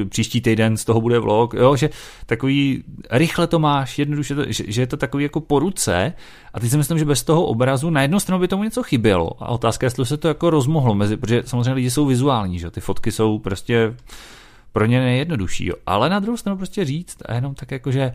eh, 0.00 0.04
příští 0.04 0.40
týden 0.40 0.76
z 0.76 0.84
toho 0.84 1.00
bude 1.00 1.18
vlog, 1.18 1.54
jo, 1.54 1.76
že 1.76 1.90
takový, 2.26 2.84
rychle 3.10 3.46
to 3.46 3.58
máš, 3.58 3.98
jednoduše, 3.98 4.34
to, 4.34 4.44
že, 4.52 4.64
že 4.66 4.82
je 4.82 4.86
to 4.86 4.96
takový 4.96 5.24
jako 5.24 5.40
po 5.40 5.58
ruce, 5.58 6.12
a 6.54 6.60
teď 6.60 6.70
si 6.70 6.76
myslím, 6.76 6.98
že 6.98 7.04
bez 7.04 7.22
toho 7.22 7.44
obrazu 7.44 7.90
na 7.90 8.02
jednu 8.02 8.20
stranu 8.20 8.40
by 8.40 8.48
tomu 8.48 8.64
něco 8.64 8.82
chybělo. 8.82 9.30
A 9.42 9.48
otázka 9.48 9.84
je, 9.84 9.86
jestli 9.86 10.06
se 10.06 10.16
to 10.16 10.28
jako 10.28 10.50
rozmohlo 10.50 10.94
mezi, 10.94 11.16
protože 11.16 11.42
samozřejmě 11.46 11.72
lidi 11.72 11.90
jsou 11.90 12.06
vizuální, 12.06 12.58
že 12.58 12.70
ty 12.70 12.80
fotky 12.80 13.12
jsou 13.12 13.38
prostě 13.38 13.94
pro 14.72 14.86
ně 14.86 15.00
nejjednodušší, 15.00 15.66
jo. 15.66 15.74
ale 15.86 16.10
na 16.10 16.18
druhou 16.18 16.36
stranu 16.36 16.56
prostě 16.56 16.84
říct 16.84 17.16
a 17.26 17.34
jenom 17.34 17.54
tak 17.54 17.70
jako, 17.70 17.90
že 17.90 18.14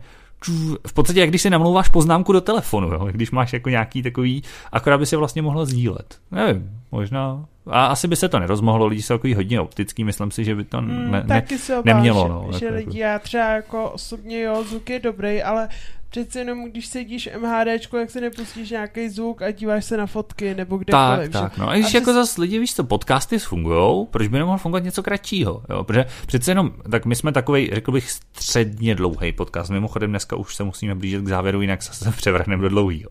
v 0.88 0.94
podstatě, 0.94 1.20
jak 1.20 1.30
když 1.30 1.42
si 1.42 1.50
namlouváš 1.50 1.90
poznámku 1.90 2.34
do 2.34 2.42
telefonu, 2.42 2.88
jo? 2.88 3.08
když 3.12 3.32
máš 3.32 3.54
jako 3.54 3.70
nějaký 3.70 4.04
takový, 4.04 4.44
akorát 4.72 4.98
by 4.98 5.06
si 5.06 5.16
vlastně 5.16 5.42
mohla 5.42 5.66
sdílet. 5.66 6.20
Nevím, 6.32 6.72
možná. 6.92 7.46
A 7.70 7.86
asi 7.86 8.08
by 8.08 8.16
se 8.16 8.30
to 8.30 8.40
nerozmohlo, 8.40 8.88
lidi 8.88 9.02
jsou 9.02 9.14
takový 9.14 9.34
hodně 9.34 9.62
optický, 9.62 10.04
myslím 10.04 10.32
si, 10.32 10.44
že 10.44 10.56
by 10.56 10.64
to 10.64 10.78
hmm, 10.78 11.12
ne, 11.12 11.24
ne, 11.28 11.44
nemělo. 11.86 12.28
No, 12.28 12.48
že, 12.52 12.60
že 12.60 12.66
jako, 12.66 12.78
lidi, 12.78 13.00
já 13.00 13.20
třeba 13.20 13.50
jako 13.50 13.90
osobně, 13.90 14.42
jo, 14.42 14.64
zvuk 14.64 14.90
je 14.90 15.00
dobrý, 15.00 15.44
ale 15.44 15.70
přece 16.10 16.40
jenom, 16.40 16.72
když 16.72 16.88
sedíš 16.88 17.30
MHDčko, 17.42 17.98
jak 17.98 18.10
se 18.10 18.22
nepustíš 18.22 18.70
nějaký 18.70 19.10
zvuk 19.10 19.42
a 19.42 19.52
díváš 19.52 19.86
se 19.86 19.98
na 19.98 20.06
fotky 20.06 20.56
nebo 20.56 20.78
kdekoliv. 20.78 21.32
Tak, 21.32 21.42
tak, 21.42 21.58
no. 21.58 21.70
A 21.70 21.74
když 21.74 21.94
a 21.94 21.98
jako 21.98 22.14
zase 22.14 22.42
lidi, 22.42 22.60
víš 22.60 22.76
co, 22.76 22.84
podcasty 22.84 23.40
fungují, 23.40 24.06
proč 24.12 24.28
by 24.28 24.38
nemohl 24.38 24.58
fungovat 24.58 24.84
něco 24.84 25.04
kratšího, 25.04 25.64
jo? 25.70 25.84
Protože 25.84 26.06
přece 26.28 26.52
jenom, 26.52 26.72
tak 26.92 27.06
my 27.06 27.16
jsme 27.16 27.32
takový, 27.32 27.70
řekl 27.74 27.92
bych, 27.92 28.12
středně 28.12 28.96
dlouhý 28.96 29.32
podcast. 29.32 29.70
Mimochodem 29.70 30.10
dneska 30.10 30.36
už 30.36 30.56
se 30.56 30.64
musíme 30.64 30.96
blížit 30.96 31.22
k 31.22 31.28
závěru, 31.28 31.62
jinak 31.62 31.84
se 31.84 32.12
převrhneme 32.12 32.62
do 32.62 32.70
dlouhého. 32.70 33.10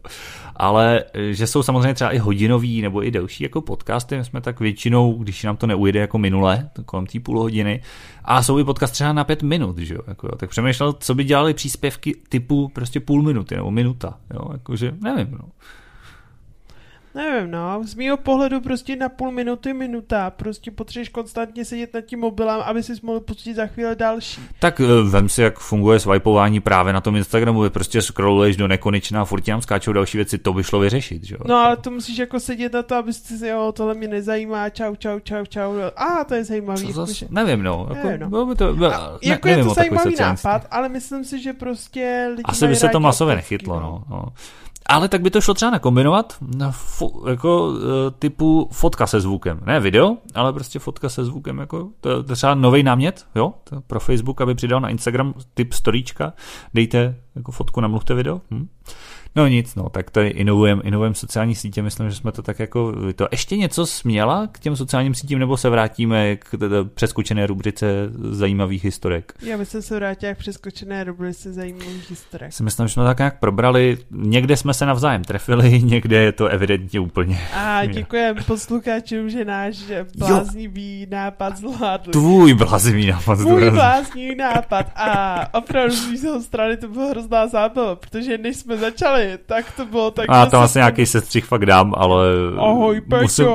Ale 0.57 1.05
že 1.31 1.47
jsou 1.47 1.63
samozřejmě 1.63 1.95
třeba 1.95 2.11
i 2.11 2.19
hodinový 2.19 2.83
nebo 2.83 3.07
i 3.07 3.11
delší 3.11 3.43
jako 3.43 3.61
podcasty, 3.61 4.19
my 4.19 4.25
jsme 4.25 4.41
tak 4.47 4.61
většinou, 4.61 5.13
když 5.13 5.43
nám 5.43 5.57
to 5.57 5.67
neujde 5.67 6.01
jako 6.01 6.19
minule, 6.19 6.71
kolem 6.85 7.07
té 7.07 7.21
půl 7.21 7.41
hodiny, 7.41 7.83
a 8.25 8.43
jsou 8.43 8.59
i 8.59 8.65
podcast 8.65 8.93
třeba 8.93 9.13
na 9.13 9.25
pět 9.25 9.43
minut, 9.43 9.79
že 9.79 9.95
jo? 9.95 10.01
Jako, 10.07 10.37
tak 10.37 10.51
přemýšlel, 10.51 10.93
co 10.93 11.15
by 11.15 11.25
dělali 11.25 11.55
příspěvky 11.55 12.15
typu 12.29 12.69
prostě 12.69 13.01
půl 13.01 13.23
minuty 13.23 13.57
nebo 13.57 13.71
minuta, 13.71 14.19
jo? 14.35 14.49
Jakože, 14.53 14.95
nevím, 15.01 15.29
no. 15.31 15.49
Nevím, 17.17 17.51
no, 17.51 17.81
z 17.85 17.95
mého 17.95 18.17
pohledu 18.17 18.61
prostě 18.61 18.97
na 18.97 19.09
půl 19.09 19.31
minuty, 19.31 19.73
minuta, 19.73 20.31
prostě 20.31 20.71
potřebuješ 20.71 21.09
konstantně 21.09 21.65
sedět 21.65 21.95
nad 21.95 22.01
tím 22.01 22.21
mobilem, 22.21 22.61
aby 22.61 22.83
si 22.83 22.93
mohl 23.03 23.21
pustit 23.21 23.55
za 23.55 23.67
chvíli 23.67 23.97
další. 23.97 24.41
Tak 24.59 24.81
eh, 24.81 24.85
vem 25.11 25.29
si, 25.29 25.43
jak 25.43 25.59
funguje 25.59 26.01
swipeování 26.01 26.61
právě 26.61 26.93
na 26.93 27.01
tom 27.01 27.17
Instagramu, 27.17 27.61
vy 27.61 27.71
prostě 27.71 28.03
scrolluješ 28.03 28.57
do 28.57 28.69
nekonečna 28.69 29.23
a 29.23 29.25
furt 29.25 29.41
tam 29.41 29.63
skáčou 29.63 29.93
další 29.93 30.19
věci, 30.19 30.39
to 30.39 30.53
by 30.53 30.63
šlo 30.63 30.79
vyřešit, 30.79 31.25
že 31.25 31.35
jo? 31.35 31.41
No, 31.45 31.57
ale 31.57 31.77
to 31.77 31.91
musíš 31.91 32.19
jako 32.19 32.41
sedět 32.41 32.73
na 32.73 32.83
to, 32.83 32.95
abys 32.95 33.23
si, 33.23 33.47
jo, 33.47 33.73
tohle 33.77 33.95
mě 33.95 34.09
nezajímá, 34.09 34.71
čau, 34.71 34.95
čau, 34.95 35.19
čau, 35.21 35.45
čau, 35.45 35.73
a 35.97 36.25
to 36.25 36.35
je 36.35 36.45
zajímavý. 36.45 36.87
Co 36.87 36.93
zas, 36.93 37.25
nevím, 37.31 37.63
no, 37.63 37.87
jako, 37.91 38.07
nevím, 38.07 38.21
no. 38.21 38.29
Bylo 38.29 38.47
by 38.47 38.55
to, 38.55 38.75
bylo, 38.75 38.95
a, 38.95 38.99
ne, 38.99 39.29
jako 39.29 39.49
nevím, 39.49 39.59
je 39.59 39.69
to 39.69 39.75
zajímavý 39.75 40.15
nápad, 40.21 40.67
ale 40.71 40.89
myslím 40.89 41.25
si, 41.25 41.43
že 41.43 41.53
prostě 41.53 42.27
lidi 42.31 42.43
Asi 42.45 42.69
by 42.69 42.77
se 42.77 42.89
to 42.89 43.01
masově 43.01 43.37
nechytlo, 43.37 43.81
no. 43.81 44.05
no. 44.11 44.25
Ale 44.87 45.09
tak 45.09 45.23
by 45.23 45.31
to 45.31 45.41
šlo 45.41 45.55
třeba 45.55 45.71
nakombinovat 45.71 46.37
fo, 46.71 47.29
jako 47.29 47.75
e, 47.77 48.11
typu 48.11 48.69
fotka 48.73 49.07
se 49.07 49.21
zvukem. 49.21 49.61
Ne 49.67 49.81
video, 49.81 50.17
ale 50.35 50.53
prostě 50.53 50.79
fotka 50.79 51.09
se 51.09 51.25
zvukem. 51.25 51.59
Jako, 51.59 51.89
to, 52.01 52.23
to 52.23 52.33
je 52.33 52.37
třeba 52.37 52.55
nový 52.55 52.83
námět 52.83 53.27
jo, 53.35 53.53
to 53.65 53.81
pro 53.81 54.01
Facebook, 54.01 54.41
aby 54.41 54.55
přidal 54.55 54.81
na 54.81 54.89
Instagram 54.89 55.35
typ 55.55 55.73
storíčka. 55.73 56.33
Dejte 56.75 57.17
jako 57.35 57.53
fotku, 57.53 57.81
namluvte 57.81 58.15
video. 58.15 58.41
Hm? 58.51 58.69
No 59.37 59.47
nic, 59.47 59.75
no, 59.75 59.89
tak 59.89 60.11
tady 60.11 60.29
inovujeme 60.29 60.83
inovujem 60.85 61.15
sociální 61.15 61.55
sítě, 61.55 61.83
myslím, 61.83 62.11
že 62.11 62.17
jsme 62.17 62.33
to 62.33 62.43
tak 62.43 62.59
jako, 62.59 62.93
to 63.17 63.29
ještě 63.31 63.57
něco 63.57 63.87
směla 63.87 64.49
k 64.53 64.59
těm 64.59 64.77
sociálním 64.77 65.15
sítím, 65.15 65.39
nebo 65.39 65.57
se 65.57 65.71
vrátíme 65.71 66.37
k 66.37 66.49
přeskočené 66.95 67.47
rubrice 67.47 67.87
zajímavých 68.31 68.85
historek? 68.85 69.33
Já 69.43 69.59
bych 69.59 69.69
se 69.69 69.97
vrátil 69.97 70.35
k 70.35 70.39
přeskočené 70.39 71.05
rubrice 71.05 71.53
zajímavých 71.53 72.11
historek. 72.11 72.53
Si 72.53 72.63
myslím, 72.63 72.89
že 72.89 72.95
jsme 72.95 73.05
tak 73.05 73.19
nějak 73.19 73.39
probrali, 73.39 73.99
někde 74.11 74.57
jsme 74.57 74.75
se 74.75 74.87
navzájem 74.87 75.25
trefili, 75.25 75.83
někde 75.83 76.17
je 76.17 76.33
to 76.33 76.47
evidentně 76.47 77.01
úplně. 77.01 77.41
A 77.55 77.87
děkujeme 77.87 78.43
posluchačům, 78.43 79.31
že 79.31 79.45
náš 79.45 79.77
bláznivý 80.19 81.01
jo. 81.01 81.07
nápad 81.11 81.57
zvládli. 81.57 82.13
Tvůj 82.13 82.55
bláznivý 82.55 83.07
nápad. 83.07 83.39
Tvůj 83.39 83.71
bláznivý 83.71 84.35
nápad 84.35 84.87
a 84.97 85.39
opravdu 85.55 85.95
z 85.95 86.23
mého 86.23 86.43
strany 86.43 86.77
to 86.77 86.89
bylo 86.89 87.09
hrozná 87.09 87.47
zábava, 87.47 87.97
protože 87.97 88.39
než 88.39 88.57
jsme 88.57 88.77
začali 88.77 89.26
tak 89.47 89.73
to 89.77 89.87
bylo 89.87 90.11
tak. 90.11 90.27
A 90.29 90.47
tam 90.47 90.63
asi 90.63 90.79
nějaký 90.79 91.07
sestřih 91.07 91.45
fakt 91.45 91.67
dám, 91.67 91.95
ale 91.97 92.27
Ahoj, 92.59 93.03
musím, 93.23 93.47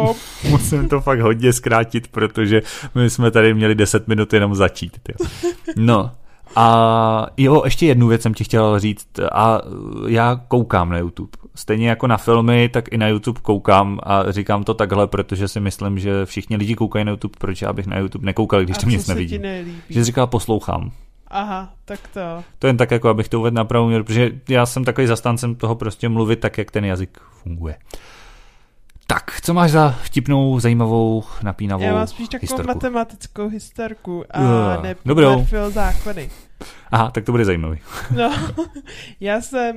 musím 0.50 0.90
to 0.90 1.02
fakt 1.02 1.20
hodně 1.20 1.54
zkrátit, 1.54 2.08
protože 2.08 2.62
my 2.96 3.10
jsme 3.10 3.32
tady 3.32 3.54
měli 3.54 3.76
10 3.76 4.08
minut 4.08 4.34
jenom 4.34 4.56
začít. 4.56 4.98
Tyjo. 5.04 5.30
No, 5.76 6.12
a 6.56 7.28
jo, 7.38 7.62
ještě 7.66 7.86
jednu 7.86 8.08
věc 8.08 8.22
jsem 8.22 8.34
ti 8.34 8.44
chtěl 8.44 8.80
říct. 8.80 9.08
A 9.32 9.62
já 10.08 10.42
koukám 10.48 10.90
na 10.90 10.98
YouTube. 10.98 11.32
Stejně 11.56 11.90
jako 11.90 12.08
na 12.08 12.18
filmy, 12.18 12.70
tak 12.70 12.94
i 12.94 12.98
na 12.98 13.08
YouTube 13.08 13.40
koukám 13.42 14.00
a 14.04 14.32
říkám 14.32 14.64
to 14.64 14.74
takhle, 14.74 15.08
protože 15.08 15.48
si 15.48 15.60
myslím, 15.60 16.00
že 16.00 16.26
všichni 16.26 16.56
lidi 16.56 16.76
koukají 16.76 17.06
na 17.06 17.12
YouTube, 17.12 17.36
proč 17.40 17.62
já 17.62 17.74
bych 17.74 17.88
na 17.88 17.98
YouTube 17.98 18.26
nekoukal, 18.26 18.64
když 18.64 18.78
a 18.78 18.80
to 18.80 18.90
nic 18.90 19.08
nevidím. 19.08 19.42
Že 19.90 20.04
říkal 20.04 20.28
poslouchám. 20.28 20.92
Aha, 21.34 21.74
tak 21.86 22.00
to. 22.08 22.44
To 22.60 22.68
jen 22.68 22.78
tak 22.78 22.92
jako, 22.92 23.10
abych 23.10 23.30
to 23.30 23.40
uvedl 23.40 23.56
na 23.56 23.66
pravou 23.66 23.88
míru, 23.88 24.04
protože 24.04 24.32
já 24.50 24.66
jsem 24.66 24.86
takový 24.86 25.08
zastáncem 25.08 25.56
toho 25.56 25.76
prostě 25.76 26.10
mluvit 26.10 26.40
tak, 26.40 26.58
jak 26.58 26.72
ten 26.72 26.86
jazyk 26.86 27.20
funguje. 27.30 27.76
Tak, 29.08 29.42
co 29.42 29.54
máš 29.54 29.72
za 29.72 29.90
vtipnou, 30.04 30.60
zajímavou, 30.60 31.24
napínavou 31.44 31.84
Já 31.84 31.94
mám 31.94 32.08
spíš 32.08 32.30
takovou 32.30 32.42
historku? 32.42 32.68
matematickou 32.68 33.50
historku 33.50 34.24
a 34.30 34.42
Jo, 34.42 34.82
ne 34.82 34.96
dobrou. 35.06 35.46
Zákony. 35.70 36.30
Aha, 36.92 37.12
tak 37.12 37.24
to 37.26 37.32
bude 37.32 37.46
zajímavý. 37.46 37.80
No, 38.16 38.34
já 39.20 39.42
jsem... 39.42 39.76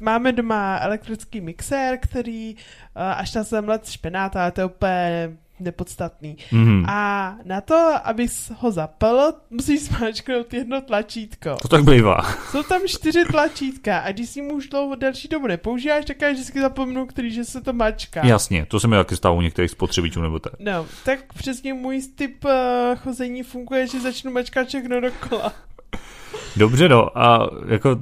Máme 0.00 0.32
doma 0.32 0.78
elektrický 0.78 1.40
mixér, 1.40 1.98
který 2.02 2.56
eh, 2.56 3.14
až 3.14 3.34
na 3.34 3.44
sem 3.44 3.68
let 3.68 3.88
špenát, 3.90 4.36
ale 4.36 4.50
to 4.50 4.60
je 4.60 4.64
úplně 4.64 5.36
nepodstatný. 5.60 6.36
Mhm. 6.52 6.84
A 6.88 7.36
na 7.44 7.60
to, 7.60 7.90
abys 8.04 8.52
ho 8.58 8.70
zapal, 8.70 9.32
musíš 9.50 9.80
smáčknout 9.80 10.54
jedno 10.54 10.80
tlačítko. 10.80 11.56
To 11.62 11.68
tak 11.68 11.84
bývá. 11.84 12.16
Jsou 12.50 12.62
tam 12.62 12.80
čtyři 12.86 13.24
tlačítka 13.24 13.98
a 13.98 14.12
když 14.12 14.28
si 14.28 14.42
mu 14.42 14.54
už 14.54 14.68
dlouho 14.68 14.94
delší 14.94 15.28
dobu 15.28 15.46
nepoužíváš, 15.46 16.04
tak 16.04 16.22
já 16.22 16.30
vždycky 16.30 16.60
zapomenu, 16.60 17.06
který, 17.06 17.30
že 17.30 17.44
se 17.44 17.60
to 17.60 17.72
mačká. 17.72 18.26
Jasně, 18.26 18.66
to 18.66 18.80
se 18.80 18.88
mi 18.88 18.96
taky 18.96 19.16
stalo 19.16 19.36
u 19.36 19.40
některých 19.40 19.70
spotřebičů 19.70 20.22
nebo 20.22 20.38
tak. 20.38 20.52
No, 20.58 20.86
tak 21.04 21.32
přesně 21.32 21.74
můj 21.74 22.02
typ 22.14 22.44
uh, 22.44 22.50
chození 22.96 23.42
funguje, 23.42 23.86
že 23.86 24.00
začnu 24.00 24.32
mačkat 24.32 24.68
všechno 24.68 25.00
dokola. 25.00 25.52
Dobře, 26.56 26.88
no, 26.88 27.18
a 27.18 27.50
jako 27.68 27.96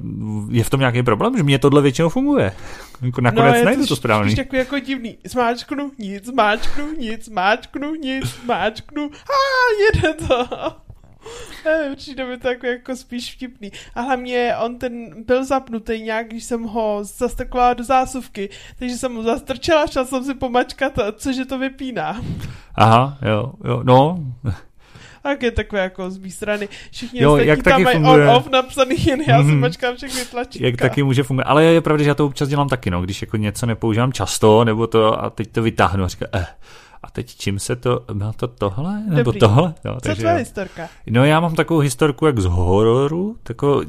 je 0.49 0.63
v 0.63 0.69
tom 0.69 0.79
nějaký 0.79 1.03
problém, 1.03 1.37
že 1.37 1.43
mě 1.43 1.59
tohle 1.59 1.81
většinou 1.81 2.09
funguje. 2.09 2.53
Jako 3.01 3.21
nakonec 3.21 3.51
no, 3.51 3.57
je 3.57 3.65
najdu 3.65 3.85
to 3.87 3.95
správný. 3.95 4.35
To 4.35 4.41
takový 4.41 4.59
jako 4.59 4.79
divný. 4.79 5.17
Zmáčknu 5.23 5.91
nic, 5.97 6.25
zmáčknu 6.25 6.91
nic, 6.97 7.25
zmáčknu 7.25 7.95
nic, 7.95 8.25
zmáčknu. 8.43 9.03
A 9.03 9.37
jede 9.83 10.13
to. 10.13 10.47
Eh, 11.65 11.95
Přijde 11.95 12.25
mi 12.25 12.37
to 12.37 12.47
jako, 12.47 12.65
jako 12.65 12.95
spíš 12.95 13.35
vtipný. 13.35 13.71
A 13.95 14.01
hlavně 14.01 14.55
on 14.65 14.77
ten 14.79 15.23
byl 15.25 15.45
zapnutý 15.45 16.01
nějak, 16.01 16.27
když 16.27 16.43
jsem 16.43 16.63
ho 16.63 16.99
zastrkovala 17.01 17.73
do 17.73 17.83
zásuvky, 17.83 18.49
takže 18.79 18.97
jsem 18.97 19.15
ho 19.15 19.23
zastrčila, 19.23 19.87
šla 19.87 20.05
jsem 20.05 20.23
si 20.23 20.33
pomačkat, 20.33 20.93
cože 21.15 21.45
to 21.45 21.59
vypíná. 21.59 22.21
Aha, 22.75 23.17
jo, 23.21 23.53
jo, 23.63 23.81
no. 23.83 24.19
Tak 25.23 25.43
je 25.43 25.51
takové 25.51 25.81
jako 25.81 26.11
z 26.11 26.31
strany. 26.31 26.69
Všichni 26.91 27.21
Jo, 27.21 27.35
jak 27.37 27.63
tam 27.63 27.71
taky 27.73 27.83
mají 27.83 27.95
funguje. 27.97 28.27
on-off 28.27 28.49
napsaný, 28.49 29.05
jen 29.05 29.21
já 29.21 29.37
si 29.43 29.47
Mhm. 29.47 29.59
mačkám 29.59 29.95
všechny 29.95 30.21
tlačítka. 30.25 30.65
Jak 30.67 30.75
taky 30.77 31.03
může 31.03 31.23
fungovat. 31.23 31.45
Ale 31.49 31.63
je 31.63 31.81
pravda, 31.81 32.03
že 32.03 32.09
já 32.09 32.13
to 32.15 32.25
občas 32.25 32.49
dělám 32.49 32.69
taky, 32.69 32.89
no, 32.91 33.01
když 33.01 33.21
jako 33.21 33.37
něco 33.37 33.65
nepoužívám 33.65 34.13
často, 34.13 34.63
nebo 34.63 34.87
to 34.87 35.23
a 35.23 35.29
teď 35.29 35.51
to 35.51 35.61
vytáhnu 35.61 36.03
a 36.03 36.07
říkám, 36.07 36.29
eh, 36.33 36.45
a 37.03 37.11
teď 37.11 37.35
čím 37.35 37.59
se 37.59 37.75
to, 37.75 38.05
bylo 38.13 38.33
to 38.33 38.47
tohle, 38.47 39.03
nebo 39.07 39.23
Dobrý. 39.23 39.39
tohle? 39.39 39.73
No, 39.85 39.93
Co 39.93 39.99
takže 39.99 40.21
tvoje 40.21 40.37
historka? 40.37 40.89
No 41.09 41.25
já 41.25 41.39
mám 41.39 41.55
takovou 41.55 41.79
historku 41.79 42.25
jak 42.25 42.39
z 42.39 42.45
hororu, 42.45 43.35
tako, 43.43 43.81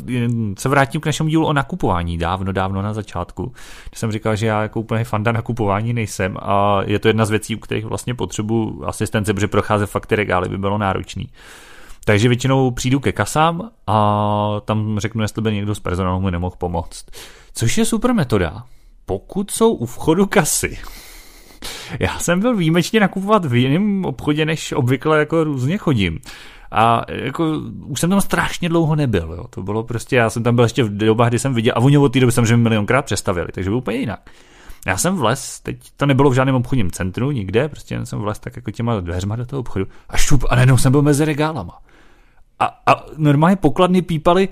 se 0.59 0.69
vrátím 0.69 1.01
k 1.01 1.07
našemu 1.07 1.29
dílu 1.29 1.47
o 1.47 1.53
nakupování 1.53 2.19
dávno, 2.19 2.53
dávno 2.53 2.83
na 2.83 2.95
začátku. 2.95 3.53
Když 3.91 4.01
jsem 4.01 4.13
říkal, 4.13 4.37
že 4.37 4.47
já 4.47 4.63
jako 4.63 4.81
úplně 4.81 5.05
fanda 5.05 5.33
nakupování 5.33 5.93
nejsem 5.93 6.37
a 6.43 6.81
je 6.85 6.99
to 6.99 7.09
jedna 7.09 7.25
z 7.25 7.31
věcí, 7.31 7.57
u 7.57 7.59
kterých 7.59 7.85
vlastně 7.85 8.15
potřebuji 8.15 8.85
asistence, 8.87 9.35
protože 9.35 9.49
procházet 9.49 9.91
fakt 9.91 10.07
ty 10.07 10.17
regály 10.17 10.49
by 10.49 10.59
bylo 10.59 10.79
náročný. 10.79 11.29
Takže 12.05 12.29
většinou 12.29 12.71
přijdu 12.71 13.01
ke 13.01 13.13
kasám 13.13 13.71
a 13.87 14.61
tam 14.65 14.99
řeknu, 14.99 15.23
jestli 15.23 15.43
by 15.43 15.53
někdo 15.53 15.75
z 15.75 15.81
personálu 15.81 16.21
mi 16.21 16.31
nemohl 16.31 16.57
pomoct. 16.59 17.05
Což 17.55 17.79
je 17.79 17.85
super 17.85 18.15
metoda, 18.15 18.65
pokud 19.07 19.51
jsou 19.51 19.73
u 19.73 19.87
vchodu 19.87 20.27
kasy. 20.27 20.79
Já 22.01 22.19
jsem 22.19 22.41
byl 22.41 22.57
výjimečně 22.57 23.01
nakupovat 23.01 23.45
v 23.45 23.55
jiném 23.55 24.05
obchodě, 24.05 24.45
než 24.45 24.73
obvykle 24.73 25.19
jako 25.19 25.45
různě 25.45 25.79
chodím. 25.79 26.19
A 26.71 27.03
jako 27.09 27.45
už 27.87 28.01
jsem 28.01 28.11
tam 28.11 28.21
strašně 28.21 28.69
dlouho 28.69 28.97
nebyl, 28.97 29.33
jo. 29.37 29.45
To 29.51 29.63
bylo 29.63 29.83
prostě, 29.83 30.17
já 30.17 30.31
jsem 30.31 30.43
tam 30.43 30.55
byl 30.55 30.65
ještě 30.65 30.85
v 30.85 30.97
dobách, 30.97 31.29
kdy 31.29 31.39
jsem 31.39 31.55
viděl, 31.55 31.73
a 31.77 31.81
oni 31.81 31.99
od 31.99 32.13
té 32.13 32.21
doby 32.21 32.33
samozřejmě 32.33 32.57
milionkrát 32.57 33.05
přestavili, 33.05 33.49
takže 33.53 33.71
byl 33.71 33.77
úplně 33.77 33.99
jinak. 33.99 34.31
Já 34.87 34.97
jsem 34.97 35.17
vlez, 35.17 35.61
teď 35.61 35.77
to 35.97 36.07
nebylo 36.07 36.31
v 36.31 36.35
žádném 36.35 36.55
obchodním 36.55 36.91
centru, 36.91 37.31
nikde, 37.31 37.69
prostě 37.69 38.07
jsem 38.07 38.19
vlez 38.19 38.39
tak 38.39 38.57
jako 38.57 38.71
těma 38.71 39.01
dveřma 39.01 39.37
do 39.37 39.47
toho 39.47 39.61
obchodu 39.61 39.87
a 40.09 40.17
šup, 40.17 40.45
a 40.51 40.55
najednou 40.55 40.77
jsem 40.77 40.93
byl 40.93 41.03
mezi 41.03 41.25
regálama. 41.25 41.79
A, 42.61 42.81
a 42.87 43.05
normálně 43.17 43.57
pokladny 43.57 44.03
pípaly, 44.03 44.49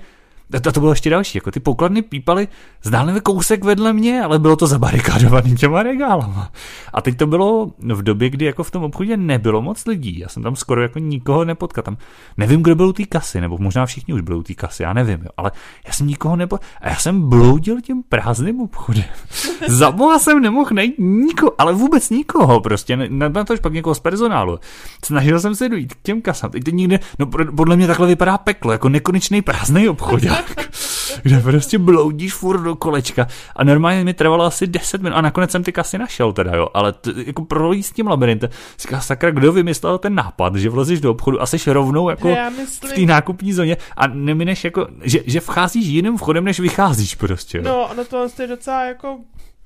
a 0.55 0.71
to 0.71 0.79
bylo 0.79 0.91
ještě 0.91 1.09
další, 1.09 1.37
jako 1.37 1.51
ty 1.51 1.59
pokladny 1.59 2.01
pípaly 2.01 2.47
zdánlivě 2.83 3.21
kousek 3.21 3.63
vedle 3.63 3.93
mě, 3.93 4.23
ale 4.23 4.39
bylo 4.39 4.55
to 4.55 4.67
zabarikádovaný 4.67 5.55
těma 5.55 5.83
regálama. 5.83 6.51
A 6.93 7.01
teď 7.01 7.17
to 7.17 7.27
bylo 7.27 7.71
v 7.93 8.03
době, 8.03 8.29
kdy 8.29 8.45
jako 8.45 8.63
v 8.63 8.71
tom 8.71 8.83
obchodě 8.83 9.17
nebylo 9.17 9.61
moc 9.61 9.85
lidí. 9.85 10.19
Já 10.19 10.29
jsem 10.29 10.43
tam 10.43 10.55
skoro 10.55 10.81
jako 10.81 10.99
nikoho 10.99 11.45
nepotkal. 11.45 11.83
Tam 11.83 11.97
nevím, 12.37 12.63
kdo 12.63 12.75
byl 12.75 12.87
u 12.87 12.93
té 12.93 13.03
kasy, 13.03 13.41
nebo 13.41 13.57
možná 13.57 13.85
všichni 13.85 14.13
už 14.13 14.21
byli 14.21 14.37
u 14.37 14.43
té 14.43 14.53
kasy, 14.53 14.83
já 14.83 14.93
nevím, 14.93 15.19
jo. 15.23 15.29
ale 15.37 15.51
já 15.87 15.93
jsem 15.93 16.07
nikoho 16.07 16.35
nepo... 16.35 16.59
A 16.81 16.89
já 16.89 16.95
jsem 16.95 17.29
bloudil 17.29 17.81
tím 17.81 18.03
prázdným 18.09 18.61
obchodem. 18.61 19.03
Za 19.67 19.91
boha 19.91 20.19
jsem 20.19 20.39
nemohl 20.39 20.69
najít 20.73 20.95
nikoho, 20.99 21.51
ale 21.57 21.73
vůbec 21.73 22.09
nikoho 22.09 22.61
prostě, 22.61 22.97
ne, 22.97 23.29
na 23.29 23.43
to 23.43 23.53
pak 23.61 23.73
někoho 23.73 23.95
z 23.95 23.99
personálu. 23.99 24.59
Snažil 25.05 25.39
jsem 25.39 25.55
se 25.55 25.69
dojít 25.69 25.93
k 25.93 26.01
těm 26.01 26.21
kasám. 26.21 26.51
Teď 26.51 26.63
to 26.63 26.71
nikde, 26.71 26.99
no 27.19 27.25
podle 27.55 27.75
mě 27.75 27.87
takhle 27.87 28.07
vypadá 28.07 28.37
peklo, 28.37 28.71
jako 28.71 28.89
nekonečný 28.89 29.41
prázdný 29.41 29.89
obchodák, 29.89 30.40
kde 31.23 31.39
prostě 31.39 31.77
bloudíš 31.77 32.33
furt 32.33 32.61
do 32.61 32.75
kolečka 32.75 33.27
a 33.55 33.63
normálně 33.63 34.03
mi 34.03 34.13
trvalo 34.13 34.43
asi 34.45 34.67
10 34.67 35.01
minut 35.01 35.15
a 35.15 35.21
nakonec 35.21 35.51
jsem 35.51 35.63
ty 35.63 35.71
kasy 35.71 35.97
našel 35.97 36.33
teda, 36.33 36.55
jo, 36.55 36.67
ale 36.73 36.93
t- 36.93 37.11
jako 37.25 37.45
prolíst 37.45 37.95
tím 37.95 38.07
labirintem, 38.07 38.49
říká 38.79 38.99
sakra, 38.99 39.31
kdo 39.31 39.51
vymyslel 39.51 39.97
ten 39.97 40.15
nápad, 40.15 40.55
že 40.55 40.69
vlezeš 40.69 41.01
do 41.01 41.11
obchodu 41.11 41.41
a 41.41 41.45
seš 41.45 41.67
rovnou 41.67 42.09
jako 42.09 42.35
v 42.85 42.93
té 42.95 43.01
nákupní 43.01 43.53
zóně 43.53 43.77
a 43.97 44.07
nemineš 44.07 44.63
jako, 44.63 44.87
že, 45.01 45.19
že 45.25 45.39
vcházíš 45.39 45.85
jiným 45.87 46.17
vchodem, 46.17 46.43
než 46.43 46.59
vycházíš 46.59 47.15
prostě. 47.15 47.57
Jo. 47.57 47.63
no, 47.63 47.87
ono 47.91 48.05
to 48.05 48.27
je 48.41 48.47
docela 48.47 48.85
jako, 48.85 49.17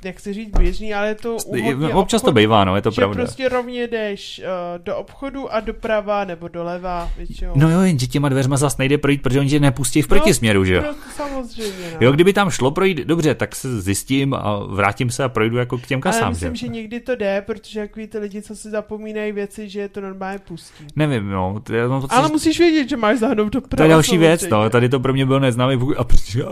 jak 0.06 0.20
se 0.20 0.34
říct, 0.34 0.50
běžný, 0.58 0.94
ale 0.94 1.08
je 1.08 1.16
to 1.16 1.36
u 1.46 1.56
Občas 1.94 2.22
to 2.22 2.28
obchodů, 2.28 2.42
bývá, 2.42 2.64
no, 2.66 2.76
je 2.76 2.82
to 2.82 2.92
že 2.92 2.96
pravda. 2.96 3.16
prostě 3.24 3.50
rovně 3.50 3.88
jdeš 3.88 4.42
uh, 4.44 4.84
do 4.84 4.98
obchodu 4.98 5.54
a 5.54 5.60
doprava 5.60 6.26
nebo 6.26 6.48
doleva 6.48 7.10
většinou. 7.18 7.52
No 7.56 7.70
jo, 7.70 7.82
jenže 7.82 8.08
těma 8.08 8.30
dveřma 8.30 8.58
zas 8.58 8.78
nejde 8.78 8.98
projít, 8.98 9.22
protože 9.22 9.40
oni 9.40 9.50
tě 9.50 9.60
nepustí 9.60 10.02
v 10.02 10.08
protisměru, 10.08 10.66
že 10.66 10.74
jo? 10.76 10.82
Prostě 10.82 11.04
samozřejmě, 11.16 11.92
no. 11.92 11.98
Jo, 12.00 12.12
kdyby 12.12 12.34
tam 12.34 12.50
šlo 12.50 12.72
projít, 12.72 12.98
dobře, 12.98 13.36
tak 13.36 13.56
se 13.56 13.82
zjistím 13.82 14.34
a 14.34 14.60
vrátím 14.68 15.10
se 15.10 15.24
a 15.24 15.30
projdu 15.30 15.58
jako 15.58 15.78
k 15.78 15.88
těm 15.88 15.98
ale 15.98 16.14
kasám, 16.14 16.30
myslím, 16.30 16.56
že? 16.56 16.66
že 16.66 16.72
někdy 16.72 17.00
to 17.00 17.16
jde, 17.16 17.44
protože 17.46 17.80
jak 17.80 17.96
víte 17.96 18.20
lidi, 18.20 18.42
co 18.42 18.56
si 18.56 18.70
zapomínají 18.70 19.32
věci, 19.32 19.70
že 19.70 19.80
je 19.80 19.90
to 19.90 20.02
normálně 20.02 20.40
pustí. 20.40 20.84
Nevím, 20.96 21.30
no. 21.30 21.60
To, 21.64 21.74
je- 21.74 21.88
no, 21.88 22.02
to, 22.02 22.08
Ale 22.14 22.28
musíš 22.30 22.60
vědět, 22.60 22.90
že 22.90 22.98
máš 22.98 23.18
zahnout 23.20 23.54
doprava. 23.54 23.78
to 23.78 23.84
je 23.84 23.90
další 23.90 24.18
věc, 24.18 24.48
no. 24.50 24.70
Tady 24.70 24.90
to 24.90 25.00
pro 25.00 25.14
mě 25.14 25.26
byl 25.26 25.40
neznámý 25.40 25.80
a 25.98 26.04
prostě, 26.04 26.44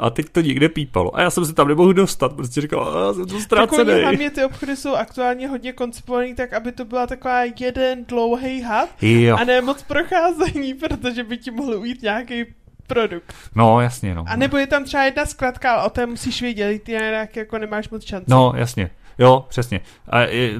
a 0.00 0.10
teď 0.10 0.26
to 0.32 0.40
někde 0.40 0.68
pípalo. 0.68 1.16
A 1.16 1.22
já 1.22 1.30
jsem 1.30 1.44
se 1.44 1.52
tam 1.54 1.68
nemohl 1.68 1.92
dostat, 1.92 2.32
prostě 2.32 2.60
říkal, 2.60 2.92
uh, 3.10 3.14
jsem 3.16 3.26
to 3.26 3.26
Tak 3.26 3.32
oni 3.32 3.42
ztracený. 3.42 4.02
hlavně 4.02 4.30
ty 4.30 4.44
obchody 4.44 4.76
jsou 4.76 4.94
aktuálně 4.94 5.48
hodně 5.48 5.72
koncipovaný 5.72 6.34
tak, 6.34 6.52
aby 6.52 6.72
to 6.72 6.84
byla 6.84 7.06
taková 7.06 7.42
jeden 7.44 8.04
dlouhý 8.04 8.62
had 8.62 8.88
Jo, 9.02 9.36
a 9.36 9.44
ne 9.44 9.60
moc 9.60 9.82
procházení, 9.82 10.74
protože 10.74 11.24
by 11.24 11.38
ti 11.38 11.50
mohl 11.50 11.74
ujít 11.74 12.02
nějaký 12.02 12.44
produkt. 12.86 13.34
no 13.54 13.80
jasně, 13.80 14.14
no. 14.14 14.24
A 14.28 14.36
nebo 14.36 14.56
je 14.56 14.66
tam 14.66 14.84
třeba 14.84 15.04
jedna 15.04 15.26
zkratka, 15.26 15.72
ale 15.72 15.86
o 15.86 15.90
té 15.90 16.06
musíš 16.06 16.42
vědět, 16.42 16.82
ty 16.82 16.92
jinak 16.92 17.36
jako 17.36 17.58
nemáš 17.58 17.88
moc 17.88 18.04
šanci. 18.04 18.30
No, 18.30 18.52
jasně. 18.56 18.90
Jo, 19.18 19.46
přesně. 19.48 19.80
A 20.08 20.20
je, 20.20 20.52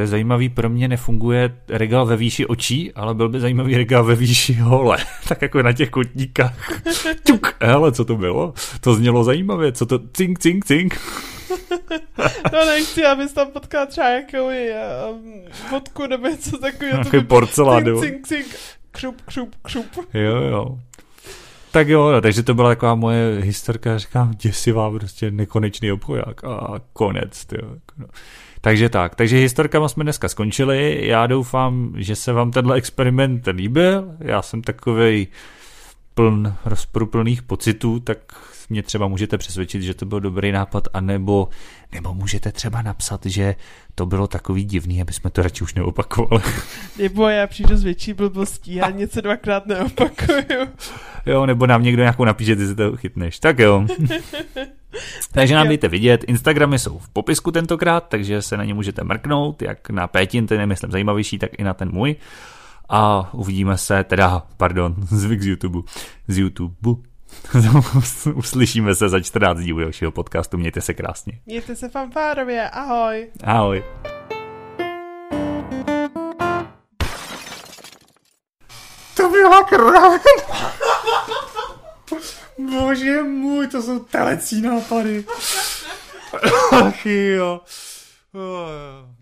to 0.00 0.02
je 0.02 0.06
zajímavý, 0.06 0.48
pro 0.48 0.68
mě 0.68 0.88
nefunguje 0.88 1.56
regál 1.68 2.06
ve 2.06 2.16
výši 2.16 2.46
očí, 2.46 2.92
ale 2.92 3.14
byl 3.14 3.28
by 3.28 3.40
zajímavý 3.40 3.76
regál 3.76 4.04
ve 4.04 4.14
výši 4.14 4.54
hole. 4.54 4.98
tak 5.28 5.42
jako 5.42 5.62
na 5.62 5.72
těch 5.72 5.90
kotníkách. 5.90 6.82
Tuk, 7.26 7.56
hele, 7.60 7.92
co 7.92 8.04
to 8.04 8.16
bylo? 8.16 8.54
To 8.80 8.94
znělo 8.94 9.24
zajímavě, 9.24 9.72
co 9.72 9.86
to 9.86 9.98
cink, 10.12 10.38
cink, 10.38 10.64
cink. 10.64 11.00
No 12.52 12.64
nechci, 12.66 13.04
abys 13.04 13.32
tam 13.32 13.50
potkal 13.50 13.86
třeba 13.86 14.08
nějakou 14.08 14.46
um, 14.46 15.32
vodku 15.70 16.06
nebo 16.06 16.26
něco 16.26 16.58
takového. 16.58 17.02
Nějaký 17.02 17.26
porcelán, 17.26 17.84
cink, 17.84 18.00
cink, 18.00 18.26
cink, 18.26 18.46
křup, 18.90 19.16
křup, 19.26 19.54
křup. 19.62 19.86
Jo, 20.14 20.36
jo. 20.36 20.78
Tak 21.70 21.88
jo, 21.88 22.12
no, 22.12 22.20
takže 22.20 22.42
to 22.42 22.54
byla 22.54 22.68
taková 22.68 22.94
moje 22.94 23.40
historka, 23.40 23.98
říkám, 23.98 24.34
děsivá, 24.42 24.90
prostě 24.90 25.30
nekonečný 25.30 25.92
obchoják 25.92 26.44
a 26.44 26.80
konec, 26.92 27.44
tyjo. 27.44 27.66
jako 27.66 27.94
no. 27.98 28.06
Takže 28.60 28.88
tak, 28.88 29.14
takže 29.14 29.36
historkama 29.36 29.88
jsme 29.88 30.04
dneska 30.04 30.28
skončili, 30.28 31.06
já 31.06 31.26
doufám, 31.26 31.92
že 31.96 32.16
se 32.16 32.32
vám 32.32 32.50
tenhle 32.50 32.76
experiment 32.76 33.46
líbil, 33.46 34.12
já 34.20 34.42
jsem 34.42 34.62
takovej 34.62 35.26
pln 36.14 36.54
rozporuplných 36.64 37.42
pocitů, 37.42 38.00
tak 38.00 38.18
mě 38.70 38.82
třeba 38.82 39.08
můžete 39.08 39.38
přesvědčit, 39.38 39.82
že 39.82 39.94
to 39.94 40.06
byl 40.06 40.20
dobrý 40.20 40.52
nápad, 40.52 40.88
anebo 40.92 41.48
nebo 41.92 42.14
můžete 42.14 42.52
třeba 42.52 42.82
napsat, 42.82 43.26
že 43.26 43.54
to 43.94 44.06
bylo 44.06 44.26
takový 44.26 44.64
divný, 44.64 45.02
aby 45.02 45.12
jsme 45.12 45.30
to 45.30 45.42
radši 45.42 45.64
už 45.64 45.74
neopakovali. 45.74 46.42
Nebo 46.98 47.28
já 47.28 47.46
přijdu 47.46 47.76
s 47.76 47.82
větší 47.82 48.12
blbostí, 48.12 48.74
já 48.74 48.90
něco 48.90 49.20
dvakrát 49.20 49.66
neopakuju. 49.66 50.68
Jo, 51.26 51.46
nebo 51.46 51.66
nám 51.66 51.82
někdo 51.82 52.02
nějakou 52.02 52.24
napíše, 52.24 52.56
ty 52.56 52.66
se 52.66 52.74
toho 52.74 52.96
chytneš. 52.96 53.38
Tak 53.38 53.58
jo. 53.58 53.86
takže 55.32 55.54
nám 55.54 55.68
dejte 55.68 55.88
vidět, 55.88 56.24
Instagramy 56.24 56.78
jsou 56.78 56.98
v 56.98 57.08
popisku 57.08 57.50
tentokrát, 57.50 58.08
takže 58.08 58.42
se 58.42 58.56
na 58.56 58.64
ně 58.64 58.74
můžete 58.74 59.04
mrknout, 59.04 59.62
jak 59.62 59.90
na 59.90 60.06
Pétin, 60.06 60.46
ten 60.46 60.60
je 60.60 60.66
myslím 60.66 60.90
zajímavější, 60.90 61.38
tak 61.38 61.50
i 61.58 61.64
na 61.64 61.74
ten 61.74 61.92
můj. 61.92 62.16
A 62.88 63.30
uvidíme 63.34 63.78
se, 63.78 64.04
teda, 64.04 64.42
pardon, 64.56 64.94
zvyk 65.06 65.42
z 65.42 65.46
YouTube, 65.46 65.80
z 66.28 66.38
YouTube. 66.38 67.09
Uslyšíme 68.34 68.94
se 68.94 69.08
za 69.08 69.20
14 69.20 69.58
dní 69.58 69.72
u 69.72 69.78
dalšího 69.78 70.10
podcastu. 70.10 70.58
Mějte 70.58 70.80
se 70.80 70.94
krásně. 70.94 71.40
Mějte 71.46 71.76
se 71.76 71.88
fanfárově. 71.88 72.70
Ahoj. 72.70 73.30
Ahoj. 73.44 73.84
To 79.16 79.28
byla 79.28 79.64
kráven. 79.64 80.20
Bože 82.58 83.22
můj, 83.22 83.66
to 83.66 83.82
jsou 83.82 83.98
telecí 83.98 84.60
nápady. 84.60 85.24
Ach 86.72 87.06
jo. 87.06 87.60
Oh, 88.32 88.40
jo. 88.42 89.19